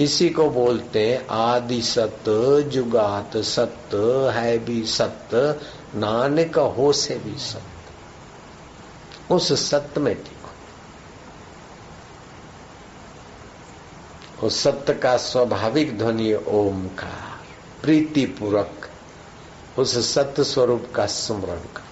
इसी 0.00 0.30
को 0.30 0.50
बोलते 0.50 1.12
हैं, 1.12 1.26
आदि 1.26 1.82
सत्य, 1.82 2.62
जुगात 2.62 3.36
सत्य, 3.36 3.96
है 4.34 4.59
भी 4.59 4.84
सत्य, 4.84 5.61
नानक 5.94 6.59
हो 6.59 6.92
से 6.92 7.16
भी 7.16 7.38
सत्य। 7.38 7.62
उस 9.34 9.70
सत्य 9.70 10.00
में 10.00 10.14
टिको 10.14 10.41
उस 14.45 14.62
सत्य 14.62 14.95
का 14.95 15.16
स्वाभाविक 15.16 15.99
ध्वनि 15.99 16.34
ओम 16.34 16.45
ओमकार 16.47 17.38
प्रीतिपूर्वक 17.82 18.88
उस 19.78 20.14
सत्य 20.14 20.45
स्वरूप 20.45 20.86
का 20.95 21.07
स्मरण 21.07 21.59
कर। 21.59 21.82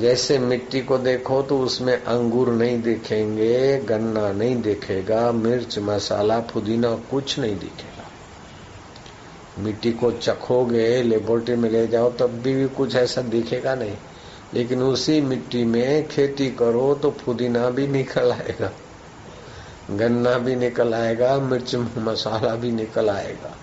जैसे 0.00 0.38
मिट्टी 0.38 0.80
को 0.80 0.98
देखो 0.98 1.42
तो 1.42 1.58
उसमें 1.58 2.04
अंगूर 2.04 2.48
नहीं 2.48 2.82
दिखेंगे 2.82 3.78
गन्ना 3.78 4.32
नहीं 4.32 4.62
दिखेगा 4.62 5.32
मिर्च 5.32 5.78
मसाला 5.78 6.38
पुदीना 6.40 6.94
कुछ 6.94 7.38
नहीं 7.38 7.56
दिखेगा। 7.56 8.10
मिट्टी 9.58 9.92
को 9.92 10.10
चखोगे 10.12 11.02
लेबोरेटरी 11.02 11.56
में 11.56 11.70
ले 11.70 11.86
जाओ 11.86 12.10
तब 12.10 12.30
भी, 12.30 12.54
भी 12.54 12.68
कुछ 12.68 12.96
ऐसा 12.96 13.22
दिखेगा 13.22 13.74
नहीं। 13.74 13.96
लेकिन 14.54 14.82
उसी 14.82 15.20
मिट्टी 15.20 15.64
में 15.64 16.08
खेती 16.08 16.50
करो 16.50 16.94
तो 16.94 17.10
पुदीना 17.10 17.70
भी 17.70 17.86
निकल 17.86 18.32
आएगा। 18.32 18.72
गन्ना 19.90 20.38
भी 20.38 20.56
निकल 20.56 20.94
आएगा, 20.94 21.38
मिर्च, 21.38 21.74
मसाला 21.98 22.54
भी 22.54 22.72
निकल 22.72 23.10
आएगा। 23.10 23.56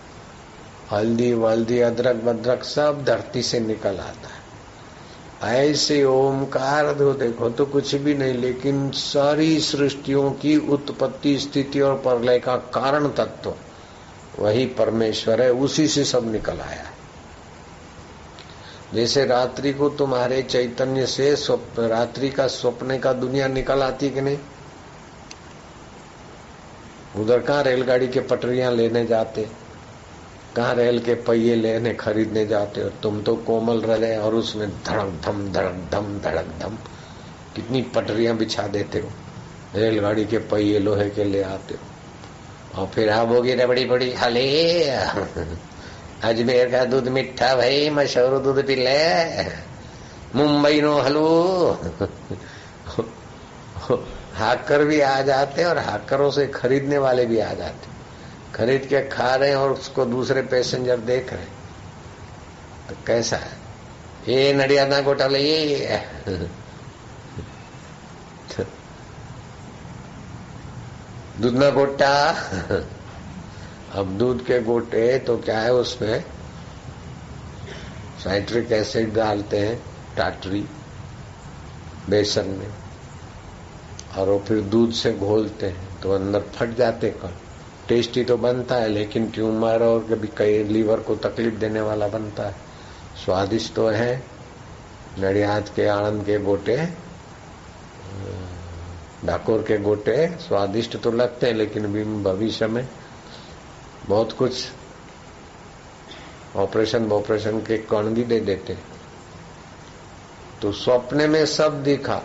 हल्दी, 0.92 1.34
वल्दी, 1.34 1.80
अदरक 1.80 2.16
बदरक 2.16 2.64
सब 2.64 3.04
धरती 3.06 3.42
से 3.42 3.60
निकल 3.60 3.98
आता 3.98 4.28
है। 4.28 4.42
ऐसे 5.44 6.04
ओमकार 6.04 6.94
दो, 6.94 7.14
देखो 7.14 7.50
तो 7.50 7.66
कुछ 7.66 7.96
भी 7.96 8.14
नहीं, 8.14 8.34
लेकिन 8.34 8.92
सारी 8.92 9.60
सृष्टियों 9.60 10.32
की 10.32 10.58
उत्पत्ति, 10.58 11.40
स्थिति 11.40 11.82
और 11.82 11.96
प्रलय 11.96 12.40
का 12.40 12.58
कारण 12.58 13.08
तत्व, 13.08 13.54
वही 14.40 14.66
परमेश्वर 14.66 15.42
है, 15.42 15.52
उसी 15.52 15.88
से 15.88 16.04
सब 16.04 16.32
निकल 16.32 16.60
आया 16.60 16.86
जैसे 18.94 19.26
रात्रि 19.26 19.74
को 19.74 19.90
तुम्हारे 19.90 20.42
चैतन्य 20.42 21.06
से 21.06 21.36
रात्रि 21.80 22.30
का 22.30 22.48
स्वप्न 22.48 22.98
का 23.00 23.14
दुनिया 23.14 23.48
निकल 23.48 23.84
आती 23.84 24.10
कि 24.10 24.22
नहीं? 24.22 24.38
उधर 27.18 27.40
कहा 27.40 27.62
रेलगाड़ी 27.62 28.08
के 28.08 28.20
पटरियाँ 28.20 28.72
लेने 28.72 29.06
जाते? 29.06 29.48
कहा 30.56 30.72
रेल 30.72 31.00
के 31.00 31.14
पहिए 31.14 31.56
लेने 31.56 31.94
खरीदने 31.94 32.46
जाते? 32.46 32.82
हो 32.82 32.90
तुम 33.04 33.22
तो 33.22 33.36
कोमल 33.36 33.82
रहे 33.82 34.18
और 34.18 34.36
उसमें 34.36 34.70
धड़क 34.70 35.22
धम 35.26 35.52
धड़क 35.52 35.88
धम 35.92 36.20
धड़क 36.20 36.48
धम। 36.60 36.78
कितनी 37.56 37.82
पटरियाँ 37.82 38.36
बिछा 38.38 38.68
देते 38.68 39.00
हो? 39.00 39.12
रेलगाड़ी 39.76 40.26
के 40.26 40.38
पहिए 40.38 40.80
लोहे 40.80 41.10
के 41.10 41.24
ले 41.24 41.44
आते 41.44 41.74
हो। 41.74 42.82
और 42.82 42.88
फिर 42.88 43.10
आओगी 43.10 43.54
रबड़ी 43.54 43.86
बड़ी 43.86 44.14
हले, 44.14 44.90
अजमेर 46.24 46.72
का 46.72 46.84
दूध 46.86 47.08
मिठा 47.08 47.56
भाई, 47.56 47.90
मशहूर 47.90 48.40
दूध 48.40 48.66
पी 48.68 48.76
ले। 48.76 49.44
Mumbai 50.36 50.82
no 50.82 50.98
hello. 51.00 51.78
हाकर 54.34 54.84
भी 54.84 55.00
आ 55.00 55.22
जाते 55.22 55.62
हैं 55.62 55.70
और 55.70 55.78
हाकरों 55.78 56.32
से 56.32 56.48
खरीदने 56.48 56.98
वाले 56.98 57.26
भी 57.26 57.40
आ 57.40 57.54
जाते 57.54 57.92
खरीद 58.56 58.86
के 58.86 59.02
खा 59.08 59.36
रहे 59.36 59.50
हैं 59.50 59.56
और 59.56 59.72
उसको 59.72 60.06
दूसरे 60.06 60.42
पैसेंजर 60.42 60.98
देख 60.98 61.34
रहे 61.34 61.46
तो 62.90 62.96
कैसा 63.08 63.38
है? 63.38 63.52
ये 64.28 64.54
नड़ियादा 64.54 65.02
घोटाले 65.02 65.40
ये 65.40 66.04
दूध 71.42 71.54
ना 71.54 71.70
गोटा 71.70 72.30
अब 73.94 74.18
दूध 74.18 74.46
के 74.46 74.60
गोटे 74.60 75.20
तो 75.20 75.38
क्या 75.38 75.60
है 75.60 75.74
उसमें? 75.74 76.24
साइट्रिक 78.24 78.72
एसिड 78.72 79.14
डालते 79.14 79.60
हैं, 79.60 79.84
टाटरी, 80.18 80.66
बेसन 82.10 82.46
में। 82.48 82.81
और 84.18 84.30
वो 84.30 84.38
फिर 84.48 84.62
दूध 84.62 84.92
से 84.94 85.14
घोलते 85.14 85.66
हैं 85.66 86.00
तो 86.02 86.12
अंदर 86.12 86.40
फट 86.56 86.76
जाते 86.76 87.10
कण। 87.22 87.30
टेस्टी 87.88 88.24
तो 88.24 88.38
बनता 88.38 88.76
है, 88.76 88.88
लेकिन 88.90 89.30
ट्यूमर 89.32 89.84
और 89.84 90.04
कभी 90.06 90.28
कई 90.38 90.64
लीवर 90.64 91.00
को 91.00 91.16
तकलीफ़ 91.18 91.56
देने 91.56 91.82
वाला 91.82 92.08
बनता 92.08 92.44
है। 92.44 92.56
स्वादिष्ट 93.16 93.74
तो 93.76 93.88
है, 93.90 94.24
नड़ियाद 95.20 95.70
के 95.76 95.88
आनंद 95.88 96.26
के 96.26 96.38
गोटे 96.40 96.78
डाकोर 99.26 99.62
के 99.62 99.78
गोटे 99.78 100.28
स्वादिष्ट 100.40 100.98
तो 100.98 101.12
लगते 101.12 101.48
हैं, 101.48 101.54
लेकिन 101.54 102.24
भविष्य 102.24 102.68
में 102.68 102.88
बहुत 104.06 104.32
कुछ 104.32 104.68
ऑपरेशन 106.56 107.12
ऑपरेशन 107.12 107.60
के 107.62 107.78
कण 107.90 108.14
भी 108.14 108.24
दे 108.24 108.40
देते 108.42 108.78
तो 110.62 110.72
सपने 110.74 111.28
में 111.28 111.46
सब 111.48 111.84
दिखा 111.84 112.22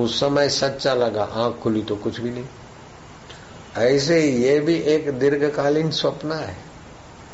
उस 0.00 0.18
समय 0.20 0.48
सच्चा 0.50 0.94
लगा, 0.94 1.24
आँख 1.24 1.58
खुली 1.58 1.82
तो 1.82 1.96
कुछ 1.96 2.20
भी 2.20 2.30
नहीं। 2.30 2.44
ऐसे 3.78 4.20
ये 4.22 4.58
भी 4.60 4.74
एक 4.86 5.10
दीर्घकालीन 5.18 5.90
स्वप्न 5.92 6.32
है। 6.32 6.56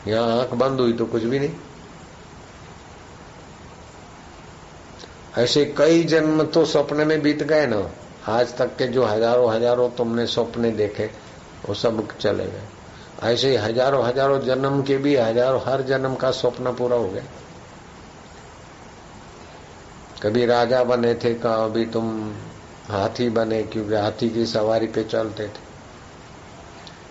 यहाँ 0.09 0.39
आँख 0.39 0.55
बंद 0.55 0.81
हुई 0.81 0.93
तो 0.93 1.07
कुछ 1.07 1.23
भी 1.23 1.39
नहीं। 1.39 1.53
ऐसे 5.39 5.65
कई 5.79 6.05
जन्म 6.05 6.43
तो 6.45 6.65
सपने 6.65 7.05
में 7.05 7.21
बीत 7.23 7.43
गए 7.43 7.67
ना। 7.67 7.81
आज 8.29 8.57
तक 8.57 8.77
के 8.77 8.87
जो 8.89 9.05
हज़ारों 9.05 9.51
हज़ारों 9.51 9.89
तुमने 9.91 10.27
सपने 10.27 10.71
देखे, 10.73 11.11
वो 11.69 11.75
सब 11.75 12.07
चले 12.19 12.45
गए। 12.45 12.63
ऐसे 13.25 13.57
हज़ारों 13.57 14.05
हज़ारों 14.05 14.41
जन्म 14.41 14.83
के 14.83 14.97
भी 14.99 15.15
हज़ारों 15.17 15.61
हर 15.63 15.83
जन्म 15.83 16.15
का 16.15 16.31
स्वप्न 16.33 16.73
पूरा 16.75 16.97
हो 16.97 17.09
गया। 17.09 17.23
कभी 20.23 20.45
राजा 20.47 20.83
बने 20.85 21.15
थे 21.15 21.33
कभी 21.37 21.85
तुम 21.87 22.35
हाथी 22.89 23.29
बने, 23.29 23.63
क्योंकि 23.63 23.95
हाथी 23.95 24.29
की 24.31 24.45
सवारी 24.47 24.87
पे 24.87 25.03
चलते 25.05 25.47
थे। 25.47 25.65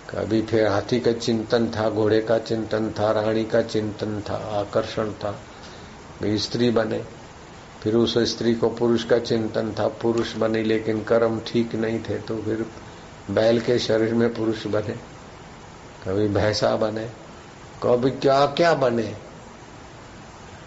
कभी 0.10 0.42
फिर 0.42 0.68
हाथी 0.68 1.00
का 1.00 1.12
चिंतन 1.14 1.68
था, 1.70 1.90
घोड़े 1.90 2.22
का 2.22 2.38
चिंतन 2.40 2.90
था, 3.00 3.12
रानी 3.12 3.44
का 3.46 3.62
चिंतन 3.64 4.22
था, 4.30 4.36
आकर्षण 4.60 5.12
था 5.14 5.36
स्त्री 6.24 6.70
बने। 6.72 7.02
फिर 7.84 7.96
उस 7.96 8.18
स्त्री 8.30 8.54
को 8.56 8.70
पुरुष 8.70 9.04
का 9.04 9.18
चिंतन 9.20 9.74
था, 9.80 9.88
पुरुष 10.02 10.36
बने, 10.36 10.64
लेकिन 10.64 11.04
कर्म 11.04 11.40
ठीक 11.48 11.76
नहीं 11.76 12.00
थे 12.00 12.18
तो 12.20 12.38
फिर 12.38 12.66
बैल 13.32 13.60
के 13.62 13.78
शरीर 13.80 14.14
में 14.14 14.34
पुरुष 14.34 14.66
बने। 14.68 14.96
कभी 16.04 16.28
भैंसा 16.30 16.76
बने, 16.76 17.06
कभी 17.84 18.12
क्या 18.12 18.46
क्या 18.48 18.74
बने। 18.76 19.16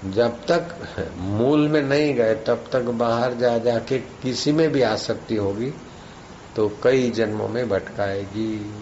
जब 0.04 0.46
तक 0.46 0.76
मूल 1.16 1.68
में 1.68 1.82
नहीं 1.82 2.14
गए, 2.14 2.34
तब 2.34 2.64
तक 2.72 2.80
बाहर 2.80 3.34
जा 3.34 3.58
जाके 3.58 3.98
किसी 3.98 4.52
में 4.52 4.72
भी 4.72 4.82
आसक्ति 4.82 5.36
होगी 5.36 5.72
तो 6.56 6.78
कई 6.82 7.10
जन्मों 7.10 7.48
में 7.48 7.68
भटकाएगी। 7.68 8.74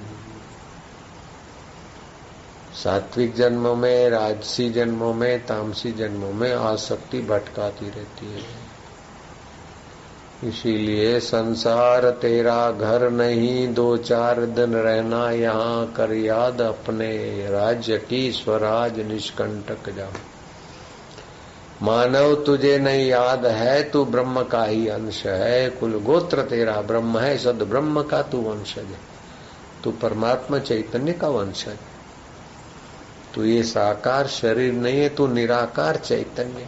सात्विक 2.75 3.35
जन्मों 3.35 3.75
में, 3.77 4.11
राजसी 4.11 4.71
जन्मों 4.71 5.15
में, 5.15 5.47
तामसी 5.47 5.93
जन्मों 5.93 6.33
में 6.33 6.55
आसक्ति 6.55 7.21
भटकाती 7.21 7.87
रहती 7.87 8.33
है। 8.33 8.67
इसीलिए 10.49 11.21
संसार 11.21 12.11
तेरा 12.11 12.71
घर 12.71 13.11
नहीं, 13.11 13.75
दो 13.75 13.97
चार 13.97 14.47
दिन 14.47 14.75
रहना 14.75 15.31
यहाँ 15.31 15.93
कर 15.93 16.13
याद 16.13 16.61
अपने, 16.61 17.47
राज्य 17.51 17.99
की 17.99 18.33
स्वराज 18.33 19.01
निष्कंटक 19.01 19.91
जा 19.91 20.09
मानव 21.83 22.45
तुझे 22.45 22.79
नहीं 22.79 23.07
याद 23.07 23.47
है, 23.47 23.91
तू 23.91 24.05
ब्रह्म 24.05 24.43
का 24.43 24.65
ही 24.65 24.89
अंश 24.89 25.27
है। 25.27 25.71
कुल 25.71 25.99
गोत्र 25.99 26.43
तेरा 26.43 26.81
ब्रह्म 26.81 27.19
है, 27.19 27.39
सद 27.39 27.63
ब्रह्म 27.63 28.03
का 28.03 28.23
तू 28.23 28.39
वंशज 28.39 28.79
है। 28.79 28.99
तू 29.85 29.91
परमात्मा 29.91 30.59
चैतन्य 30.59 31.13
का 31.13 31.29
वंश 31.29 31.69
है। 31.69 31.79
तो 33.35 33.45
ये 33.45 33.63
साकार 33.63 34.27
शरीर 34.27 34.73
नहीं 34.73 35.01
है, 35.01 35.09
तू 35.09 35.27
निराकार 35.27 35.97
चैतन्य 35.97 36.67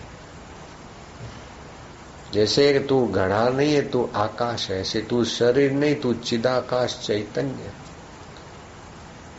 जैसे 2.34 2.78
तू 2.78 3.08
घड़ा 3.08 3.48
नहीं 3.48 3.74
है, 3.74 3.88
तू 3.88 4.10
आकाश 4.14 4.70
है। 4.70 4.80
ऐसे 4.80 5.00
तू 5.00 5.24
शरीर 5.24 5.72
नहीं, 5.72 5.94
तू 5.94 6.12
चिदाकाश 6.12 7.00
चैतन्य 7.06 7.72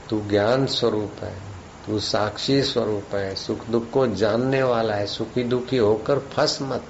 तू 0.10 0.22
ज्ञान 0.22 0.66
स्वरूप 0.66 1.24
है। 1.24 1.49
तू 1.90 2.00
साक्षी 2.00 2.64
स्वरूप 2.64 3.16
है, 3.16 3.36
सुख 3.36 3.66
दुख 3.66 3.90
को 3.92 4.08
जानने 4.08 4.64
वाला 4.64 4.94
है, 4.94 5.06
सुखी 5.08 5.44
दुखी 5.44 5.78
होकर 5.78 6.20
फंस 6.20 6.60
मत। 6.62 6.84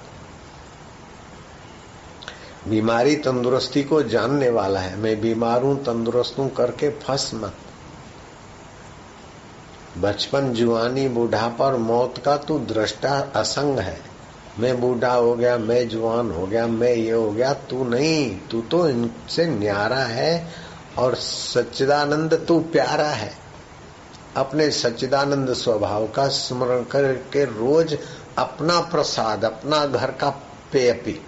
बीमारी 2.67 3.15
तंदुरुस्ती 3.15 3.83
को 3.83 4.03
जानने 4.03 4.49
वाला 4.49 4.79
है, 4.79 4.95
मैं 4.95 5.21
बीमार 5.21 5.61
हूँ, 5.61 5.83
तंदुरुस्त 5.83 6.39
हूँ 6.39 6.49
करके 6.49 6.89
फंस 6.89 7.31
मत। 7.33 7.53
बचपन 9.97 10.53
जुआनी 10.53 11.07
बुढ़ापा 11.07 11.65
और 11.65 11.77
मौत 11.77 12.17
का 12.17 12.37
तू 12.37 12.59
दृष्टा 12.59 13.31
असंग 13.35 13.79
है। 13.79 14.01
मैं 14.59 14.81
बूढ़ा 14.81 15.13
हो 15.13 15.35
गया, 15.35 15.57
मैं 15.57 15.89
जुआन 15.89 16.31
हो 16.31 16.47
गया, 16.47 16.67
मैं 16.67 16.93
ये 16.93 17.11
हो 17.11 17.31
गया, 17.31 17.53
तू 17.53 17.83
नहीं, 17.83 18.39
तू 18.51 18.61
तो 18.61 18.89
इनसे 18.89 19.45
न्यारा 19.45 20.03
है 20.03 20.53
और 20.97 21.15
सच्चिदानंद 21.15 22.45
तू 22.47 22.59
प्यारा 22.59 23.09
है। 23.09 23.48
अपने 24.39 24.69
सच्चिदानंद 24.71 25.53
स्वभाव 25.53 26.07
का 26.07 26.27
स्मरण 26.27 26.83
करके 26.83 27.45
रोज 27.45 27.97
अपना 28.37 28.79
प्रसाद, 28.81 29.45
अपना 29.45 29.85
घर 29.85 30.11
का 30.11 30.29
पेय 30.71 30.91
पी 30.95 31.19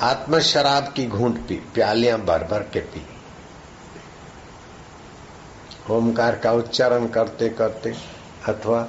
आत्म 0.00 0.38
शराब 0.40 0.92
की 0.92 1.06
घूंट 1.06 1.38
पी, 1.48 1.54
प्यालियाँ 1.74 2.18
भर 2.20 2.44
भर 2.44 2.62
के 2.72 2.80
पी। 2.80 3.06
ओमकार 5.90 6.36
का 6.38 6.52
उच्चारण 6.52 7.06
करते 7.08 7.48
करते 7.50 7.94
अथवा 8.48 8.86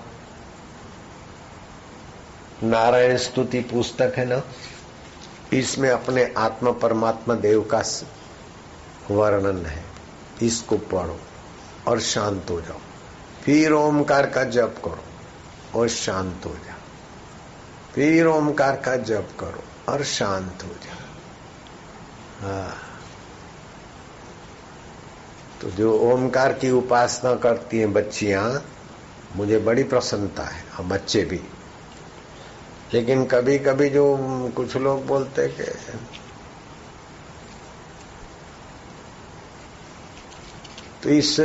नारायण 2.64 3.18
स्तुति 3.18 3.60
पुस्तक 3.64 4.14
है 4.18 4.26
ना, 4.26 4.42
इसमें 5.54 5.90
अपने 5.90 6.24
आत्मा 6.38 6.72
परमात्मा 6.80 7.36
देव 7.36 7.62
का 7.62 7.82
वर्णन 9.12 9.66
है। 9.66 9.84
इसको 10.42 10.78
पढ़ो 10.78 11.20
और 11.88 12.00
शांत 12.00 12.50
हो 12.50 12.62
जाओ। 12.62 12.80
फिर 13.44 13.72
ओमकार 13.72 14.30
का 14.30 14.44
जप 14.44 14.76
करो 14.86 15.04
और 15.80 15.90
शांत 15.90 16.46
हो 16.46 16.54
जाओ। 16.54 16.78
फिर 17.96 18.26
ओमकार 18.26 18.76
का 18.76 18.96
जप 18.96 19.28
करो 19.40 19.92
और 19.92 20.04
शांत 20.04 20.64
हो 20.64 20.68
जाओ। 20.68 21.06
हाँ। 22.50 22.78
तो 25.62 25.70
जो 25.70 26.00
ओमकार 26.00 26.54
की 26.54 26.72
उपासना 26.72 27.36
करती 27.36 27.80
हैं 27.80 27.94
बच्चियाँ, 27.94 28.66
मुझे 29.36 29.60
बड़ी 29.60 29.84
प्रसन्नता 29.84 30.44
है, 30.44 30.64
और 30.80 30.86
बच्चे 30.86 31.24
भी। 31.24 31.42
लेकिन 32.94 33.26
कभी 33.26 33.60
कभी 33.60 33.90
जो 33.90 34.18
कुछ 34.56 34.76
लोग 34.76 35.08
बोलते 35.08 35.48
कि 35.48 35.64
तो 41.06 41.12
इस 41.12 41.40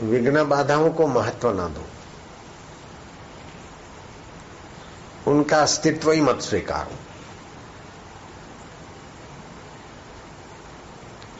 विघ्न 0.00 0.48
बाधाओं 0.48 0.90
को 0.90 1.06
महत्व 1.06 1.52
ना 1.52 1.68
दो। 1.68 1.84
उनका 5.30 5.62
अस्तित्व 5.62 6.12
ही 6.12 6.20
मत 6.20 6.40
स्वीकारो। 6.40 6.92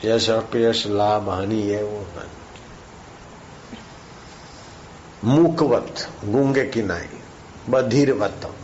यश 0.09 0.31
अपयश 0.31 0.87
लाभ, 0.87 1.31
हानि 1.31 1.63
है 1.63 1.85
वो 1.85 2.01
हानि 2.01 2.35
मूकवत, 5.25 6.11
गूँगे 6.25 6.67
की 6.67 6.83
नाई, 6.83 7.09
बधिरवत, 7.69 8.55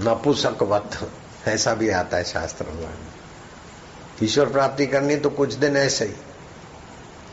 नपुसकवत, 0.00 1.10
ऐसा 1.48 1.74
भी 1.74 1.90
आता 1.90 2.16
है 2.16 2.24
शास्त्र 2.24 2.66
में। 2.66 2.94
ईश्वर 4.22 4.48
प्राप्ति 4.48 4.86
करनी 4.86 5.16
तो 5.16 5.30
कुछ 5.30 5.54
दिन 5.54 5.76
ऐसे 5.76 6.04
ही। 6.04 6.14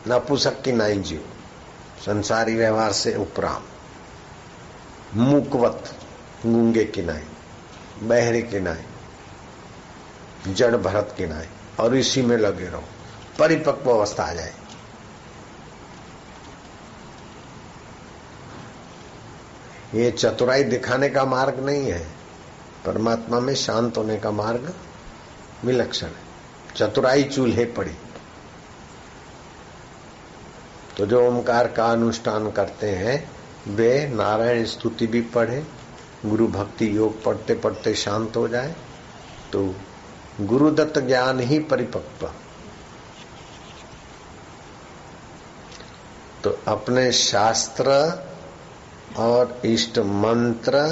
नपुसक 0.08 0.62
की 0.62 0.72
नाई 0.72 0.98
जीव। 0.98 1.28
संसारी 2.06 2.54
व्यवहार 2.54 2.92
से 2.92 3.16
उपराम। 3.16 3.62
मुकवत, 5.14 5.98
गूँगे 6.46 6.84
की 6.84 7.02
नाई, 7.02 7.24
बहरे 8.02 8.42
की 8.42 8.60
नाई, 8.60 8.82
जड़ 10.54 10.76
भरत 10.76 11.14
की 11.16 11.26
नाई, 11.26 11.46
और 11.80 11.96
इसी 11.96 12.22
में 12.22 12.36
लगे 12.36 12.64
रहो। 12.64 12.84
परिपक्व 13.38 13.90
अवस्था 13.90 14.24
आ 14.24 14.32
जाए। 14.32 14.54
ये 19.94 20.10
चतुराई 20.10 20.62
दिखाने 20.62 21.08
का 21.08 21.24
मार्ग 21.24 21.60
नहीं 21.60 21.92
है। 21.92 22.08
परमात्मा 22.86 23.40
में 23.40 23.54
शांत 23.54 23.96
होने 23.96 24.16
का 24.16 24.30
मार्ग 24.30 24.74
विलक्षण 25.64 26.06
है। 26.06 26.30
चतुराई 26.76 27.24
चूल्हे 27.24 27.64
पड़ी। 27.64 27.94
तो 31.00 31.06
जो 31.06 31.20
ओमकार 31.26 31.66
का 31.68 31.84
अनुष्ठान 31.86 32.50
करते 32.50 32.90
हैं, 32.90 33.30
वे 33.68 34.06
नारायण 34.08 34.64
स्तुति 34.64 35.06
भी 35.06 35.20
पढ़े, 35.30 35.62
गुरु 36.26 36.48
भक्ति 36.48 36.96
योग 36.96 37.22
पढ़ते 37.24 37.54
पढ़ते 37.54 37.94
शांत 37.94 38.36
हो 38.36 38.46
जाए 38.48 38.74
तो 39.52 39.64
गुरुदत्त 40.40 40.98
ज्ञान 40.98 41.40
ही 41.40 41.58
परिपक्व। 41.64 42.26
तो 46.44 46.50
अपने 46.68 47.10
शास्त्र 47.12 47.90
और 49.18 49.60
इष्ट 49.64 49.98
मंत्र 49.98 50.86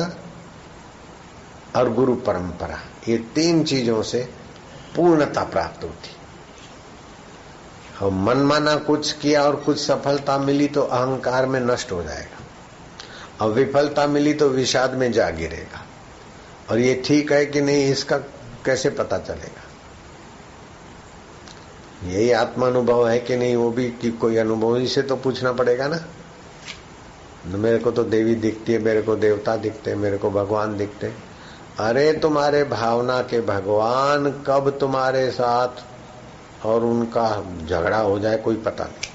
और 1.77 1.93
गुरु 1.95 2.15
परंपरा, 2.23 2.79
ये 3.09 3.19
तीन 3.35 3.63
चीज़ों 3.65 4.03
से 4.03 4.29
पूर्णता 4.97 5.45
प्राप्त 5.45 5.85
होती 5.85 6.17
हम 7.99 8.25
मन 8.25 8.37
माना 8.37 8.77
कुछ 8.77 9.13
किया 9.13 9.43
और 9.43 9.57
कुछ 9.57 9.79
सफलता 9.79 10.39
मिली 10.39 10.69
तो 10.69 10.83
अहंकार 10.83 11.47
में 11.47 11.61
नष्ट 11.61 11.93
हो 11.93 12.03
जाएगा। 12.03 13.45
और 13.45 13.53
विफलता 13.53 14.07
मिली 14.07 14.35
तो 14.35 14.49
विषाद 14.49 14.95
में 14.95 15.13
जा 15.13 15.31
गिरेगा। 15.31 15.85
और 16.71 16.79
ये 16.79 17.03
ठीक 17.07 17.33
है 17.33 17.47
कि 17.47 17.61
नहीं, 17.61 17.91
इसका 17.93 18.19
कैसे 18.65 18.91
पता 18.91 19.19
चलेगा? 19.19 19.63
यही 22.05 22.31
आत्मानुभव 22.31 23.09
है 23.09 23.19
कि 23.21 23.37
नहीं, 23.37 23.57
वो 23.57 23.71
भी 23.71 23.91
कि 23.91 24.11
कोई 24.11 24.37
अनुभव, 24.37 24.77
इसे 24.77 25.03
तो 25.03 25.17
पूछना 25.17 25.53
पड़ेगा 25.53 25.89
ना। 25.89 26.05
मेरे 27.47 27.79
को 27.79 27.91
तो 27.91 28.05
देवी 28.05 28.35
दिखती 28.35 28.73
है, 28.73 28.79
मेरे 28.79 29.03
को 29.03 29.17
देवता 29.17 29.57
दिखते 29.57 29.95
मेरे 29.95 30.19
को 30.19 30.31
भगवान 30.31 30.77
दिखते 30.77 31.13
अरे 31.81 32.13
तुम्हारे 32.13 32.65
भावना 32.65 33.21
के 33.23 33.41
भगवान 33.41 34.31
कब 34.47 34.71
तुम्हारे 34.81 35.31
साथ 35.31 35.69
और 36.65 36.85
उनका 36.85 37.45
झगड़ा 37.67 37.99
हो 37.99 38.19
जाए, 38.19 38.37
कोई 38.37 38.57
पता 38.57 38.85
नहीं। 38.85 39.11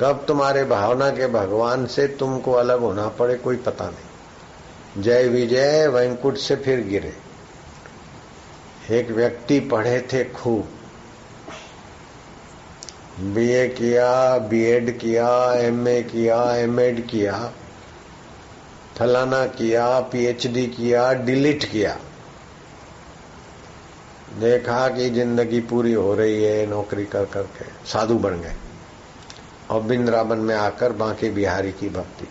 कब 0.00 0.24
तुम्हारे 0.28 0.64
भावना 0.64 1.10
के 1.10 1.26
भगवान 1.26 1.86
से 1.86 2.06
तुमको 2.06 2.52
अलग 2.52 2.80
होना 2.80 3.08
पड़े, 3.08 3.34
कोई 3.34 3.56
पता 3.56 3.86
नहीं। 3.86 5.02
जय 5.02 5.28
विजय, 5.28 5.86
वैंकुट 5.86 6.36
से 6.36 6.56
फिर 6.56 6.80
गिरे। 6.80 7.16
एक 8.90 9.10
व्यक्ति 9.10 9.60
पढ़े 9.60 10.08
थे 10.12 10.24
खूब। 10.24 10.68
बीए 13.20 13.68
किया, 13.68 14.38
बीएड 14.38 14.98
किया, 14.98 15.54
एमए 15.54 16.02
किया, 16.02 16.56
एमएड 16.56 17.06
किया, 17.06 17.52
फलाना 18.96 19.46
किया, 19.46 20.00
पीएचडी 20.00 20.66
किया, 20.66 21.12
डिलीट 21.12 21.64
किया। 21.64 21.98
देखा 24.34 24.88
कि 24.88 25.10
ज़िंदगी 25.10 25.60
पूरी 25.60 25.92
हो 25.92 26.14
रही 26.14 26.44
है, 26.44 26.66
नौकरी 26.66 27.04
कर 27.04 27.24
करके, 27.24 27.88
साधु 27.88 28.14
बन 28.14 28.40
गए। 28.40 28.54
और 29.70 29.82
बिंद्रावन 29.82 30.38
में 30.38 30.54
आकर 30.54 30.92
बांके 30.92 31.30
बिहारी 31.30 31.72
की 31.72 31.88
भक्ति। 31.88 32.28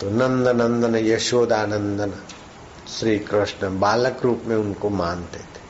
तो 0.00 0.10
नंद 0.10 0.48
नंदन 0.48 0.96
यशोदानंदन 0.96 2.12
श्री 2.98 3.18
कृष्ण 3.18 3.80
बालक 3.80 4.20
रूप 4.22 4.42
में 4.46 4.56
उनको 4.56 4.90
मानते 4.90 5.38
थे। 5.38 5.60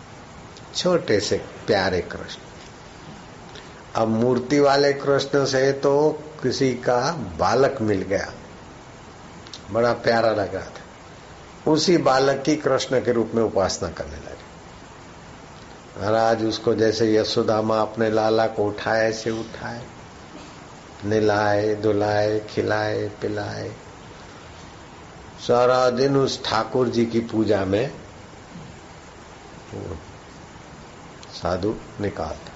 छोटे 0.74 1.20
से 1.20 1.36
प्यारे 1.66 2.00
कृष्ण। 2.00 2.40
अब 3.94 4.08
मूर्ति 4.08 4.60
वाले 4.60 4.92
कृष्ण 4.92 5.44
से 5.44 5.72
तो 5.72 6.22
किसी 6.42 6.74
का 6.74 7.12
बालक 7.12 7.78
मिल 7.80 8.02
गया। 8.02 8.32
बड़ा 9.70 9.92
प्यारा 9.92 10.30
लग 10.30 10.54
रहा 10.54 10.64
था। 10.64 10.83
उसी 11.66 11.96
बालक 11.96 12.42
की 12.42 12.56
कृष्ण 12.56 13.00
के 13.00 13.12
रूप 13.12 13.32
में 13.34 13.42
उपासना 13.42 13.88
करने 13.88 14.16
लगे। 14.16 14.54
महाराज, 16.00 16.44
उसको 16.44 16.74
जैसे 16.74 17.16
यशोदामा 17.16 17.80
अपने 17.80 18.10
लाला 18.10 18.46
को 18.46 18.64
उठाए, 18.64 19.08
ऐसे 19.08 19.30
उठाए। 19.30 19.86
निलाए, 21.04 21.74
दुलाए, 21.74 22.40
खिलाए, 22.40 23.08
पिलाए। 23.08 23.72
सारा 25.48 25.90
दिन 25.90 26.16
उस 26.16 26.44
ठाकुर 26.44 26.88
जी 26.88 27.06
की 27.06 27.20
पूजा 27.20 27.64
में 27.64 27.90
साधु 31.32 31.74
निकालता। 32.00 32.50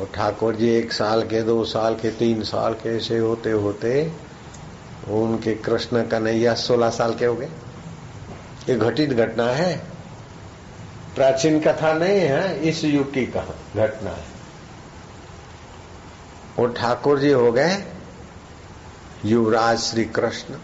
और 0.00 0.06
ठाकुर 0.14 0.56
जी 0.56 0.68
एक 0.68 0.92
साल 0.92 1.22
के, 1.22 1.42
दो 1.42 1.64
साल 1.64 1.94
के, 1.94 2.10
तीन 2.10 2.42
साल 2.42 2.74
के 2.74 2.96
ऐसे 2.96 3.18
होते 3.18 3.50
होते 3.50 4.12
उनके 5.06 5.54
कृष्ण 5.54 6.06
कन्हैया 6.06 6.54
सोलह 6.54 6.90
साल 6.90 7.14
के 7.14 7.24
हो 7.24 7.34
गए। 7.34 7.48
ये 8.68 8.76
घटित 8.76 9.10
घटना 9.10 9.46
है। 9.46 9.98
प्राचीन 11.14 11.60
कथा 11.60 11.92
नहीं 11.92 12.20
है, 12.20 12.60
इस 12.60 12.84
युग 12.84 13.12
की 13.12 13.26
कहा 13.26 13.86
घटना 13.86 14.10
है। 14.10 14.24
वो 16.58 16.66
ठाकुर 16.66 17.18
जी 17.18 17.30
हो 17.30 17.52
गए, 17.52 17.84
युवराज 19.24 19.78
श्री 19.78 20.04
कृष्ण। 20.04 20.54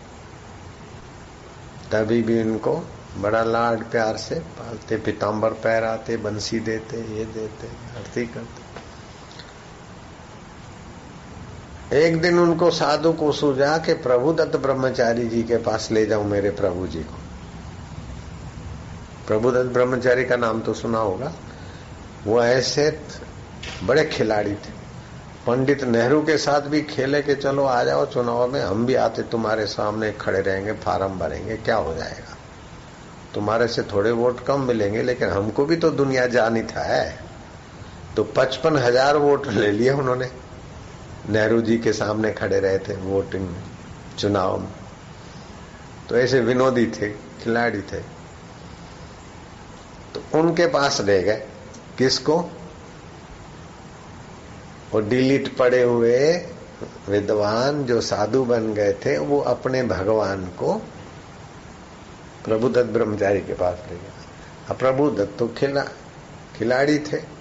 तभी 1.93 2.23
भी 2.23 2.43
उनको 2.43 2.83
बड़ा 3.19 3.45
लाड 3.45 3.91
प्यार 3.91 4.17
से 4.17 4.35
पालते 4.35 4.97
पिताम्बर 4.97 5.51
पहराते 5.51 6.17
बंसी 6.17 6.61
देते, 6.61 6.97
ये 6.97 7.25
देते, 7.25 7.67
आरती 7.67 8.27
करते। 8.27 8.64
एक 11.95 12.21
दिन 12.21 12.39
उनको 12.39 12.71
साधु 12.71 13.13
को 13.13 13.33
सूझा 13.33 13.77
कि 13.79 13.95
प्रभु 13.95 14.33
दत्त 14.33 14.57
ब्रह्मचारी 14.57 15.27
जी 15.29 15.43
के 15.43 15.57
पास 15.57 15.89
ले 15.93 16.07
जाऊँ 16.07 16.25
मेरे 16.27 16.51
प्रभु 16.51 16.87
जी 16.87 17.01
को। 17.01 17.19
प्रभुदत्त 19.27 19.71
ब्रह्मचारी 19.73 20.25
का 20.25 20.37
नाम 20.37 20.61
तो 20.61 20.75
सुना 20.75 20.99
होगा। 20.99 21.33
वो 22.27 22.43
ऐसे 22.43 23.01
बड़े 23.85 24.05
खिलाड़ी 24.05 24.53
थे। 24.53 24.73
पंडित 25.47 25.85
नेहरू 25.85 26.23
के 26.23 26.39
साथ 26.39 26.61
भी 26.61 26.83
खेले 26.83 27.23
के 27.23 27.35
चलो 27.35 27.65
आ 27.65 27.83
जाओ 27.85 28.07
चुनाव 28.07 28.53
में, 28.53 28.61
हम 28.61 28.87
भी 28.87 28.95
आते 28.95 29.23
तुम्हारे 29.23 29.67
सामने 29.67 30.13
खड़े 30.13 30.41
रहेंगे, 30.41 30.73
फार्म 30.73 31.19
भरेंगे, 31.19 31.57
क्या 31.57 31.77
हो 31.77 31.95
जाएगा? 31.95 32.37
तुम्हारे 33.35 33.69
से 33.69 33.83
थोड़े 33.83 34.11
वोट 34.11 34.41
कम 34.41 34.61
मिलेंगे, 34.61 35.03
लेकिन 35.03 35.29
हमको 35.29 35.65
भी 35.65 35.77
तो 35.77 35.91
दुनिया 35.91 36.27
जानी 36.27 36.63
था, 36.63 36.83
है। 36.83 37.19
तो 38.17 38.25
पचपन 38.25 38.77
हज़ार 38.77 39.17
वोट 39.17 39.47
ले 39.47 39.71
लिए 39.73 39.91
उन्होंने। 39.91 40.44
नेहरू 41.29 41.61
जी 41.61 41.79
के 41.79 41.93
सामने 41.93 42.33
खड़े 42.33 42.61
रहे 42.61 42.79
थे 42.79 42.97
वोटिंग 42.97 43.55
चुनाव 44.19 44.59
में। 44.59 44.69
तो 46.09 46.17
ऐसे 46.17 46.41
विनोदी 46.41 46.87
थे, 46.87 47.11
खिलाड़ी 47.11 47.81
थे। 47.81 48.01
तो 50.15 50.39
उनके 50.39 50.67
पास 50.67 51.01
ले 51.01 51.23
गए। 51.23 51.47
किसको? 51.99 52.51
और 54.95 55.05
डिलीट 55.05 55.57
पड़े 55.57 55.83
हुए 55.83 56.47
विद्वान 57.09 57.85
जो 57.85 58.01
साधु 58.01 58.45
बन 58.45 58.75
गए 58.75 58.93
थे, 58.93 59.19
वो 59.19 59.41
अपने 59.41 59.83
भगवान 59.83 60.47
को 60.47 60.75
प्रभुदत्त 62.45 62.91
ब्रह्मचारी 62.91 63.41
के 63.41 63.53
पास 63.53 63.79
ले 63.91 63.99
अब 64.71 64.77
प्रभुदत्त 64.77 65.39
तो 65.39 65.49
खिला, 65.49 65.85
खिलाड़ी 66.59 66.99
थे। 66.99 67.34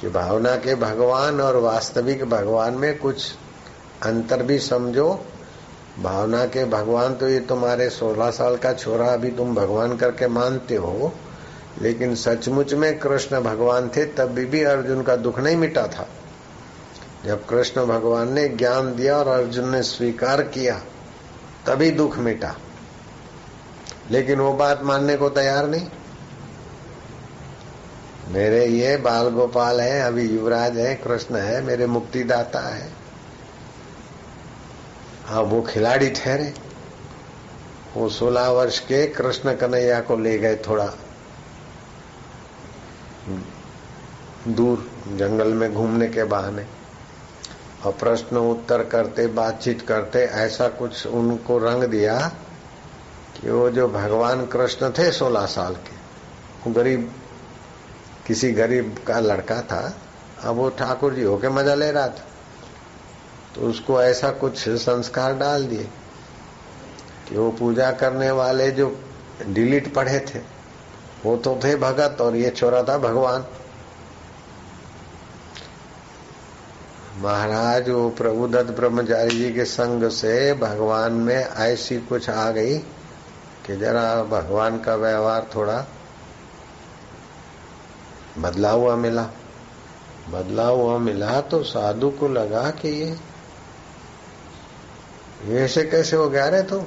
कि 0.00 0.08
भावना 0.08 0.56
के 0.56 0.74
भगवान 0.74 1.40
और 1.40 1.56
वास्तविक 1.56 2.24
भगवान 2.24 2.72
में 2.72 2.98
कुछ 2.98 3.32
अंतर 4.02 4.42
भी 4.42 4.58
समझो। 4.58 5.26
भावना 6.02 6.44
के 6.46 6.64
भगवान 6.64 7.14
तो 7.14 7.28
ये 7.28 7.40
तुम्हारे 7.40 7.90
सोलह 7.90 8.30
साल 8.30 8.56
का 8.56 8.72
छोरा 8.72 9.06
अभी 9.06 9.30
तुम 9.30 9.54
भगवान 9.54 9.96
करके 9.96 10.28
मानते 10.28 10.76
हो 10.76 11.12
लेकिन 11.82 12.14
सचमुच 12.14 12.74
में 12.74 12.98
कृष्ण 12.98 13.40
भगवान 13.40 13.88
थे 13.88 14.04
तब 14.04 14.24
भी, 14.24 14.44
भी 14.44 14.62
अर्जुन 14.62 15.02
का 15.02 15.16
दुख 15.16 15.38
नहीं 15.38 15.56
मिटा 15.56 15.86
था। 15.86 16.08
जब 17.24 17.46
कृष्ण 17.46 17.86
भगवान 17.86 18.32
ने 18.32 18.48
ज्ञान 18.48 18.94
दिया 18.96 19.16
और 19.16 19.28
अर्जुन 19.28 19.68
ने 19.68 19.82
स्वीकार 19.82 20.42
किया 20.42 20.82
तभी 21.66 21.90
दुख 21.90 22.18
मिटा। 22.18 22.54
लेकिन 24.10 24.40
वो 24.40 24.52
बात 24.52 24.82
मानने 24.82 25.16
को 25.16 25.28
तैयार 25.28 25.66
नहीं। 25.68 25.86
मेरे 28.28 28.66
ये 28.66 28.96
बाल 28.96 29.28
गोपाल 29.28 29.80
है, 29.80 30.00
अभी 30.00 30.22
युवराज 30.22 30.78
है, 30.78 30.94
कृष्ण 30.94 31.36
है, 31.36 31.62
मेरे 31.62 31.86
मुक्तिदाता 31.86 32.60
है। 32.60 32.92
अब 35.28 35.46
वो 35.46 35.62
खिलाड़ी 35.62 36.10
ठहरे। 36.10 36.54
वो 37.94 38.08
सोलह 38.08 38.48
वर्ष 38.48 38.78
के 38.78 39.06
कृष्ण 39.06 39.56
कन्हैया 39.56 40.00
को 40.00 40.16
ले 40.16 40.38
गए 40.38 40.56
थोड़ा। 40.56 40.92
दूर, 44.48 44.90
जंगल 45.08 45.54
में 45.54 45.74
घूमने 45.74 46.08
के 46.08 46.24
बहाने। 46.24 46.66
और 47.84 47.92
प्रश्न 47.92 48.36
उत्तर 48.36 48.84
करते, 48.84 49.26
बातचीत 49.26 49.82
करते, 49.82 50.18
ऐसा 50.18 50.68
कुछ 50.68 51.06
उनको 51.06 51.58
रंग 51.58 51.84
दिया 51.84 52.32
कि 53.40 53.50
वो 53.50 53.70
जो 53.70 53.88
भगवान 53.88 54.46
कृष्ण 54.46 54.90
थे 54.90 55.12
सोलह 55.12 55.46
साल 55.46 55.74
के 55.74 55.96
गरीब 56.70 57.12
किसी 58.26 58.52
गरीब 58.52 58.96
का 59.06 59.18
लड़का 59.20 59.60
था 59.62 59.82
अब 60.40 60.56
वो 60.56 60.68
ठाकुर 60.70 61.14
जी 61.14 61.22
होके 61.22 61.48
मज़ा 61.48 61.74
ले 61.74 61.90
रहा 61.90 62.08
था। 62.08 62.24
तो 63.54 63.60
उसको 63.60 64.02
ऐसा 64.02 64.30
कुछ 64.32 64.58
संस्कार 64.58 65.34
डाल 65.34 65.64
दिए 65.66 65.88
कि 67.28 67.36
वो 67.36 67.50
पूजा 67.50 67.90
करने 67.92 68.30
वाले 68.30 68.70
जो 68.70 68.88
डिलीट 69.46 69.92
पढ़े 69.94 70.18
थे, 70.28 70.38
वो 71.24 71.36
तो 71.36 71.58
थे 71.64 71.74
भगत 71.76 72.20
और 72.20 72.36
ये 72.36 72.50
छोरा 72.50 72.82
था 72.82 72.98
भगवान। 72.98 73.46
महाराज, 77.16 77.88
वो 77.88 78.08
प्रभुदत्त 78.10 78.70
ब्रह्मचारी 78.70 79.38
जी 79.38 79.52
के 79.52 79.64
संग 79.64 80.08
से 80.10 80.52
भगवान 80.54 81.12
में 81.12 81.36
ऐसी 81.36 81.98
कुछ 81.98 82.28
आ 82.30 82.50
गई 82.50 82.78
कि 83.66 83.76
जरा 83.76 84.22
भगवान 84.24 84.78
का 84.78 84.94
व्यवहार 84.96 85.46
थोड़ा 85.54 85.84
बदला 88.38 88.70
हुआ 88.70 88.94
मिला। 88.96 89.22
बदला 90.30 90.66
हुआ 90.66 90.96
मिला 90.98 91.40
तो 91.42 91.62
साधु 91.62 92.10
को 92.10 92.28
लगा 92.28 92.70
कि 92.70 92.88
ये 95.44 95.58
ऐसे 95.60 95.84
कैसे 95.84 96.16
हो 96.16 96.28
गया? 96.28 96.48
रे 96.48 96.62
तो 96.62 96.80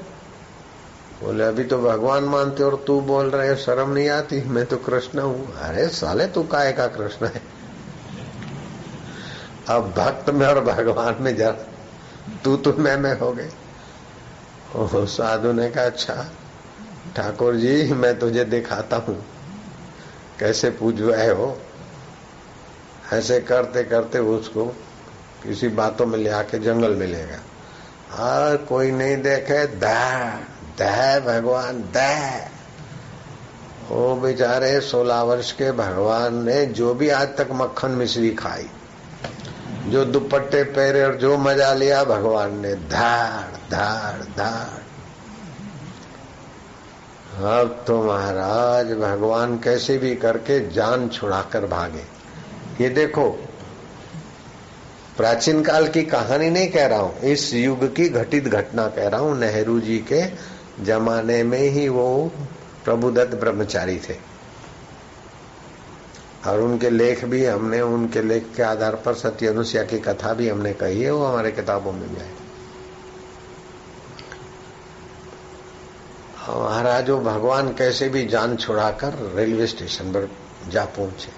बोले, 1.23 1.43
अभी 1.43 1.63
तो 1.63 1.77
भगवान 1.77 2.23
मानते 2.23 2.63
और 2.63 2.83
तू 2.87 2.99
बोल 3.01 3.29
रहे 3.29 3.55
शर्म 3.55 3.89
नहीं 3.89 4.09
आती, 4.09 4.41
मैं 4.41 4.65
तो 4.65 4.77
कृष्ण 4.77 5.19
हूँ। 5.19 5.53
अरे 5.59 5.87
साले, 5.89 6.27
तू 6.27 6.43
काय 6.43 6.71
का 6.73 6.87
कृष्ण 6.87 7.25
है? 7.25 7.41
अब 9.69 9.89
भक्त 9.97 10.29
में 10.29 10.45
और 10.47 10.63
भगवान 10.63 11.15
में 11.21 11.35
जरा 11.35 11.51
तू 12.43 12.55
तो 12.57 12.73
मैं 12.73 12.95
मैं 12.97 13.17
हो 13.19 13.31
गए। 13.33 13.49
साधु 15.07 15.51
ने 15.51 15.69
कहा 15.69 15.83
अच्छा 15.83 16.25
ठाकुर 17.15 17.55
जी, 17.55 17.93
मैं 17.93 18.17
तुझे 18.19 18.43
दिखाता 18.45 18.97
हूँ। 18.97 19.17
कैसे 20.39 20.69
पूज 20.69 21.01
रहे 21.01 21.29
हो? 21.29 21.57
ऐसे 23.13 23.39
करते 23.39 23.83
करते 23.83 24.19
उसको 24.19 24.65
किसी 25.43 25.67
बातों 25.67 26.05
में 26.05 26.17
ले 26.19 26.29
आके 26.29 26.59
जंगल 26.59 26.95
में 26.95 27.07
ले 27.07 27.25
गया। 27.25 27.41
और 28.19 28.57
कोई 28.57 28.91
नहीं 28.91 29.17
देखे 29.17 29.65
दह 29.67 30.31
दह 30.79 31.19
भगवान 31.19 31.81
दह 31.93 32.49
वो 33.89 34.15
बेचारे, 34.15 34.79
सोलह 34.81 35.21
वर्ष 35.21 35.51
के 35.51 35.71
भगवान 35.71 36.43
ने 36.45 36.65
जो 36.65 36.93
भी 36.93 37.09
आज 37.09 37.27
तक 37.27 37.47
मक्खन 37.51 37.91
मिश्री 37.91 38.29
खाई, 38.31 38.69
जो 39.87 40.05
दुपट्टे 40.05 40.63
पहरे 40.63 41.03
और 41.03 41.15
जो 41.15 41.37
मज़ा 41.37 41.73
लिया, 41.73 42.03
भगवान 42.03 42.59
ने 42.59 42.75
धाड़ 42.75 43.71
धाड़ 43.71 44.21
धाड़। 44.37 44.78
अब 47.39 47.83
तो 47.87 48.03
महाराज, 48.03 48.91
भगवान 48.93 49.57
कैसे 49.57 49.97
भी 49.97 50.15
करके 50.15 50.59
जान 50.69 51.07
छुड़ाकर 51.09 51.65
भागे। 51.65 52.03
ये 52.83 52.89
देखो, 52.89 53.29
प्राचीन 55.17 55.61
काल 55.63 55.87
की 55.87 56.03
कहानी 56.03 56.49
नहीं 56.49 56.69
कह 56.71 56.87
रहा 56.87 56.99
हूँ, 56.99 57.19
इस 57.19 57.53
युग 57.53 57.95
की 57.95 58.09
घटित 58.09 58.47
घटना 58.47 58.87
कह 58.87 59.07
रहा 59.07 59.19
हूँ। 59.19 59.37
नेहरू 59.39 59.79
जी 59.79 59.97
के 60.11 60.23
जमाने 60.83 61.43
में 61.43 61.59
ही 61.59 61.87
वो 61.89 62.31
प्रभुदत्त 62.85 63.35
ब्रह्मचारी 63.35 63.97
थे। 63.99 64.17
और 66.47 66.59
उनके 66.59 66.89
लेख 66.89 67.25
भी 67.25 67.45
हमने, 67.45 67.81
उनके 67.81 68.21
लेख 68.21 68.51
के 68.55 68.63
आधार 68.63 68.95
पर 68.95 69.13
सत्य 69.13 69.47
अनुष्या 69.47 69.83
की 69.83 69.99
कथा 69.99 70.33
भी 70.33 70.49
हमने 70.49 70.73
कही 70.73 71.01
है, 71.01 71.11
वो 71.11 71.25
हमारे 71.25 71.51
किताबों 71.51 71.91
में 71.91 72.09
भी 72.09 72.21
आई 72.21 72.48
महाराज 76.51 77.09
वो 77.09 77.17
भगवान 77.21 77.73
कैसे 77.73 78.09
भी 78.09 78.25
जान 78.25 78.55
छुड़ाकर 78.57 79.13
रेलवे 79.35 79.67
स्टेशन 79.67 80.11
पर 80.13 80.29
जा 80.69 80.83
पहुँचे। 80.97 81.31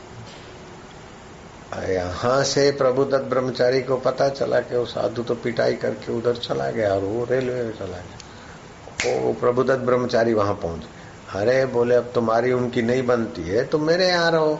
यहाँ 1.88 2.44
से 2.44 2.72
प्रभुदत्त 2.72 3.26
ब्रह्मचारी 3.26 3.82
को 3.82 3.98
पता 3.98 4.28
चला 4.30 4.60
कि 4.60 4.76
वो 4.76 4.86
साधु 4.86 5.24
तो 5.24 5.36
पिटाई 5.36 5.74
करके 5.76 6.12
उधर 6.12 6.36
चला 6.38 6.70
गया 6.72 6.94
और 6.96 7.04
वो 7.04 7.26
रेलवे 7.26 7.64
में 7.64 7.72
चला 7.74 7.98
गया। 7.98 9.22
वो 9.22 9.34
प्रभुदत्त 9.34 9.82
ब्रह्मचारी 9.82 10.34
वहाँ 10.34 10.54
पहुँच 10.54 10.80
गए। 10.80 11.40
अरे 11.40 11.66
बोले, 11.66 11.96
अब 11.96 12.12
तुम्हारी 12.16 12.52
उनकी 12.52 12.82
नहीं 12.82 13.06
बनती 13.06 13.42
है 13.42 13.64
तो 13.66 13.80
मेरे 13.80 14.08
यहाँ 14.08 14.32
रहो। 14.32 14.60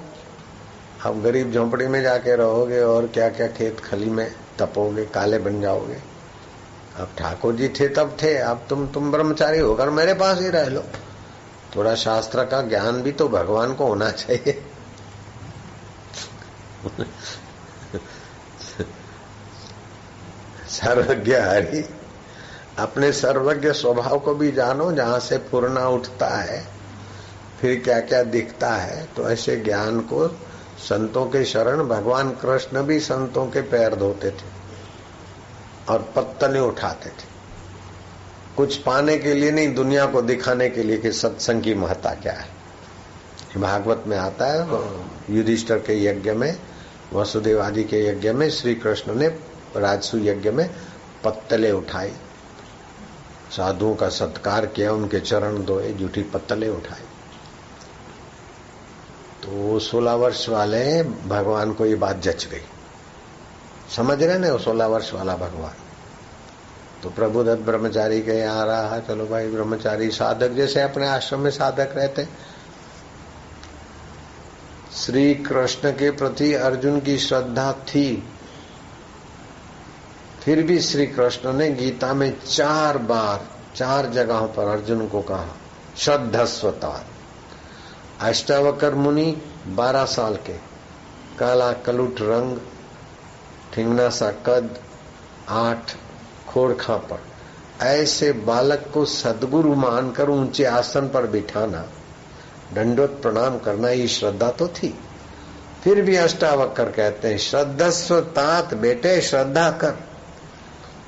अब 1.06 1.22
गरीब 1.24 1.52
झोंपड़ी 1.52 1.88
में 1.88 2.02
जाके 2.02 2.36
रहोगे 2.36 2.80
और 2.82 3.08
क्या 3.08 3.30
क्या 3.30 3.48
खेत 3.50 3.80
खली 3.80 4.10
में 4.10 4.32
तपोगे, 4.60 5.06
काले 5.06 5.40
बन 5.40 5.62
जाओगे। 5.62 6.11
अब 6.96 7.10
ठाकुर 7.18 7.56
जी 7.56 7.68
थे, 7.70 7.88
तब 7.88 8.18
थे। 8.24 8.36
अब 8.38 8.66
तुम 8.70 8.88
तुम 8.88 9.12
ब्रह्मचारी 9.12 9.60
होकर 9.60 9.90
मेरे 9.90 10.14
पास 10.14 10.40
ही 10.40 10.50
रह 10.50 10.68
लो। 10.68 10.84
थोड़ा 11.76 11.94
शास्त्र 11.96 12.44
का 12.46 12.62
ज्ञान 12.62 13.02
भी 13.02 13.12
तो 13.12 13.28
भगवान 13.30 13.74
को 13.74 13.88
होना 13.88 14.10
चाहिए। 14.12 14.62
सर्वज्ञ 20.70 21.36
हरि, 21.36 21.84
अपने 22.80 23.12
सर्वज्ञ 23.12 23.72
स्वभाव 23.72 24.20
को 24.20 24.34
भी 24.36 24.52
जानो, 24.52 24.92
जहाँ 24.92 25.20
से 25.20 25.38
पूर्णा 25.50 25.88
उठता 25.90 26.28
है, 26.30 26.64
फिर 27.62 27.80
क्या 27.80 28.00
क्या 28.02 28.24
दिखता 28.26 28.70
है 28.70 29.06
तो 29.16 29.30
ऐसे 29.30 29.56
ज्ञान 29.58 30.00
को 30.04 30.28
संतों 30.80 31.26
के 31.26 31.44
शरण, 31.46 31.84
भगवान 31.88 32.30
कृष्ण 32.36 32.84
भी 32.84 33.00
संतों 33.00 33.46
के 33.48 33.62
पैर 33.64 33.96
धोते 33.96 34.30
थे। 34.32 34.61
और 35.90 36.14
पत्तले 36.16 36.60
उठाते 36.60 37.10
थे। 37.10 37.30
कुछ 38.58 38.78
पाने 38.78 39.18
के 39.18 39.34
लिए 39.34 39.52
नहीं 39.52 39.74
दुनिया 39.76 40.06
को 40.06 40.22
दिखाने 40.22 40.70
के 40.70 40.84
लिए 40.84 40.98
कि 40.98 41.12
सत्संग 41.12 41.62
की 41.62 41.74
महत्ता 41.74 42.14
क्या 42.14 42.34
है। 42.34 42.50
भागवत 43.58 44.04
में 44.08 44.18
आता 44.18 44.46
है 44.46 44.60
युधिष्ठर 45.36 45.80
के 45.80 46.04
यज्ञ 46.06 46.32
में 46.32 46.60
वसुदेव 47.14 47.62
आदि 47.62 47.84
के 47.84 48.08
यज्ञ 48.08 48.32
में 48.32 48.50
श्री 48.50 48.76
कृष्ण 48.76 49.16
ने 49.16 49.28
राजसु 49.78 50.18
यज्ञ 50.18 50.52
में 50.52 50.70
पत्तले 51.24 51.72
उठाई। 51.72 52.12
साधुओं 53.52 53.96
का 53.96 54.10
सत्कार 54.10 54.66
किया 54.66 54.94
उनके 54.94 55.20
चरण 55.20 55.64
धोए 55.64 55.94
जूठी 55.94 56.22
पत्तले 56.24 56.70
उठाई। 56.70 57.04
तो 59.44 59.80
सोलह 59.80 60.14
वर्ष 60.14 60.50
वाले 60.50 61.04
भगवान 61.04 61.74
को 61.74 61.86
ये 61.86 61.96
बात 61.96 62.20
जच 62.20 62.46
गई। 62.46 62.62
समझ 63.96 64.24
रहे 64.24 64.38
ना 64.38 64.58
सोलह 64.58 64.86
वर्ष 64.86 65.14
वाला 65.14 65.36
भगवान? 65.36 65.74
तो 67.04 67.10
प्रभुदत्त 67.10 67.62
ब्रह्मचारी 67.62 68.22
के 68.22 68.44
आ 68.46 68.64
रहा 68.64 68.90
है 68.90 69.08
चलो 69.08 69.26
भाई, 69.26 69.50
ब्रह्मचारी 69.50 70.10
साधक 70.10 70.50
जैसे 70.50 70.82
अपने 70.82 71.08
आश्रम 71.08 71.40
में 71.40 71.52
साधक 71.52 71.90
रहते 71.96 72.28
श्री 74.96 75.36
कृष्ण 75.36 75.92
के 75.92 76.12
प्रति 76.12 76.54
अर्जुन 76.54 77.00
की 77.00 77.18
श्रद्धा 77.18 77.74
थी। 77.74 78.24
फिर 80.44 80.64
भी 80.64 80.80
श्री 80.80 81.08
कृष्ण 81.08 81.54
ने 81.54 81.72
गीता 81.72 82.14
में 82.14 82.42
चार 82.42 82.98
बार, 82.98 83.48
चार 83.76 84.06
जगहों 84.06 84.48
पर 84.48 84.68
अर्जुन 84.68 85.08
को 85.08 85.22
कहा 85.22 85.48
श्रद्धस्वता 85.98 87.06
अष्टावकर 88.22 88.96
मुनि 88.96 89.42
बारह 89.68 90.06
साल 90.06 90.36
के, 90.36 90.54
काला 91.40 91.74
कलुट 91.74 92.16
रंग 92.22 92.58
ठिंगना 93.74 94.10
सा 94.10 94.32
कद, 94.32 94.80
आठ, 95.50 95.92
खोड़ 96.48 96.74
खापड़। 96.74 97.18
ऐसे 97.84 98.32
बालक 98.32 98.92
को 98.94 99.06
सदगुरु 99.06 99.76
मानकर 99.76 100.30
ऊँचे 100.30 100.66
आसन 100.66 101.10
पर 101.10 101.28
बिठाना 101.28 101.86
दंडोत 102.74 103.22
प्रणाम 103.22 103.60
करना, 103.60 103.90
ये 103.90 104.08
श्रद्धा 104.08 104.50
तो 104.52 104.68
थी। 104.68 105.00
फिर 105.84 106.02
भी 106.02 106.16
अष्टावक्र 106.16 106.84
कहते 106.84 107.28
हैं, 107.28 107.38
श्रद्धस्व 107.38 108.22
तात 108.22 108.74
बेटे, 108.74 109.22
श्रद्धा 109.22 109.72
कर। 109.72 109.96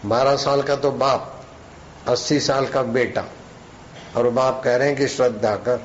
बारह 0.06 0.36
साल 0.36 0.62
का 0.62 0.76
तो 0.76 0.92
बाप, 0.92 1.46
अस्सी 2.08 2.40
साल 2.40 2.68
का 2.68 2.82
बेटा, 2.82 3.24
और 4.18 4.30
बाप 4.30 4.62
कह 4.64 4.76
रहे 4.76 4.88
हैं 4.88 4.98
कि 4.98 5.08
श्रद्धा 5.08 5.56
कर। 5.56 5.80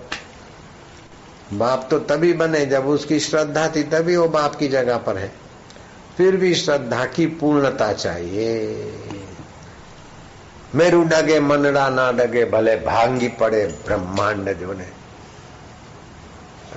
बाप 1.52 1.88
तो 1.90 1.98
तभी 1.98 2.32
बने 2.32 2.66
जब 2.66 2.86
उसकी 2.86 3.20
श्रद्धा 3.20 3.68
थी, 3.68 3.82
तभी 3.82 4.16
वो 4.16 4.28
बाप 4.28 4.54
की 4.54 4.68
जगह 4.68 4.96
पर 4.96 5.16
है। 5.16 5.47
फिर 6.17 6.37
भी 6.37 6.53
श्रद्धा 6.55 7.05
की 7.15 7.25
पूर्णता 7.35 7.91
चाहिए 7.93 8.49
मेरू 10.75 11.03
डगे 11.05 11.39
मनड़ा 11.41 11.87
ना 11.89 12.11
डगे 12.11 12.45
भले 12.51 12.75
भांगी 12.85 13.27
पड़े 13.39 13.65
ब्रह्मांड 13.85 14.53
जो 14.57 14.73
ने 14.73 14.87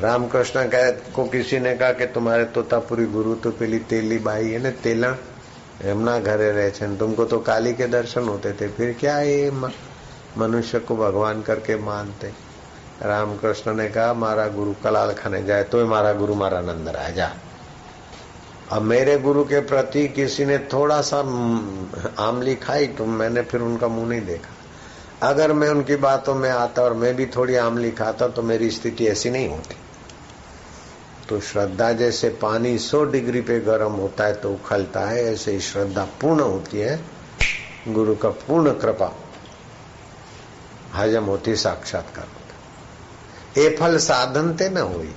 रामकृष्ण 0.01 0.69
कह 0.69 0.91
को 1.15 1.25
किसी 1.29 1.59
ने 1.59 1.75
कहा 1.77 1.93
कि 1.93 2.07
तुम्हारे 2.15 2.45
तोतापुरी 2.55 3.07
गुरु 3.13 3.35
तो 3.37 3.51
पीली 3.53 3.79
तेली 3.89 4.19
बाई 4.21 4.51
है 4.51 4.59
ना 4.63 4.71
तेला 4.83 5.17
એમના 5.83 6.21
ઘરે 6.21 6.53
રહે 6.53 6.71
છે 6.71 6.87
तुमको 6.99 7.25
तो 7.25 7.39
काली 7.41 7.73
के 7.75 7.87
दर्शन 7.89 8.29
होते 8.29 8.53
थे 8.53 8.69
फिर 8.77 8.93
क्या 9.01 9.19
ये 9.21 9.51
मनुष्य 10.39 10.79
को 10.81 10.97
भगवान 10.97 11.43
करके 11.43 11.77
मानते 11.81 12.33
रामकृष्ण 13.03 13.75
ने 13.75 13.89
कहा 13.89 14.13
मारा 14.15 14.47
गुरु 14.49 14.73
कलाल 14.85 15.13
खाने 15.15 15.43
जाए 15.45 15.63
तो 15.65 15.87
मारा 15.87 16.13
गुरु 16.13 16.35
मारा 16.35 16.61
नंद 16.63 16.89
राय 16.97 17.13
जा 17.13 17.29
अब 18.72 18.82
मेरे 18.82 19.18
गुरु 19.18 19.44
के 19.44 19.60
प्रति 19.60 20.08
किसी 20.08 20.46
ने 20.46 20.58
थोड़ा 20.74 21.02
सा 21.02 21.18
आमली 22.20 22.56
खाई 22.56 22.88
तो 22.88 23.06
मैंने 23.06 23.42
फिर 23.42 23.62
उनका 23.62 23.88
मुँह 23.88 24.08
नहीं 24.10 24.22
देखा। 24.22 25.28
अगर 25.28 25.54
मैं 25.54 25.70
उनकी 25.70 25.96
बातों 25.96 26.36
में 26.36 26.50
आता 26.50 26.82
और 26.82 26.94
मैं 26.94 27.16
भी 27.16 27.26
थोड़ी 27.26 27.56
आमली 27.56 27.92
खाता 27.92 28.28
तो 28.28 28.42
मेरी 28.42 28.70
स्थिति 28.72 29.08
ऐसी 29.08 29.30
नहीं 29.30 29.50
होती। 29.50 29.76
तो 31.30 31.40
श्रद्धा 31.42 31.92
जैसे 31.94 32.30
पानी 32.42 32.78
100 32.80 33.04
डिग्री 33.06 33.42
पे 33.42 33.60
गर्म 33.60 33.92
होता 33.94 34.26
है 34.26 34.34
तो 34.34 34.54
उखलता 34.54 35.00
है, 35.02 35.24
ऐसे 35.26 35.52
ही 35.52 35.60
श्रद्धा 35.60 36.04
पूर्ण 36.22 36.40
होती 36.42 36.80
है। 36.80 37.00
गुरु 37.88 38.16
का 38.16 38.30
पूर्ण 38.30 38.74
कृपा 38.74 39.12
हजम 40.96 41.26
होती 41.26 41.56
साक्षात्कार 41.56 42.26
होता 42.26 43.62
ए 43.62 43.76
फल 43.78 43.98
साधन 44.00 44.54
ते 44.54 44.70
न 44.70 44.78
हुई। 44.78 45.14